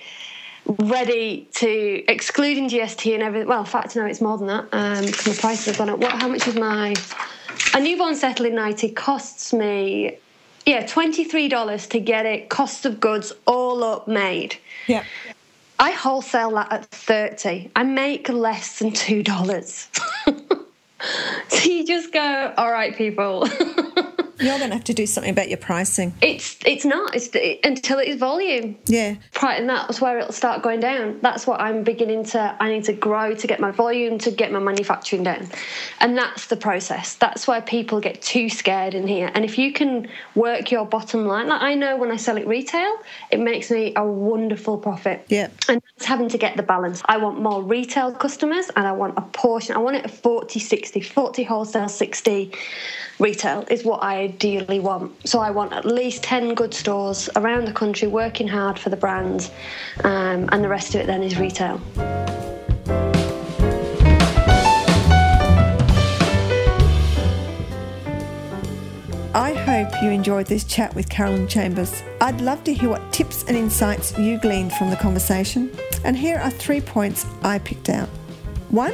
ready 0.65 1.49
to 1.55 2.03
excluding 2.07 2.69
GST 2.69 3.13
and 3.13 3.21
everything. 3.21 3.49
Well, 3.49 3.59
in 3.59 3.65
fact, 3.65 3.97
no, 3.97 4.05
it's 4.05 4.21
more 4.21 4.37
than 4.37 4.47
that 4.47 4.67
um, 4.71 5.05
because 5.05 5.27
my 5.27 5.33
prices 5.33 5.65
have 5.65 5.77
gone 5.77 5.89
up. 5.89 5.99
What? 5.99 6.13
How 6.13 6.29
much 6.29 6.47
is 6.47 6.55
my 6.55 6.93
a 7.73 7.79
newborn 7.81 8.15
settling 8.15 8.55
nightie 8.55 8.91
costs 8.91 9.51
me 9.51 10.17
yeah, 10.65 10.83
$23 10.83 11.89
to 11.89 11.99
get 11.99 12.25
it, 12.25 12.49
cost 12.49 12.85
of 12.85 12.99
goods, 12.99 13.33
all 13.45 13.83
up 13.83 14.07
made. 14.07 14.57
Yeah. 14.87 15.03
I 15.79 15.91
wholesale 15.91 16.51
that 16.51 16.71
at 16.71 16.85
30. 16.85 17.71
I 17.75 17.83
make 17.83 18.29
less 18.29 18.79
than 18.79 18.91
$2. 18.91 20.65
so 21.47 21.69
you 21.69 21.85
just 21.85 22.13
go, 22.13 22.53
all 22.57 22.71
right, 22.71 22.95
people. 22.95 23.47
You're 24.41 24.57
going 24.57 24.71
to 24.71 24.75
have 24.75 24.83
to 24.85 24.93
do 24.93 25.05
something 25.05 25.31
about 25.31 25.49
your 25.49 25.57
pricing. 25.57 26.13
It's 26.21 26.57
it's 26.65 26.85
not. 26.85 27.15
It's 27.15 27.29
it, 27.33 27.59
until 27.63 27.99
it 27.99 28.07
is 28.07 28.17
volume. 28.17 28.77
Yeah. 28.85 29.15
And 29.41 29.69
that's 29.69 30.01
where 30.01 30.19
it'll 30.19 30.33
start 30.33 30.61
going 30.61 30.79
down. 30.79 31.19
That's 31.21 31.45
what 31.45 31.59
I'm 31.61 31.83
beginning 31.83 32.25
to. 32.25 32.55
I 32.59 32.69
need 32.69 32.83
to 32.85 32.93
grow 32.93 33.35
to 33.35 33.47
get 33.47 33.59
my 33.59 33.71
volume 33.71 34.17
to 34.19 34.31
get 34.31 34.51
my 34.51 34.59
manufacturing 34.59 35.23
down, 35.23 35.49
and 35.99 36.17
that's 36.17 36.47
the 36.47 36.57
process. 36.57 37.15
That's 37.15 37.47
why 37.47 37.61
people 37.61 37.99
get 37.99 38.21
too 38.21 38.49
scared 38.49 38.93
in 38.93 39.07
here. 39.07 39.31
And 39.33 39.45
if 39.45 39.57
you 39.57 39.73
can 39.73 40.07
work 40.35 40.71
your 40.71 40.85
bottom 40.85 41.25
line, 41.25 41.47
like 41.47 41.61
I 41.61 41.75
know 41.75 41.97
when 41.97 42.11
I 42.11 42.17
sell 42.17 42.37
it 42.37 42.47
retail, 42.47 42.97
it 43.31 43.39
makes 43.39 43.69
me 43.71 43.93
a 43.95 44.05
wonderful 44.05 44.77
profit. 44.77 45.25
Yeah. 45.27 45.49
And 45.67 45.81
that's 45.95 46.05
having 46.05 46.29
to 46.29 46.37
get 46.37 46.57
the 46.57 46.63
balance. 46.63 47.01
I 47.05 47.17
want 47.17 47.41
more 47.41 47.61
retail 47.63 48.13
customers, 48.13 48.69
and 48.75 48.87
I 48.87 48.91
want 48.91 49.17
a 49.17 49.21
portion. 49.21 49.75
I 49.75 49.79
want 49.79 49.97
it 49.97 50.05
a 50.05 50.09
40, 50.09 50.59
60, 50.59 51.01
40 51.01 51.43
wholesale, 51.43 51.89
60 51.89 52.51
retail 53.19 53.65
is 53.69 53.83
what 53.83 54.03
I 54.03 54.30
ideally 54.31 54.79
want. 54.79 55.11
So 55.27 55.39
I 55.39 55.51
want 55.51 55.73
at 55.73 55.85
least 55.85 56.23
10 56.23 56.55
good 56.55 56.73
stores 56.73 57.29
around 57.35 57.65
the 57.65 57.73
country 57.73 58.07
working 58.07 58.47
hard 58.47 58.79
for 58.79 58.89
the 58.89 58.95
brands, 58.95 59.51
um, 60.03 60.47
and 60.51 60.63
the 60.63 60.69
rest 60.69 60.95
of 60.95 61.01
it 61.01 61.07
then 61.07 61.21
is 61.21 61.37
retail. 61.37 61.81
I 69.33 69.53
hope 69.53 70.01
you 70.03 70.09
enjoyed 70.09 70.47
this 70.47 70.63
chat 70.63 70.93
with 70.93 71.09
Carolyn 71.09 71.47
Chambers. 71.47 72.03
I'd 72.19 72.41
love 72.41 72.63
to 72.65 72.73
hear 72.73 72.89
what 72.89 73.13
tips 73.13 73.43
and 73.47 73.55
insights 73.55 74.17
you 74.17 74.37
gleaned 74.39 74.73
from 74.73 74.89
the 74.89 74.97
conversation. 74.97 75.71
And 76.03 76.17
here 76.17 76.37
are 76.37 76.51
three 76.51 76.81
points 76.81 77.25
I 77.43 77.59
picked 77.59 77.89
out. 77.89 78.09
One, 78.69 78.93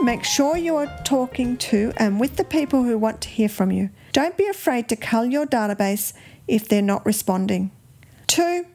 Make 0.00 0.22
sure 0.22 0.56
you 0.56 0.76
are 0.76 0.86
talking 1.02 1.56
to 1.56 1.92
and 1.96 2.20
with 2.20 2.36
the 2.36 2.44
people 2.44 2.84
who 2.84 2.96
want 2.96 3.20
to 3.22 3.28
hear 3.28 3.48
from 3.48 3.72
you. 3.72 3.90
Don't 4.18 4.36
be 4.36 4.48
afraid 4.48 4.88
to 4.88 4.96
cull 4.96 5.26
your 5.26 5.46
database 5.46 6.12
if 6.48 6.68
they're 6.68 6.82
not 6.82 7.06
responding. 7.06 7.70
Two, 8.26 8.66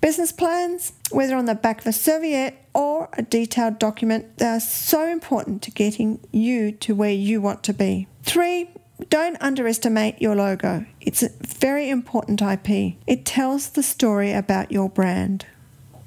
business 0.00 0.32
plans, 0.32 0.94
whether 1.10 1.36
on 1.36 1.44
the 1.44 1.54
back 1.54 1.82
of 1.82 1.86
a 1.88 1.92
serviette 1.92 2.64
or 2.72 3.10
a 3.12 3.20
detailed 3.20 3.78
document, 3.78 4.38
they 4.38 4.46
are 4.46 4.60
so 4.60 5.06
important 5.06 5.60
to 5.64 5.70
getting 5.70 6.20
you 6.32 6.72
to 6.72 6.94
where 6.94 7.12
you 7.12 7.42
want 7.42 7.62
to 7.64 7.74
be. 7.74 8.08
Three, 8.22 8.70
don't 9.10 9.36
underestimate 9.42 10.22
your 10.22 10.34
logo. 10.34 10.86
It's 11.02 11.22
a 11.22 11.32
very 11.42 11.90
important 11.90 12.40
IP. 12.40 12.94
It 13.06 13.26
tells 13.26 13.68
the 13.68 13.82
story 13.82 14.32
about 14.32 14.72
your 14.72 14.88
brand. 14.88 15.44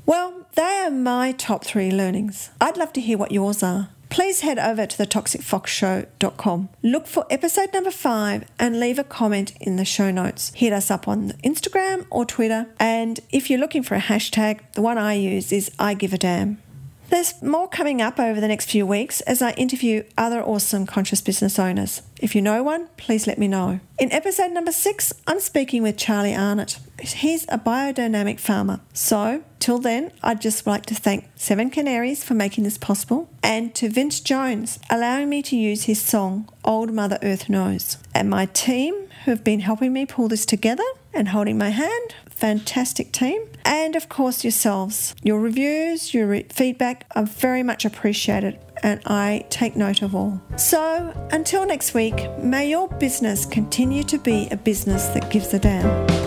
Well, 0.07 0.47
they 0.55 0.79
are 0.79 0.89
my 0.89 1.33
top 1.33 1.63
three 1.63 1.91
learnings. 1.91 2.49
I'd 2.59 2.77
love 2.77 2.93
to 2.93 3.01
hear 3.01 3.19
what 3.19 3.31
yours 3.31 3.61
are 3.61 3.89
please 4.11 4.41
head 4.41 4.59
over 4.59 4.85
to 4.85 4.97
thetoxicfoxshow.com. 4.97 6.69
Look 6.83 7.07
for 7.07 7.25
episode 7.29 7.73
number 7.73 7.89
five 7.89 8.45
and 8.59 8.79
leave 8.79 8.99
a 8.99 9.03
comment 9.03 9.53
in 9.59 9.77
the 9.77 9.85
show 9.85 10.11
notes. 10.11 10.51
Hit 10.53 10.73
us 10.73 10.91
up 10.91 11.07
on 11.07 11.31
Instagram 11.43 12.05
or 12.11 12.25
Twitter. 12.25 12.67
And 12.79 13.19
if 13.31 13.49
you're 13.49 13.59
looking 13.59 13.81
for 13.81 13.95
a 13.95 14.01
hashtag, 14.01 14.59
the 14.73 14.81
one 14.81 14.97
I 14.97 15.13
use 15.13 15.51
is 15.51 15.71
I 15.79 15.95
give 15.95 16.13
a 16.13 16.17
damn. 16.17 16.61
There's 17.09 17.41
more 17.41 17.67
coming 17.67 18.01
up 18.01 18.19
over 18.19 18.39
the 18.39 18.47
next 18.47 18.69
few 18.69 18.85
weeks 18.85 19.19
as 19.21 19.41
I 19.41 19.51
interview 19.51 20.03
other 20.17 20.41
awesome 20.41 20.85
conscious 20.85 21.19
business 21.19 21.59
owners. 21.59 22.01
If 22.21 22.35
you 22.35 22.41
know 22.41 22.63
one, 22.63 22.87
please 22.95 23.27
let 23.27 23.37
me 23.37 23.49
know. 23.49 23.81
In 23.99 24.11
episode 24.13 24.51
number 24.51 24.71
six, 24.71 25.11
I'm 25.27 25.41
speaking 25.41 25.83
with 25.83 25.97
Charlie 25.97 26.35
Arnott. 26.35 26.79
He's 27.01 27.45
a 27.49 27.57
biodynamic 27.57 28.39
farmer. 28.39 28.79
So, 28.93 29.43
till 29.59 29.79
then, 29.79 30.11
I'd 30.23 30.41
just 30.41 30.67
like 30.67 30.85
to 30.87 30.95
thank 30.95 31.29
Seven 31.35 31.69
Canaries 31.69 32.23
for 32.23 32.33
making 32.33 32.63
this 32.63 32.77
possible 32.77 33.29
and 33.43 33.73
to 33.75 33.89
Vince 33.89 34.19
Jones 34.19 34.79
allowing 34.89 35.29
me 35.29 35.41
to 35.43 35.55
use 35.55 35.83
his 35.83 36.01
song 36.01 36.49
Old 36.63 36.91
Mother 36.93 37.19
Earth 37.21 37.49
Knows. 37.49 37.97
And 38.13 38.29
my 38.29 38.45
team 38.47 39.07
who 39.25 39.31
have 39.31 39.43
been 39.43 39.59
helping 39.59 39.93
me 39.93 40.05
pull 40.05 40.27
this 40.27 40.45
together 40.45 40.83
and 41.13 41.29
holding 41.29 41.57
my 41.57 41.69
hand. 41.69 42.15
Fantastic 42.29 43.11
team. 43.11 43.47
And 43.63 43.95
of 43.95 44.09
course, 44.09 44.43
yourselves. 44.43 45.13
Your 45.21 45.39
reviews, 45.39 46.13
your 46.13 46.27
re- 46.27 46.45
feedback 46.49 47.05
are 47.15 47.25
very 47.25 47.61
much 47.61 47.85
appreciated 47.85 48.59
and 48.83 48.99
I 49.05 49.45
take 49.49 49.75
note 49.75 50.01
of 50.01 50.15
all. 50.15 50.41
So, 50.57 51.13
until 51.31 51.65
next 51.65 51.93
week, 51.93 52.27
may 52.39 52.69
your 52.69 52.87
business 52.87 53.45
continue 53.45 54.03
to 54.03 54.17
be 54.17 54.47
a 54.49 54.57
business 54.57 55.07
that 55.09 55.29
gives 55.29 55.53
a 55.53 55.59
damn. 55.59 56.20